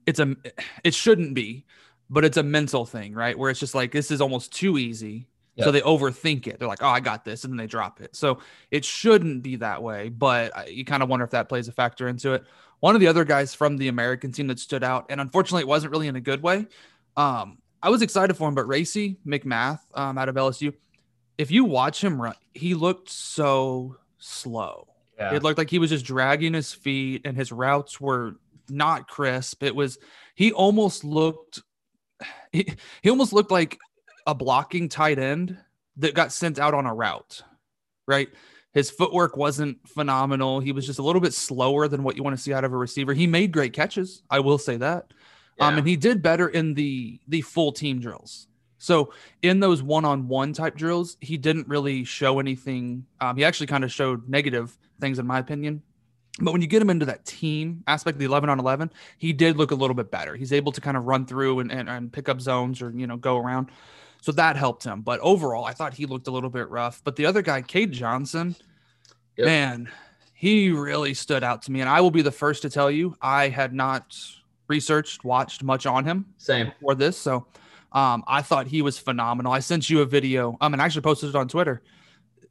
it's 0.07 0.21
a, 0.21 0.37
it 0.85 0.95
shouldn't 0.95 1.35
be, 1.35 1.65
but 2.09 2.25
it's 2.25 2.37
a 2.37 2.43
mental 2.43 2.87
thing, 2.87 3.13
right? 3.13 3.37
Where 3.37 3.51
it's 3.51 3.61
just 3.61 3.75
like, 3.75 3.91
this 3.91 4.11
is 4.13 4.21
almost 4.21 4.53
too 4.53 4.79
easy. 4.79 5.27
So 5.65 5.71
they 5.73 5.81
overthink 5.81 6.47
it. 6.47 6.59
They're 6.59 6.69
like, 6.69 6.83
oh, 6.83 6.89
I 6.89 7.01
got 7.01 7.25
this. 7.25 7.45
And 7.45 7.53
then 7.53 7.57
they 7.57 7.67
drop 7.67 8.01
it. 8.01 8.15
So 8.15 8.41
it 8.71 8.85
shouldn't 8.85 9.43
be 9.43 9.57
that 9.57 9.83
way, 9.83 10.11
but 10.11 10.71
you 10.71 10.85
kind 10.85 11.03
of 11.03 11.09
wonder 11.09 11.25
if 11.25 11.31
that 11.31 11.49
plays 11.49 11.67
a 11.69 11.73
factor 11.73 12.09
into 12.09 12.35
it. 12.35 12.45
One 12.81 12.95
of 12.95 13.01
the 13.01 13.07
other 13.07 13.25
guys 13.25 13.55
from 13.55 13.79
the 13.79 13.89
American 13.89 14.33
team 14.33 14.49
that 14.49 14.59
stood 14.59 14.85
out, 14.85 15.07
and 15.09 15.21
unfortunately 15.21 15.63
it 15.63 15.69
wasn't 15.69 15.93
really 15.93 16.09
in 16.09 16.17
a 16.17 16.21
good 16.21 16.43
way. 16.43 16.67
Um, 17.17 17.59
I 17.83 17.89
was 17.89 18.03
excited 18.03 18.37
for 18.37 18.49
him, 18.49 18.55
but 18.55 18.69
Racey 18.69 19.17
McMath 19.27 19.81
um, 19.95 20.19
out 20.19 20.29
of 20.29 20.35
LSU, 20.35 20.75
if 21.39 21.51
you 21.51 21.65
watch 21.65 22.03
him 22.03 22.21
run, 22.21 22.35
he 22.55 22.75
looked 22.75 23.09
so 23.09 23.97
slow. 24.19 24.89
Yeah. 25.19 25.35
It 25.35 25.43
looked 25.43 25.57
like 25.57 25.71
he 25.71 25.79
was 25.79 25.91
just 25.91 26.05
dragging 26.05 26.53
his 26.53 26.73
feet 26.73 27.23
and 27.25 27.37
his 27.37 27.51
routes 27.53 28.01
were 28.01 28.37
not 28.69 29.09
crisp. 29.09 29.63
It 29.63 29.75
was, 29.75 29.99
he 30.35 30.53
almost 30.53 31.05
looked, 31.05 31.63
he, 32.53 32.75
he 33.03 33.11
almost 33.11 33.33
looked 33.33 33.51
like 33.51 33.79
a 34.27 34.35
blocking 34.35 34.89
tight 34.89 35.19
end 35.19 35.57
that 35.97 36.15
got 36.15 36.33
sent 36.33 36.59
out 36.59 36.75
on 36.75 36.87
a 36.87 36.95
route, 36.95 37.43
right? 38.07 38.29
His 38.73 38.91
footwork 38.91 39.37
wasn't 39.37 39.79
phenomenal. 39.89 40.61
He 40.61 40.73
was 40.73 40.85
just 40.85 40.99
a 40.99 41.03
little 41.03 41.21
bit 41.21 41.33
slower 41.33 41.89
than 41.89 42.03
what 42.03 42.17
you 42.17 42.23
want 42.23 42.37
to 42.37 42.43
see 42.43 42.53
out 42.53 42.65
of 42.65 42.73
a 42.73 42.77
receiver. 42.77 43.15
He 43.15 43.27
made 43.27 43.53
great 43.53 43.73
catches. 43.73 44.23
I 44.29 44.41
will 44.41 44.59
say 44.59 44.77
that. 44.77 45.13
Um, 45.59 45.79
and 45.79 45.87
he 45.87 45.97
did 45.97 46.21
better 46.21 46.49
in 46.49 46.75
the 46.75 47.19
the 47.29 47.41
full 47.41 47.73
team 47.73 48.01
drills. 48.01 48.49
So 48.79 49.13
in 49.43 49.61
those 49.61 49.83
one-on-one 49.83 50.53
type 50.53 50.77
drills, 50.77 51.17
he 51.21 51.39
didn't 51.39 51.67
really 51.67 52.05
show 52.05 52.39
anything. 52.39 53.07
Um, 53.21 53.37
he 53.37 53.45
actually 53.45 53.69
kind 53.69 53.85
of 53.85 53.91
showed 53.91 54.29
negative 54.29 54.77
things, 55.01 55.19
in 55.19 55.27
my 55.27 55.39
opinion. 55.39 55.83
But 56.39 56.53
when 56.53 56.61
you 56.61 56.69
get 56.69 56.83
him 56.83 56.91
into 56.91 57.07
that 57.07 57.25
team 57.25 57.83
aspect, 57.87 58.19
the 58.19 58.27
11 58.27 58.51
on 58.51 58.61
11, 58.61 58.93
he 59.17 59.33
did 59.33 59.57
look 59.57 59.71
a 59.71 59.75
little 59.75 59.95
bit 59.95 60.11
better. 60.11 60.37
He's 60.37 60.53
able 60.53 60.73
to 60.73 60.83
kind 60.83 60.97
of 60.97 61.05
run 61.05 61.25
through 61.25 61.61
and, 61.61 61.73
and, 61.73 61.89
and 61.89 62.13
pick 62.13 62.29
up 62.29 62.41
zones 62.43 62.83
or, 62.83 62.91
you 62.91 63.07
know, 63.07 63.17
go 63.17 63.39
around. 63.39 63.71
So 64.21 64.33
that 64.33 64.57
helped 64.57 64.83
him. 64.85 65.03
But 65.03 65.21
overall, 65.21 65.65
I 65.65 65.73
thought 65.73 65.95
he 65.95 66.07
looked 66.07 66.27
a 66.27 66.31
little 66.31 66.51
bit 66.51 66.69
rough. 66.69 67.01
But 67.05 67.17
the 67.17 67.27
other 67.27 67.43
guy, 67.43 67.63
Cade 67.63 67.93
Johnson, 67.93 68.57
Yep. 69.37 69.45
man, 69.47 69.91
he 70.35 70.71
really 70.71 71.15
stood 71.15 71.45
out 71.45 71.63
to 71.63 71.73
me. 71.73 71.81
And 71.81 71.89
I 71.89 72.01
will 72.01 72.11
be 72.11 72.23
the 72.23 72.33
first 72.33 72.63
to 72.63 72.71
tell 72.71 72.91
you, 72.91 73.17
I 73.23 73.49
had 73.49 73.73
not 73.73 74.17
researched, 74.69 75.25
watched 75.25 75.63
much 75.63 75.87
on 75.87 76.05
him 76.05 76.27
Same. 76.39 76.73
for 76.81 76.95
this. 76.95 77.17
So 77.17 77.47
um, 77.93 78.25
I 78.27 78.43
thought 78.43 78.67
he 78.67 78.83
was 78.83 78.99
phenomenal. 78.99 79.53
I 79.53 79.61
sent 79.61 79.89
you 79.89 80.01
a 80.01 80.07
video. 80.07 80.57
Um, 80.61 80.73
and 80.73 80.83
I 80.83 80.85
actually 80.87 81.03
posted 81.03 81.29
it 81.31 81.37
on 81.37 81.49
Twitter. 81.49 81.83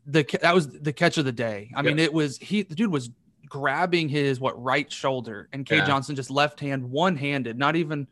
The 0.08 0.24
that 0.42 0.54
was 0.54 0.70
the 0.70 0.94
catch 0.94 1.18
of 1.18 1.26
the 1.26 1.32
day. 1.32 1.72
I 1.76 1.82
mean, 1.82 1.98
it 1.98 2.14
was 2.14 2.38
he. 2.38 2.62
The 2.62 2.76
dude 2.76 2.92
was 2.92 3.10
grabbing 3.50 4.08
his 4.08 4.40
what 4.40 4.62
right 4.64 4.92
shoulder, 4.92 5.50
and 5.52 5.66
Kay 5.66 5.78
Yeah. 5.78 5.86
Johnson 5.88 6.16
just 6.16 6.30
left 6.30 6.60
hand, 6.60 6.84
one 6.92 7.16
handed. 7.16 7.58
Not 7.58 7.76
even 7.76 8.06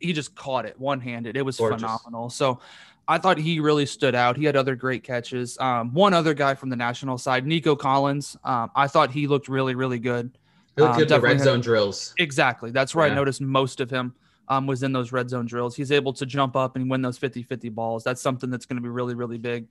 he 0.00 0.14
just 0.14 0.34
caught 0.34 0.64
it 0.64 0.80
one 0.80 1.00
handed. 1.00 1.36
It 1.36 1.42
was 1.42 1.58
Gorgeous. 1.58 1.82
phenomenal. 1.82 2.30
So. 2.30 2.60
I 3.06 3.18
thought 3.18 3.38
he 3.38 3.60
really 3.60 3.86
stood 3.86 4.14
out. 4.14 4.36
He 4.36 4.44
had 4.44 4.56
other 4.56 4.74
great 4.76 5.02
catches. 5.04 5.58
Um, 5.58 5.92
one 5.92 6.14
other 6.14 6.32
guy 6.34 6.54
from 6.54 6.70
the 6.70 6.76
national 6.76 7.18
side, 7.18 7.46
Nico 7.46 7.76
Collins. 7.76 8.36
Um, 8.44 8.70
I 8.74 8.86
thought 8.86 9.10
he 9.10 9.26
looked 9.26 9.48
really, 9.48 9.74
really 9.74 9.98
good. 9.98 10.30
He 10.76 10.82
looked 10.82 10.94
Um, 10.94 10.98
good 11.00 11.10
in 11.10 11.20
the 11.20 11.20
red 11.20 11.36
had- 11.36 11.44
zone 11.44 11.60
drills. 11.60 12.14
Exactly. 12.18 12.70
That's 12.70 12.94
where 12.94 13.06
Yeah. 13.06 13.12
I 13.12 13.16
noticed 13.16 13.40
most 13.40 13.80
of 13.80 13.90
him 13.90 14.14
um, 14.48 14.66
was 14.66 14.82
in 14.82 14.92
those 14.92 15.12
red 15.12 15.28
zone 15.30 15.46
drills. 15.46 15.76
He's 15.76 15.92
able 15.92 16.12
to 16.14 16.26
jump 16.26 16.56
up 16.56 16.76
and 16.76 16.90
win 16.90 17.02
those 17.02 17.16
50 17.18 17.42
50 17.42 17.68
balls. 17.68 18.04
That's 18.04 18.20
something 18.20 18.50
that's 18.50 18.66
going 18.66 18.76
to 18.76 18.82
be 18.82 18.88
really, 18.88 19.14
really 19.14 19.38
big. 19.38 19.66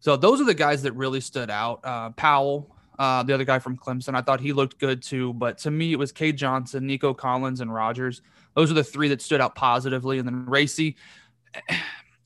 So 0.00 0.16
those 0.16 0.40
are 0.40 0.44
the 0.44 0.54
guys 0.54 0.82
that 0.82 0.92
really 0.92 1.20
stood 1.20 1.50
out. 1.50 1.80
Uh, 1.84 2.10
Powell, 2.10 2.70
uh, 2.98 3.22
the 3.22 3.32
other 3.34 3.44
guy 3.44 3.58
from 3.58 3.76
Clemson, 3.76 4.14
I 4.14 4.20
thought 4.20 4.40
he 4.40 4.52
looked 4.52 4.78
good 4.78 5.02
too. 5.02 5.32
But 5.32 5.58
to 5.58 5.70
me, 5.70 5.92
it 5.92 5.98
was 5.98 6.12
Cade 6.12 6.36
Johnson, 6.36 6.86
Nico 6.86 7.12
Collins, 7.14 7.60
and 7.60 7.72
Rodgers. 7.72 8.20
Those 8.54 8.70
are 8.70 8.74
the 8.74 8.84
three 8.84 9.08
that 9.08 9.20
stood 9.22 9.40
out 9.40 9.54
positively. 9.54 10.18
And 10.18 10.26
then 10.28 10.46
Racey, 10.46 10.96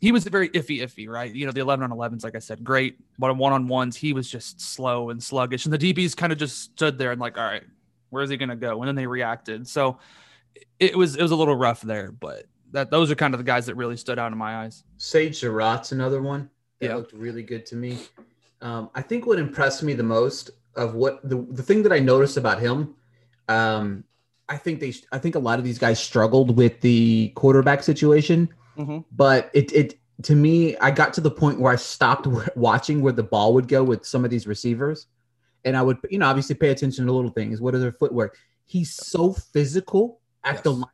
he 0.00 0.12
was 0.12 0.24
very 0.24 0.48
iffy, 0.50 0.80
iffy, 0.80 1.08
right? 1.08 1.34
You 1.34 1.46
know, 1.46 1.52
the 1.52 1.60
11 1.60 1.90
on 1.90 1.96
11s, 1.96 2.22
like 2.24 2.36
I 2.36 2.38
said, 2.38 2.62
great. 2.62 2.98
But 3.18 3.30
on 3.30 3.38
one 3.38 3.52
on 3.52 3.66
ones, 3.68 3.96
he 3.96 4.12
was 4.12 4.30
just 4.30 4.60
slow 4.60 5.10
and 5.10 5.22
sluggish. 5.22 5.66
And 5.66 5.72
the 5.72 5.78
DBs 5.78 6.16
kind 6.16 6.32
of 6.32 6.38
just 6.38 6.60
stood 6.62 6.98
there 6.98 7.10
and 7.12 7.20
like, 7.20 7.36
all 7.36 7.44
right, 7.44 7.64
where's 8.10 8.30
he 8.30 8.36
going 8.36 8.48
to 8.50 8.56
go? 8.56 8.80
And 8.80 8.88
then 8.88 8.94
they 8.94 9.06
reacted. 9.06 9.66
So 9.66 9.98
it 10.78 10.96
was 10.96 11.16
it 11.16 11.22
was 11.22 11.30
a 11.32 11.36
little 11.36 11.56
rough 11.56 11.80
there, 11.82 12.12
but 12.12 12.44
that 12.72 12.90
those 12.90 13.10
are 13.10 13.14
kind 13.14 13.34
of 13.34 13.38
the 13.38 13.44
guys 13.44 13.66
that 13.66 13.74
really 13.74 13.96
stood 13.96 14.18
out 14.18 14.30
in 14.32 14.38
my 14.38 14.58
eyes. 14.64 14.84
Sage 14.98 15.36
Surratt's 15.40 15.92
another 15.92 16.22
one 16.22 16.50
that 16.80 16.86
Yeah. 16.86 16.96
looked 16.96 17.12
really 17.12 17.42
good 17.42 17.64
to 17.66 17.76
me. 17.76 17.98
Um, 18.60 18.90
I 18.94 19.02
think 19.02 19.26
what 19.26 19.38
impressed 19.38 19.82
me 19.82 19.94
the 19.94 20.02
most 20.02 20.50
of 20.76 20.94
what 20.94 21.28
the, 21.28 21.44
the 21.50 21.62
thing 21.62 21.82
that 21.82 21.92
I 21.92 21.98
noticed 21.98 22.36
about 22.36 22.60
him, 22.60 22.94
um, 23.48 24.04
I 24.48 24.56
think 24.56 24.80
they 24.80 24.94
I 25.12 25.18
think 25.18 25.34
a 25.34 25.38
lot 25.38 25.58
of 25.58 25.64
these 25.64 25.78
guys 25.78 25.98
struggled 26.00 26.56
with 26.56 26.80
the 26.80 27.32
quarterback 27.34 27.82
situation, 27.82 28.48
Mhm. 28.78 29.04
but 29.12 29.50
it 29.54 29.72
it 29.72 29.98
to 30.22 30.34
me 30.34 30.76
I 30.78 30.90
got 30.90 31.12
to 31.14 31.20
the 31.20 31.30
point 31.30 31.60
where 31.60 31.72
I 31.72 31.76
stopped 31.76 32.26
watching 32.56 33.02
where 33.02 33.12
the 33.12 33.22
ball 33.22 33.54
would 33.54 33.68
go 33.68 33.82
with 33.84 34.04
some 34.06 34.24
of 34.24 34.30
these 34.30 34.46
receivers, 34.46 35.06
and 35.64 35.76
I 35.76 35.82
would 35.82 35.98
you 36.10 36.18
know 36.18 36.26
obviously 36.26 36.54
pay 36.54 36.70
attention 36.70 37.06
to 37.06 37.12
little 37.12 37.30
things. 37.30 37.60
What 37.60 37.74
are 37.74 37.78
their 37.78 37.92
footwork? 37.92 38.36
He's 38.64 38.92
so 38.94 39.32
physical 39.32 40.20
at 40.44 40.62
the 40.62 40.72
line. 40.72 40.90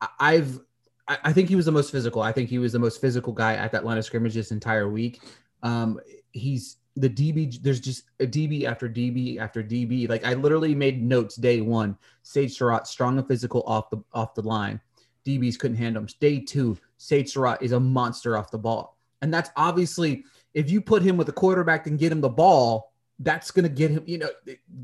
I- 0.00 0.08
I've 0.20 0.60
I, 1.08 1.18
I 1.24 1.32
think 1.32 1.48
he 1.48 1.56
was 1.56 1.66
the 1.66 1.72
most 1.72 1.90
physical. 1.92 2.22
I 2.22 2.32
think 2.32 2.48
he 2.48 2.58
was 2.58 2.72
the 2.72 2.78
most 2.78 3.00
physical 3.00 3.32
guy 3.32 3.54
at 3.54 3.72
that 3.72 3.84
line 3.84 3.98
of 3.98 4.04
scrimmage 4.04 4.34
this 4.34 4.50
entire 4.50 4.88
week. 4.88 5.20
Um, 5.62 6.00
he's 6.32 6.76
the 6.96 7.08
DB, 7.10 7.60
there's 7.62 7.80
just 7.80 8.04
a 8.20 8.26
DB 8.26 8.64
after 8.64 8.88
DB 8.88 9.38
after 9.38 9.62
DB. 9.62 10.08
Like 10.08 10.24
I 10.24 10.34
literally 10.34 10.74
made 10.74 11.02
notes 11.02 11.36
day 11.36 11.60
one. 11.60 11.96
Sage 12.22 12.56
Surratt, 12.56 12.86
strong 12.86 13.18
and 13.18 13.26
physical 13.28 13.62
off 13.66 13.90
the 13.90 13.98
off 14.12 14.34
the 14.34 14.42
line. 14.42 14.80
DBs 15.26 15.58
couldn't 15.58 15.76
handle 15.76 16.02
him. 16.02 16.08
Day 16.20 16.40
two, 16.40 16.78
Sage 16.96 17.32
Surratt 17.32 17.60
is 17.62 17.72
a 17.72 17.80
monster 17.80 18.36
off 18.38 18.50
the 18.50 18.58
ball. 18.58 18.96
And 19.22 19.34
that's 19.34 19.50
obviously 19.56 20.24
if 20.54 20.70
you 20.70 20.80
put 20.80 21.02
him 21.02 21.16
with 21.16 21.28
a 21.28 21.32
quarterback 21.32 21.86
and 21.86 21.98
get 21.98 22.12
him 22.12 22.20
the 22.20 22.28
ball, 22.28 22.92
that's 23.18 23.50
gonna 23.50 23.68
get 23.68 23.90
him, 23.90 24.04
you 24.06 24.18
know, 24.18 24.30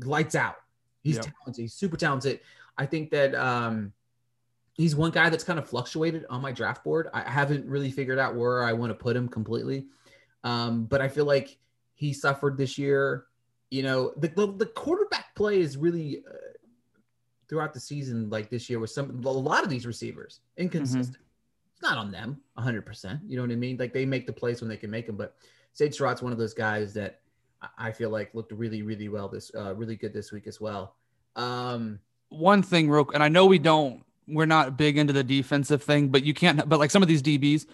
lights 0.03 0.35
out. 0.35 0.55
He's 1.01 1.15
Yep. 1.15 1.25
talented, 1.25 1.61
he's 1.61 1.73
super 1.73 1.97
talented. 1.97 2.39
I 2.77 2.85
think 2.85 3.11
that 3.11 3.33
um 3.35 3.93
he's 4.73 4.95
one 4.95 5.11
guy 5.11 5.29
that's 5.29 5.43
kind 5.43 5.59
of 5.59 5.69
fluctuated 5.69 6.25
on 6.29 6.41
my 6.41 6.51
draft 6.51 6.83
board. 6.83 7.07
I 7.13 7.21
haven't 7.29 7.67
really 7.67 7.91
figured 7.91 8.19
out 8.19 8.35
where 8.35 8.63
I 8.63 8.73
want 8.73 8.89
to 8.89 8.95
put 8.95 9.15
him 9.15 9.27
completely. 9.29 9.85
Um, 10.43 10.85
but 10.85 10.99
I 10.99 11.07
feel 11.07 11.25
like 11.25 11.57
he 11.93 12.11
suffered 12.11 12.57
this 12.57 12.77
year. 12.77 13.25
You 13.69 13.83
know, 13.83 14.13
the, 14.17 14.27
the, 14.29 14.47
the 14.47 14.65
quarterback 14.65 15.35
play 15.35 15.59
is 15.59 15.77
really 15.77 16.23
uh, 16.27 16.33
throughout 17.53 17.71
the 17.71 17.79
season, 17.79 18.31
like 18.31 18.49
this 18.49 18.67
year, 18.67 18.79
with 18.79 18.89
some 18.89 19.21
a 19.23 19.29
lot 19.29 19.63
of 19.63 19.69
these 19.69 19.85
receivers 19.85 20.39
inconsistent. 20.57 21.17
It's 21.73 21.83
not 21.83 21.99
on 21.99 22.09
them 22.09 22.41
100%. 22.57 23.19
You 23.27 23.35
know 23.37 23.43
what 23.43 23.51
I 23.51 23.55
mean? 23.55 23.77
Like 23.77 23.93
they 23.93 24.07
make 24.07 24.25
the 24.25 24.33
plays 24.33 24.59
when 24.59 24.69
they 24.69 24.77
can 24.77 24.89
make 24.89 25.05
them. 25.05 25.15
But 25.15 25.35
Sage 25.73 25.95
Surratt's 25.95 26.23
one 26.23 26.31
of 26.31 26.39
those 26.39 26.55
guys 26.55 26.95
that 26.95 27.19
I- 27.77 27.91
feel 27.91 28.09
like 28.09 28.33
looked 28.33 28.51
really, 28.53 28.81
really 28.81 29.07
well 29.07 29.29
this, 29.29 29.51
uh, 29.53 29.75
really 29.75 29.95
good 29.95 30.13
this 30.13 30.31
week 30.31 30.47
as 30.47 30.59
well. 30.59 30.95
Um, 31.35 31.99
one 32.29 32.63
thing 32.63 32.89
real 32.89 33.07
and 33.13 33.21
I 33.21 33.27
know 33.27 33.45
we 33.45 33.59
don't 33.59 34.03
we're 34.27 34.47
not 34.47 34.75
big 34.77 34.97
into 34.97 35.13
the 35.13 35.23
defensive 35.23 35.83
thing, 35.83 36.07
but 36.07 36.23
you 36.23 36.33
can't 36.33 36.67
but 36.67 36.79
like 36.79 36.89
some 36.89 37.03
of 37.03 37.07
these 37.07 37.21
DBs, 37.21 37.67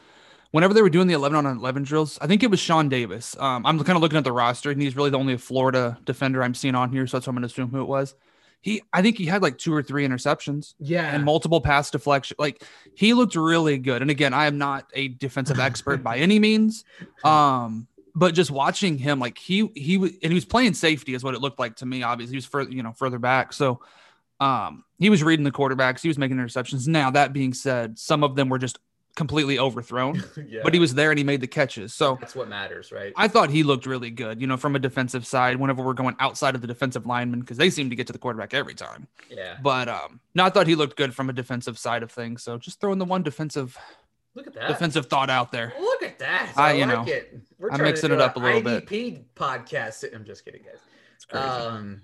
whenever 0.52 0.74
they 0.74 0.82
were 0.82 0.90
doing 0.90 1.08
the 1.08 1.14
11 1.14 1.38
on 1.38 1.58
11 1.58 1.84
drills, 1.84 2.20
I 2.22 2.28
think 2.28 2.44
it 2.44 2.52
was 2.52 2.60
Shawn 2.60 2.90
Davis. 2.90 3.38
Um, 3.40 3.66
I'm 3.66 3.82
kind 3.86 3.96
of 3.96 4.02
looking 4.02 4.18
at 4.18 4.26
the 4.26 4.34
roster 4.34 4.72
and 4.72 4.82
he's 4.82 4.98
really 4.98 5.10
the 5.10 5.18
only 5.20 5.38
Florida 5.38 5.98
defender 6.04 6.44
I'm 6.44 6.54
seeing 6.54 6.76
on 6.76 6.92
here, 6.92 7.08
so 7.08 7.16
that's 7.18 7.28
what 7.28 7.32
I'm 7.32 7.36
gonna 7.38 7.48
assume 7.48 7.70
who 7.70 7.82
it 7.82 7.88
was. 7.88 8.16
He 8.62 8.82
I 8.92 9.02
think 9.02 9.18
he 9.18 9.26
had 9.26 9.42
like 9.42 9.58
two 9.58 9.74
or 9.74 9.82
three 9.82 10.08
interceptions 10.08 10.74
yeah. 10.80 11.14
and 11.14 11.24
multiple 11.24 11.62
pass 11.62 11.90
deflection. 11.92 12.36
Like 12.40 12.64
he 12.96 13.14
looked 13.14 13.36
really 13.36 13.78
good. 13.78 14.02
And 14.02 14.12
again, 14.12 14.34
I 14.34 14.48
am 14.48 14.58
not 14.58 14.90
a 14.94 15.08
defensive 15.08 15.60
expert 15.60 16.04
by 16.04 16.18
any 16.18 16.40
means. 16.40 16.84
Um, 17.24 17.88
but 18.16 18.34
just 18.34 18.50
watching 18.50 18.98
him, 18.98 19.20
like 19.20 19.38
he 19.38 19.70
he 19.76 19.98
was 19.98 20.12
and 20.24 20.32
he 20.32 20.34
was 20.34 20.46
playing 20.46 20.74
safety 20.74 21.14
is 21.14 21.24
what 21.24 21.36
it 21.36 21.42
looked 21.42 21.60
like 21.60 21.76
to 21.78 21.86
me. 21.86 22.04
Obviously, 22.04 22.34
he 22.34 22.38
was 22.38 22.46
further, 22.46 22.72
you 22.72 22.84
know, 22.84 22.92
further 22.92 23.20
back. 23.20 23.54
So 23.54 23.82
um 24.40 24.84
he 25.00 25.10
was 25.10 25.24
reading 25.24 25.44
the 25.46 25.52
quarterbacks, 25.52 26.02
he 26.02 26.08
was 26.08 26.18
making 26.18 26.38
interceptions. 26.38 26.88
Now, 26.88 27.12
that 27.12 27.34
being 27.34 27.54
said, 27.54 27.98
some 27.98 28.24
of 28.24 28.36
them 28.36 28.50
were 28.50 28.58
just 28.58 28.80
completely 29.20 29.60
overthrown, 29.60 30.24
yeah. 30.48 30.62
but 30.64 30.74
he 30.74 30.80
was 30.80 30.94
there 30.96 31.12
and 31.12 31.18
he 31.18 31.26
made 31.26 31.42
the 31.42 31.48
catches. 31.48 31.94
So 31.94 32.18
that's 32.22 32.36
what 32.36 32.48
matters, 32.48 32.90
right? 32.90 33.12
I 33.18 33.28
thought 33.28 33.50
he 33.50 33.64
looked 33.64 33.86
really 33.86 34.10
good, 34.10 34.40
you 34.40 34.48
know, 34.48 34.56
from 34.56 34.78
a 34.78 34.80
defensive 34.80 35.28
side, 35.28 35.58
whenever 35.58 35.84
we're 35.84 35.94
going 35.94 36.16
outside 36.20 36.56
of 36.56 36.62
the 36.62 36.68
defensive 36.68 37.06
linemen, 37.06 37.42
because 37.42 37.58
they 37.58 37.70
seem 37.70 37.90
to 37.90 37.98
get 37.98 38.08
to 38.08 38.14
the 38.14 38.18
quarterback 38.20 38.54
every 38.54 38.74
time. 38.76 39.08
yeah. 39.30 39.58
But 39.62 39.90
um, 39.90 40.22
no, 40.34 40.46
I 40.46 40.50
thought 40.50 40.68
he 40.68 40.76
looked 40.76 40.96
good 40.96 41.14
from 41.14 41.30
a 41.30 41.34
defensive 41.34 41.78
side 41.78 42.02
of 42.02 42.10
things. 42.12 42.42
So 42.44 42.58
just 42.58 42.80
throwing 42.80 42.98
the 42.98 43.04
one 43.06 43.22
defensive 43.22 43.78
Look 44.36 44.48
at 44.48 44.54
that. 44.54 44.70
defensive 44.70 45.08
thought 45.08 45.30
out 45.30 45.52
there. 45.52 45.74
Look 45.78 46.02
at 46.02 46.18
that. 46.20 46.54
I- 46.56 46.70
I, 46.70 46.74
you 46.74 46.86
like 46.86 47.06
know, 47.08 47.12
it. 47.12 47.42
We're 47.60 47.72
I'm 47.72 47.82
mixing 47.82 48.12
it 48.14 48.22
up 48.22 48.38
a 48.38 48.40
little 48.40 48.62
bit. 48.62 48.88
IDP 48.88 49.24
podcast. 49.36 50.16
I'm 50.16 50.24
just 50.24 50.46
kidding, 50.46 50.62
guys. 50.64 50.80
Um, 51.34 52.02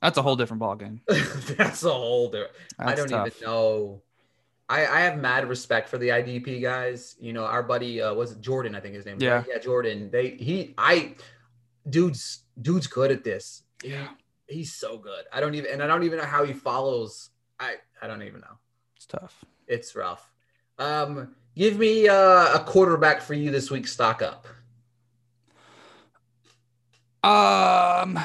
That's 0.00 0.16
a 0.16 0.22
whole 0.22 0.36
different 0.36 0.60
ball 0.60 0.76
game. 0.76 1.00
that's 1.08 1.82
a 1.82 1.90
whole 1.90 2.30
different. 2.30 2.52
I 2.78 2.94
don't 2.94 3.08
tough. 3.08 3.26
even 3.26 3.38
know. 3.42 4.02
I, 4.70 4.86
I 4.86 5.00
have 5.00 5.18
mad 5.18 5.48
respect 5.48 5.88
for 5.88 5.98
the 5.98 6.08
IDP 6.10 6.62
guys. 6.62 7.16
You 7.20 7.32
know, 7.32 7.44
our 7.44 7.62
buddy 7.62 8.00
uh, 8.00 8.14
was 8.14 8.30
it 8.32 8.40
Jordan, 8.40 8.74
I 8.76 8.80
think 8.80 8.94
his 8.94 9.04
name. 9.04 9.16
was, 9.16 9.22
Yeah. 9.24 9.32
right? 9.38 9.46
yeah, 9.50 9.58
Jordan. 9.58 10.10
They 10.10 10.30
he 10.30 10.74
I, 10.78 11.14
dude's 11.88 12.44
dude's 12.62 12.86
good 12.86 13.10
at 13.10 13.24
this. 13.24 13.64
He- 13.82 13.90
Yeah. 13.90 14.08
he's 14.46 14.72
so 14.72 14.96
good. 14.96 15.24
I 15.32 15.40
don't 15.40 15.54
even 15.56 15.72
and 15.72 15.82
I 15.82 15.86
don't 15.88 16.04
even 16.04 16.18
know 16.18 16.24
how 16.24 16.44
he 16.44 16.52
follows. 16.52 17.30
I 17.58 17.74
I 18.00 18.06
don't 18.06 18.22
even 18.22 18.40
know. 18.40 18.56
It's 18.96 19.06
tough. 19.06 19.44
It's 19.66 19.94
rough. 19.96 20.30
Um, 20.78 21.34
give 21.56 21.76
me 21.78 22.08
uh, 22.08 22.54
a 22.54 22.64
quarterback 22.64 23.20
for 23.22 23.34
you 23.34 23.50
this 23.50 23.70
week. 23.70 23.86
Stock 23.88 24.22
up. 24.22 24.46
Um, 27.22 28.18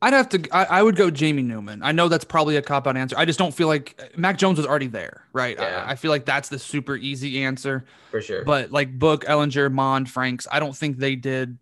I'd 0.00 0.12
have 0.12 0.28
to. 0.30 0.48
I, 0.52 0.64
I 0.64 0.82
would 0.82 0.94
go 0.96 1.10
Jamie 1.10 1.42
Newman. 1.42 1.82
I 1.82 1.90
know 1.92 2.08
that's 2.08 2.24
probably 2.24 2.56
a 2.56 2.62
cop 2.62 2.86
out 2.86 2.96
answer. 2.96 3.16
I 3.18 3.24
just 3.24 3.38
don't 3.38 3.52
feel 3.52 3.66
like 3.66 4.16
Mac 4.16 4.38
Jones 4.38 4.58
was 4.58 4.66
already 4.66 4.86
there, 4.86 5.24
right? 5.32 5.56
Yeah. 5.58 5.84
I, 5.86 5.92
I 5.92 5.94
feel 5.96 6.10
like 6.12 6.24
that's 6.24 6.48
the 6.48 6.58
super 6.58 6.96
easy 6.96 7.42
answer. 7.44 7.84
For 8.10 8.20
sure. 8.22 8.44
But 8.44 8.70
like 8.70 8.96
Book, 8.96 9.24
Ehlinger, 9.24 9.72
Mond, 9.72 10.08
Franks, 10.08 10.46
I 10.52 10.60
don't 10.60 10.76
think 10.76 10.98
they 10.98 11.16
did 11.16 11.58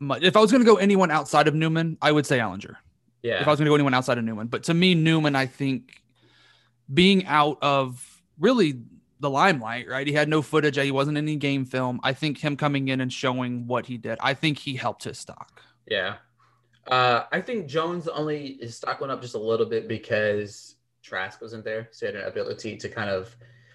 much. 0.00 0.22
If 0.22 0.36
I 0.36 0.40
was 0.40 0.50
going 0.50 0.64
to 0.64 0.66
go 0.66 0.76
anyone 0.76 1.10
outside 1.12 1.46
of 1.46 1.54
Newman, 1.54 1.96
I 2.02 2.10
would 2.10 2.26
say 2.26 2.38
Ehlinger. 2.38 2.74
yeah. 3.22 3.40
if 3.40 3.46
I 3.46 3.50
was 3.50 3.60
going 3.60 3.66
to 3.66 3.70
go 3.70 3.76
anyone 3.76 3.94
outside 3.94 4.18
of 4.18 4.24
Newman. 4.24 4.48
But 4.48 4.64
to 4.64 4.74
me, 4.74 4.94
Newman, 4.96 5.36
I 5.36 5.46
think 5.46 6.02
being 6.92 7.24
out 7.26 7.58
of 7.62 8.20
really 8.38 8.80
the 9.20 9.30
limelight, 9.30 9.88
right? 9.88 10.06
He 10.06 10.12
had 10.12 10.28
no 10.28 10.42
footage. 10.42 10.76
He 10.76 10.90
wasn't 10.90 11.16
in 11.16 11.24
any 11.24 11.36
game 11.36 11.64
film. 11.64 12.00
I 12.02 12.12
think 12.14 12.38
him 12.38 12.56
coming 12.56 12.88
in 12.88 13.00
and 13.00 13.12
showing 13.12 13.66
what 13.68 13.86
he 13.86 13.96
did, 13.96 14.18
I 14.20 14.34
think 14.34 14.58
he 14.58 14.74
helped 14.74 15.04
his 15.04 15.18
stock. 15.18 15.62
Yeah. 15.88 16.16
Uh, 16.86 17.24
I 17.32 17.40
think 17.40 17.66
Jones 17.66 18.08
only 18.08 18.58
his 18.60 18.76
stock 18.76 19.00
went 19.00 19.10
up 19.10 19.22
just 19.22 19.34
a 19.34 19.38
little 19.38 19.66
bit 19.66 19.88
because 19.88 20.76
Trask 21.02 21.40
wasn't 21.40 21.64
there. 21.64 21.88
So 21.92 22.06
he 22.06 22.12
had 22.12 22.22
an 22.22 22.28
ability 22.28 22.76
to 22.76 22.88
kind 22.88 23.10
of 23.10 23.34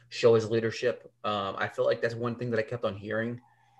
show 0.09 0.35
his 0.35 0.49
leadership. 0.49 1.11
Um, 1.23 1.55
I 1.57 1.67
feel 1.67 1.85
like 1.85 2.01
that's 2.01 2.15
one 2.15 2.35
thing 2.35 2.49
that 2.51 2.59
I 2.59 2.63
kept 2.63 2.83
on 2.83 2.95
hearing 2.95 3.39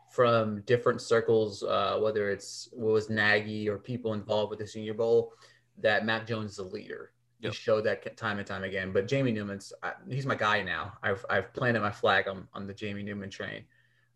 from 0.09 0.61
different 0.61 1.01
circles, 1.01 1.63
uh, 1.63 1.99
whether 2.01 2.29
it's 2.29 2.69
what 2.71 2.93
was 2.93 3.09
Nagy 3.09 3.69
or 3.69 3.77
people 3.77 4.13
involved 4.13 4.49
with 4.49 4.59
the 4.59 4.67
Senior 4.67 4.95
Bowl, 4.95 5.33
that 5.77 6.05
Mac 6.05 6.25
Jones 6.27 6.53
is 6.53 6.57
a 6.59 6.63
leader. 6.63 7.11
Yep. 7.41 7.53
He 7.53 7.57
showed 7.57 7.83
that 7.85 8.17
time 8.17 8.37
and 8.37 8.47
time 8.47 8.63
again. 8.63 8.91
But 8.91 9.07
Jamie 9.07 9.31
Newman's 9.31 9.71
I, 9.81 9.93
he's 10.09 10.25
my 10.25 10.35
guy 10.35 10.61
now. 10.61 10.93
I've 11.01 11.25
I've 11.29 11.53
planted 11.53 11.81
my 11.81 11.91
flag 11.91 12.27
on 12.27 12.47
on 12.53 12.67
the 12.67 12.73
Jamie 12.73 13.03
Newman 13.03 13.29
train. 13.29 13.63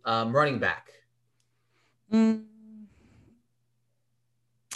Um, 0.03 0.35
running 0.35 0.59
back. 0.59 0.91
Mm. 2.11 2.45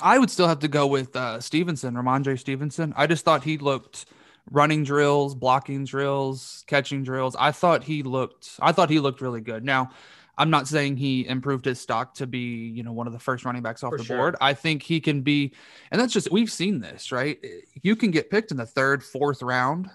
I 0.01 0.19
would 0.19 0.29
still 0.29 0.47
have 0.47 0.59
to 0.59 0.67
go 0.67 0.87
with 0.87 1.15
uh, 1.15 1.39
Stevenson, 1.39 1.95
Rhamondre 1.95 2.39
Stevenson. 2.39 2.93
I 2.95 3.07
just 3.07 3.25
thought 3.25 3.43
he 3.43 3.57
looked 3.57 4.05
running 4.51 4.83
drills, 4.83 5.35
blocking 5.35 5.85
drills, 5.85 6.63
catching 6.67 7.03
drills. 7.03 7.35
I 7.37 7.51
thought 7.51 7.83
he 7.83 8.03
looked. 8.03 8.51
I 8.59 8.71
thought 8.71 8.89
he 8.89 8.99
looked 8.99 9.21
really 9.21 9.41
good. 9.41 9.63
Now, 9.63 9.91
I'm 10.37 10.49
not 10.49 10.67
saying 10.67 10.97
he 10.97 11.27
improved 11.27 11.65
his 11.65 11.81
stock 11.81 12.13
to 12.15 12.27
be, 12.27 12.67
you 12.67 12.83
know, 12.83 12.91
one 12.91 13.07
of 13.07 13.13
the 13.13 13.19
first 13.19 13.43
running 13.43 13.63
backs 13.63 13.83
off 13.83 13.91
For 13.91 13.97
the 13.97 14.03
sure. 14.03 14.17
board. 14.17 14.35
I 14.39 14.53
think 14.53 14.83
he 14.83 14.99
can 14.99 15.21
be, 15.21 15.53
and 15.91 15.99
that's 15.99 16.13
just 16.13 16.31
we've 16.31 16.51
seen 16.51 16.79
this, 16.79 17.11
right? 17.11 17.43
You 17.81 17.95
can 17.95 18.11
get 18.11 18.29
picked 18.29 18.51
in 18.51 18.57
the 18.57 18.65
third, 18.65 19.03
fourth 19.03 19.41
round 19.41 19.89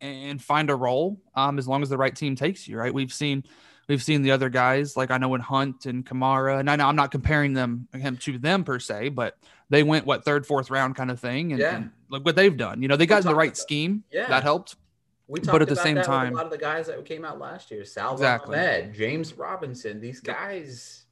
and 0.00 0.42
find 0.42 0.70
a 0.70 0.74
role 0.74 1.20
um, 1.34 1.58
as 1.58 1.68
long 1.68 1.82
as 1.82 1.88
the 1.88 1.96
right 1.96 2.14
team 2.14 2.34
takes 2.34 2.66
you, 2.66 2.76
right? 2.76 2.92
We've 2.92 3.12
seen 3.12 3.44
we've 3.88 4.02
seen 4.02 4.22
the 4.22 4.30
other 4.32 4.48
guys 4.48 4.96
like 4.96 5.10
I 5.10 5.18
know 5.18 5.34
in 5.34 5.40
Hunt 5.40 5.86
and 5.86 6.04
Kamara, 6.04 6.58
and 6.60 6.70
I 6.70 6.76
know 6.76 6.86
I'm 6.86 6.96
not 6.96 7.10
comparing 7.10 7.52
them 7.54 7.88
him 7.92 8.16
to 8.18 8.38
them 8.38 8.64
per 8.64 8.78
se, 8.78 9.10
but 9.10 9.36
they 9.70 9.82
went 9.82 10.06
what 10.06 10.24
third, 10.24 10.46
fourth 10.46 10.70
round 10.70 10.96
kind 10.96 11.10
of 11.10 11.20
thing, 11.20 11.52
and, 11.52 11.60
Yeah. 11.60 11.76
and 11.76 11.90
look 12.08 12.24
what 12.24 12.36
they've 12.36 12.56
done. 12.56 12.82
You 12.82 12.88
know, 12.88 12.96
they 12.96 13.06
got 13.06 13.22
in 13.22 13.26
the 13.28 13.34
right 13.34 13.56
scheme. 13.56 14.04
Yeah. 14.10 14.26
that 14.28 14.42
helped. 14.42 14.76
We 15.28 15.40
But 15.40 15.46
talked 15.46 15.62
at 15.62 15.68
the 15.68 15.74
about 15.74 15.82
same 15.82 15.96
time- 16.02 16.32
a 16.34 16.36
lot 16.36 16.44
of 16.46 16.52
the 16.52 16.58
guys 16.58 16.86
that 16.86 17.04
came 17.04 17.24
out 17.24 17.40
last 17.40 17.70
year, 17.72 17.84
Salvon 17.84 18.14
Exactly. 18.14 18.56
Ahmed, 18.58 18.94
James 18.94 19.34
Robinson, 19.34 20.00
these 20.00 20.20
guys, 20.20 21.04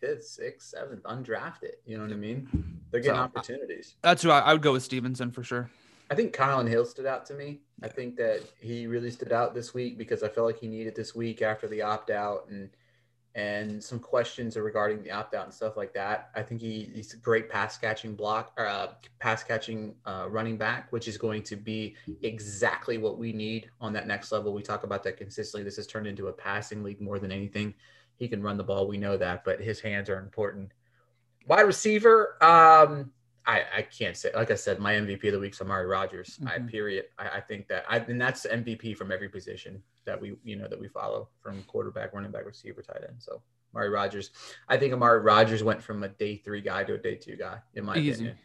fifth, 0.00 0.24
sixth, 0.24 0.68
seventh, 0.68 1.02
undrafted. 1.02 1.72
You 1.84 1.98
know 1.98 2.04
what 2.04 2.12
I 2.12 2.16
mean? 2.16 2.48
They're 2.90 3.00
getting 3.00 3.16
So, 3.16 3.22
opportunities. 3.22 3.96
That's 4.02 4.22
who 4.22 4.30
I, 4.30 4.40
I 4.40 4.52
would 4.54 4.62
go 4.62 4.72
with 4.72 4.82
Stevenson 4.82 5.30
for 5.32 5.42
sure. 5.42 5.70
I 6.10 6.14
think 6.14 6.34
Kylin 6.34 6.68
Hill 6.68 6.84
stood 6.84 7.06
out 7.06 7.24
to 7.26 7.34
me. 7.34 7.60
I 7.82 7.88
think 7.88 8.16
that 8.16 8.42
he 8.60 8.86
really 8.86 9.10
stood 9.10 9.32
out 9.32 9.54
this 9.54 9.72
week 9.72 9.96
because 9.98 10.22
I 10.22 10.28
felt 10.28 10.46
like 10.46 10.58
he 10.58 10.68
needed 10.68 10.94
this 10.94 11.14
week 11.14 11.42
after 11.42 11.66
the 11.66 11.82
opt 11.82 12.10
out 12.10 12.46
and 12.50 12.70
and 13.36 13.82
some 13.82 13.98
questions 13.98 14.56
regarding 14.56 15.02
the 15.02 15.10
opt 15.10 15.34
out 15.34 15.44
and 15.44 15.52
stuff 15.52 15.76
like 15.76 15.92
that. 15.92 16.30
I 16.36 16.42
think 16.42 16.60
he, 16.60 16.88
he's 16.94 17.14
a 17.14 17.16
great 17.16 17.50
pass 17.50 17.76
catching 17.76 18.14
block 18.14 18.52
or 18.56 18.66
uh, 18.66 18.92
pass 19.18 19.42
catching 19.42 19.96
uh, 20.06 20.26
running 20.28 20.56
back, 20.56 20.92
which 20.92 21.08
is 21.08 21.18
going 21.18 21.42
to 21.44 21.56
be 21.56 21.96
exactly 22.22 22.96
what 22.96 23.18
we 23.18 23.32
need 23.32 23.70
on 23.80 23.92
that 23.94 24.06
next 24.06 24.30
level. 24.30 24.52
We 24.52 24.62
talk 24.62 24.84
about 24.84 25.02
that 25.02 25.16
consistently. 25.16 25.64
This 25.64 25.76
has 25.76 25.88
turned 25.88 26.06
into 26.06 26.28
a 26.28 26.32
passing 26.32 26.84
league 26.84 27.00
more 27.00 27.18
than 27.18 27.32
anything. 27.32 27.74
He 28.16 28.28
can 28.28 28.40
run 28.40 28.56
the 28.56 28.62
ball, 28.62 28.86
we 28.86 28.98
know 28.98 29.16
that, 29.16 29.44
but 29.44 29.60
his 29.60 29.80
hands 29.80 30.08
are 30.08 30.20
important. 30.20 30.70
Wide 31.48 31.62
receiver, 31.62 32.36
um, 32.40 33.10
I, 33.46 33.62
I 33.78 33.82
can't 33.82 34.16
say. 34.16 34.30
Like 34.34 34.50
I 34.50 34.54
said, 34.54 34.78
my 34.78 34.94
MVP 34.94 35.26
of 35.26 35.32
the 35.34 35.38
week 35.38 35.52
is 35.52 35.60
Amari 35.60 35.86
Rodgers. 35.86 36.38
I 36.46 36.58
Mhm. 36.58 36.68
period. 36.70 37.04
I, 37.18 37.28
I 37.28 37.40
think 37.40 37.68
that 37.68 37.84
I 37.88 37.98
and 37.98 38.20
that's 38.20 38.46
MVP 38.46 38.96
from 38.96 39.12
every 39.12 39.28
position 39.28 39.82
that 40.06 40.20
we 40.20 40.36
you 40.44 40.56
know 40.56 40.66
that 40.68 40.80
we 40.80 40.88
follow 40.88 41.28
from 41.40 41.62
quarterback, 41.64 42.14
running 42.14 42.30
back, 42.30 42.46
receiver, 42.46 42.80
tight 42.82 43.02
end. 43.06 43.16
So 43.18 43.42
Amari 43.74 43.90
Rodgers. 43.90 44.30
I 44.68 44.76
think 44.78 44.94
Amari 44.94 45.20
Rodgers 45.20 45.62
went 45.62 45.82
from 45.82 46.02
a 46.04 46.08
day 46.08 46.36
three 46.36 46.60
guy 46.62 46.84
to 46.84 46.94
a 46.94 46.98
day 46.98 47.16
two 47.16 47.36
guy, 47.36 47.58
in 47.74 47.84
my 47.84 47.96
Easy. 47.96 48.12
opinion. 48.12 48.36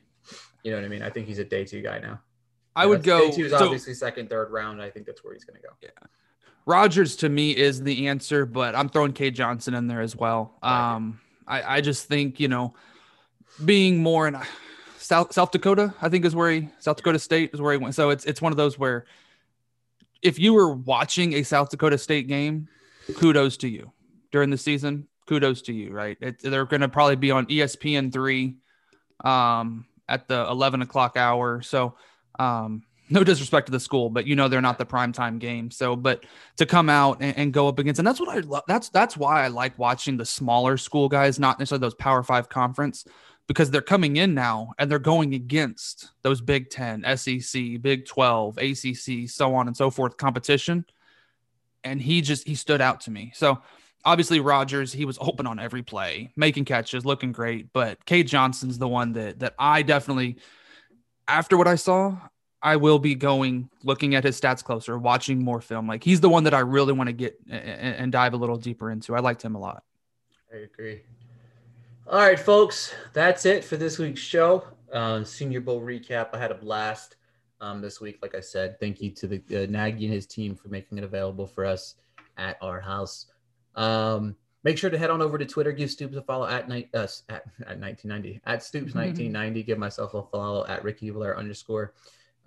You 0.64 0.72
know 0.72 0.78
what 0.78 0.86
I 0.86 0.90
mean? 0.90 1.02
I 1.02 1.10
think 1.10 1.28
he's 1.28 1.40
a 1.40 1.46
day 1.46 1.64
two 1.64 1.82
guy 1.82 2.00
now. 2.00 2.20
I 2.76 2.84
You 2.84 2.86
know, 2.88 2.90
would 2.96 3.04
go. 3.04 3.30
Day 3.30 3.36
two 3.36 3.46
is 3.46 3.52
so- 3.52 3.64
obviously 3.64 3.94
second, 3.94 4.30
third 4.30 4.52
round. 4.52 4.82
I 4.82 4.90
think 4.90 5.06
that's 5.06 5.24
where 5.24 5.34
he's 5.34 5.46
going 5.46 5.60
to 5.62 5.66
go. 5.66 5.74
Yeah. 5.82 5.90
Rodgers 6.66 7.16
to 7.18 7.30
me 7.30 7.56
is 7.56 7.82
the 7.82 8.08
answer, 8.08 8.46
but 8.46 8.76
I'm 8.76 8.90
throwing 8.90 9.14
K 9.14 9.32
Johnson 9.32 9.74
in 9.74 9.88
there 9.88 10.02
as 10.02 10.16
well. 10.16 10.58
Um, 10.62 11.20
I, 11.48 11.78
I 11.78 11.82
just 11.82 12.08
think, 12.08 12.40
you 12.40 12.48
know, 12.48 12.76
being 13.66 14.04
more 14.04 14.28
in 14.28 14.38
South 15.10 15.34
South 15.34 15.50
Dakota, 15.50 15.92
I 16.04 16.10
think 16.10 16.24
is 16.24 16.36
where 16.36 16.52
he 16.52 16.70
South 16.78 16.98
Dakota 16.98 17.18
State 17.18 17.50
is 17.52 17.60
where 17.60 17.72
he 17.72 17.80
went. 17.80 17.96
So 17.96 18.12
it's 18.12 18.26
it's 18.26 18.44
one 18.44 18.54
of 18.54 18.58
those 18.58 18.78
where 18.78 19.06
if 20.22 20.38
you 20.38 20.54
were 20.54 20.72
watching 20.72 21.34
a 21.34 21.42
South 21.42 21.72
Dakota 21.72 21.98
State 21.98 22.28
game, 22.28 22.68
kudos 23.16 23.58
to 23.58 23.68
you 23.68 23.92
during 24.32 24.52
the 24.52 24.58
season. 24.58 25.08
Kudos 25.26 25.64
to 25.64 25.74
you, 25.74 25.92
right? 25.92 26.16
It, 26.22 26.40
they're 26.44 26.66
going 26.66 26.82
to 26.82 26.90
probably 26.90 27.16
be 27.16 27.32
on 27.32 27.48
ESPN 27.48 28.14
three 28.14 28.58
um, 29.24 29.88
at 30.08 30.28
the 30.28 30.48
eleven 30.48 30.84
o'clock 30.84 31.18
hour. 31.18 31.64
So 31.64 31.96
um, 32.38 32.84
no 33.10 33.24
disrespect 33.24 33.66
to 33.66 33.72
the 33.72 33.80
school, 33.80 34.12
but 34.12 34.28
you 34.28 34.36
know 34.36 34.48
they're 34.48 34.62
not 34.62 34.78
the 34.78 34.86
prime 34.86 35.12
time 35.12 35.40
game. 35.40 35.72
So, 35.72 35.96
but 35.96 36.24
to 36.58 36.68
come 36.68 36.88
out 36.88 37.18
and, 37.20 37.36
and 37.36 37.54
go 37.54 37.68
up 37.68 37.80
against, 37.80 37.98
and 37.98 38.08
that's 38.08 38.20
what 38.20 38.30
I 38.30 38.42
love. 38.42 38.64
That's 38.68 38.90
that's 38.90 39.18
why 39.18 39.44
I 39.44 39.48
like 39.48 39.78
watching 39.80 40.18
the 40.18 40.26
smaller 40.26 40.78
school 40.78 41.10
guys, 41.10 41.40
not 41.40 41.58
necessarily 41.58 41.82
those 41.82 41.96
Power 41.96 42.22
Five 42.22 42.48
conference, 42.48 43.06
because 43.50 43.72
they're 43.72 43.82
coming 43.82 44.18
in 44.18 44.36
now 44.36 44.74
and 44.78 44.92
they're 44.92 45.00
going 45.00 45.34
against 45.34 46.12
those 46.22 46.40
Big 46.40 46.70
Ten, 46.70 47.04
SEC, 47.18 47.82
Big 47.82 48.06
Twelve, 48.06 48.60
ACC, 48.60 49.28
so 49.28 49.56
on 49.56 49.66
and 49.66 49.76
so 49.76 49.90
forth 49.90 50.18
competition. 50.18 50.86
And 51.84 52.00
he 52.00 52.22
just 52.22 52.48
he 52.48 52.54
stood 52.54 52.80
out 52.80 53.02
to 53.02 53.12
me. 53.12 53.32
So 53.34 53.60
obviously 54.06 54.40
Rodgers, 54.40 54.94
he 54.94 55.04
was 55.04 55.18
open 55.20 55.48
on 55.48 55.58
every 55.58 55.82
play, 55.82 56.32
making 56.36 56.66
catches, 56.66 57.08
looking 57.08 57.32
great. 57.32 57.74
But 57.74 58.06
Cade 58.06 58.28
Johnson's 58.28 58.78
the 58.78 58.88
one 58.88 59.14
that 59.14 59.40
that 59.40 59.56
I 59.58 59.82
definitely, 59.82 60.38
after 61.28 61.58
what 61.58 61.68
I 61.68 61.74
saw, 61.74 62.18
I 62.62 62.76
will 62.76 63.00
be 63.00 63.16
going 63.16 63.68
looking 63.84 64.14
at 64.14 64.24
his 64.24 64.40
stats 64.40 64.64
closer, 64.64 64.96
watching 65.00 65.44
more 65.44 65.60
film. 65.60 65.88
Like 65.88 66.04
he's 66.04 66.22
the 66.22 66.30
one 66.30 66.44
that 66.44 66.54
I 66.54 66.60
really 66.60 66.94
want 66.94 67.08
to 67.08 67.14
get 67.14 67.36
and 67.50 68.12
dive 68.12 68.34
a 68.34 68.38
little 68.38 68.58
deeper 68.58 68.92
into. 68.92 69.16
I 69.16 69.22
liked 69.22 69.42
him 69.42 69.56
a 69.56 69.60
lot. 69.60 69.84
I 70.54 70.58
agree. 70.58 71.02
All 72.10 72.18
right, 72.18 72.40
folks, 72.40 72.92
that's 73.14 73.46
it 73.46 73.64
for 73.64 73.78
this 73.78 74.00
week's 74.00 74.20
show. 74.20 74.64
Uh, 74.92 75.24
Senior 75.24 75.62
Bowl 75.62 75.80
recap. 75.80 76.30
I 76.34 76.40
had 76.40 76.50
a 76.50 76.56
blast 76.56 77.18
um, 77.62 77.82
this 77.82 78.02
week. 78.02 78.18
Like 78.24 78.34
I 78.34 78.40
said, 78.40 78.80
thank 78.80 79.00
you 79.00 79.12
to 79.12 79.28
the 79.28 79.44
uh, 79.52 79.68
Nagy 79.70 80.06
and 80.06 80.14
his 80.16 80.26
team 80.26 80.56
for 80.56 80.70
making 80.70 80.98
it 80.98 81.04
available 81.04 81.46
for 81.46 81.66
us 81.68 81.98
at 82.36 82.58
our 82.64 82.82
house. 82.82 83.28
Um, 83.76 84.36
make 84.64 84.76
sure 84.76 84.90
to 84.90 84.98
head 84.98 85.12
on 85.12 85.22
over 85.22 85.38
to 85.38 85.46
Twitter. 85.46 85.72
Give 85.72 85.88
Stoops 85.88 86.16
a 86.16 86.24
follow 86.24 86.48
at 86.48 86.68
night 86.68 86.90
uh, 86.96 87.06
at, 87.30 87.44
at 87.68 87.80
1990 87.80 88.42
at 88.48 88.64
Stoops 88.64 88.96
1990. 88.96 89.62
give 89.62 89.78
myself 89.78 90.16
a 90.16 90.24
follow 90.24 90.66
at 90.66 90.84
Ricky 90.84 91.12
Blair 91.12 91.38
underscore. 91.38 91.94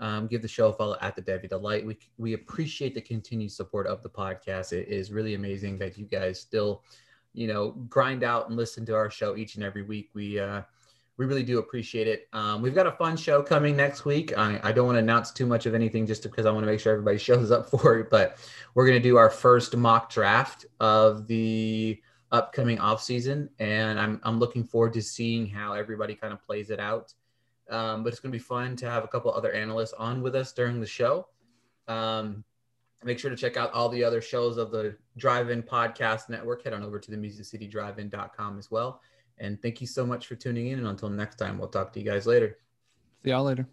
Um, 0.01 0.27
give 0.27 0.43
the 0.43 0.49
show 0.49 0.71
a 0.71 0.73
follow 0.73 0.97
at 1.01 1.15
the 1.15 1.23
Devy 1.23 1.49
Delight. 1.49 1.87
We 1.87 1.97
we 2.19 2.33
appreciate 2.33 2.97
the 2.97 3.01
continued 3.01 3.53
support 3.53 3.87
of 3.87 4.03
the 4.03 4.11
podcast. 4.11 4.73
It 4.73 4.89
is 4.89 5.13
really 5.13 5.35
amazing 5.35 5.79
that 5.79 5.97
you 5.97 6.07
guys 6.07 6.41
still, 6.41 6.83
you 7.35 7.47
know, 7.47 7.71
grind 7.89 8.23
out 8.23 8.49
and 8.49 8.57
listen 8.57 8.85
to 8.87 8.95
our 8.95 9.11
show 9.11 9.37
each 9.37 9.55
and 9.55 9.65
every 9.65 9.83
week. 9.83 10.11
We 10.15 10.39
uh, 10.39 10.63
we 11.17 11.27
really 11.27 11.43
do 11.43 11.59
appreciate 11.59 12.09
it. 12.09 12.29
Um, 12.33 12.63
we've 12.63 12.75
got 12.75 12.87
a 12.87 12.93
fun 12.93 13.17
show 13.17 13.43
coming 13.43 13.77
next 13.77 14.05
week. 14.05 14.37
I, 14.37 14.59
I 14.63 14.73
don't 14.73 14.87
want 14.87 14.97
to 14.97 15.01
announce 15.01 15.31
too 15.31 15.47
much 15.47 15.67
of 15.67 15.75
anything 15.75 16.07
just 16.07 16.23
because 16.23 16.47
I 16.47 16.51
want 16.51 16.65
to 16.65 16.71
make 16.71 16.81
sure 16.81 16.93
everybody 16.93 17.19
shows 17.31 17.51
up 17.51 17.71
for 17.71 17.99
it. 17.99 18.11
But 18.11 18.39
we're 18.75 18.87
going 18.87 19.01
to 19.01 19.09
do 19.09 19.17
our 19.17 19.31
first 19.31 19.77
mock 19.77 20.11
draft 20.11 20.67
of 20.81 21.27
the 21.27 22.01
upcoming 22.31 22.79
off 22.79 23.03
season, 23.03 23.51
and 23.59 24.01
I'm 24.01 24.21
I'm 24.23 24.39
looking 24.39 24.65
forward 24.65 24.95
to 24.95 25.03
seeing 25.03 25.47
how 25.47 25.75
everybody 25.75 26.15
kind 26.15 26.33
of 26.33 26.43
plays 26.43 26.71
it 26.71 26.81
out. 26.81 27.15
Um, 27.71 28.03
but 28.03 28.13
it's 28.13 28.21
going 28.21 28.33
to 28.33 28.39
be 28.39 28.43
fun 28.43 28.77
to 28.77 28.91
have 28.91 29.05
a 29.05 29.09
couple 29.09 29.33
other 29.33 29.53
analysts 29.53 29.95
on 29.95 30.23
with 30.23 30.35
us 30.35 30.53
during 30.53 30.81
the 30.81 30.87
show. 30.87 31.29
Um, 31.89 32.45
make 33.05 33.19
sure 33.19 33.31
to 33.31 33.37
check 33.37 33.57
out 33.57 33.73
all 33.73 33.89
the 33.89 34.05
other 34.05 34.21
shows 34.21 34.57
of 34.57 34.71
the 34.71 34.97
Drive 35.17 35.51
In 35.51 35.63
Podcast 35.63 36.29
Network. 36.29 36.65
Head 36.65 36.73
on 36.73 36.83
over 36.83 36.99
to 36.99 37.11
the 37.11 37.17
MusicCityDriveIn.com 37.17 38.59
as 38.59 38.71
well. 38.71 39.01
And 39.39 39.61
thank 39.61 39.81
you 39.81 39.87
so 39.87 40.07
much 40.07 40.27
for 40.27 40.37
tuning 40.37 40.69
in. 40.69 40.79
And 40.79 40.89
until 40.89 41.09
next 41.09 41.37
time, 41.37 41.59
we'll 41.59 41.69
talk 41.69 41.93
to 41.93 42.01
you 42.01 42.05
guys 42.05 42.27
later. 42.27 42.59
See 43.25 43.31
y'all 43.31 43.45
later. 43.45 43.67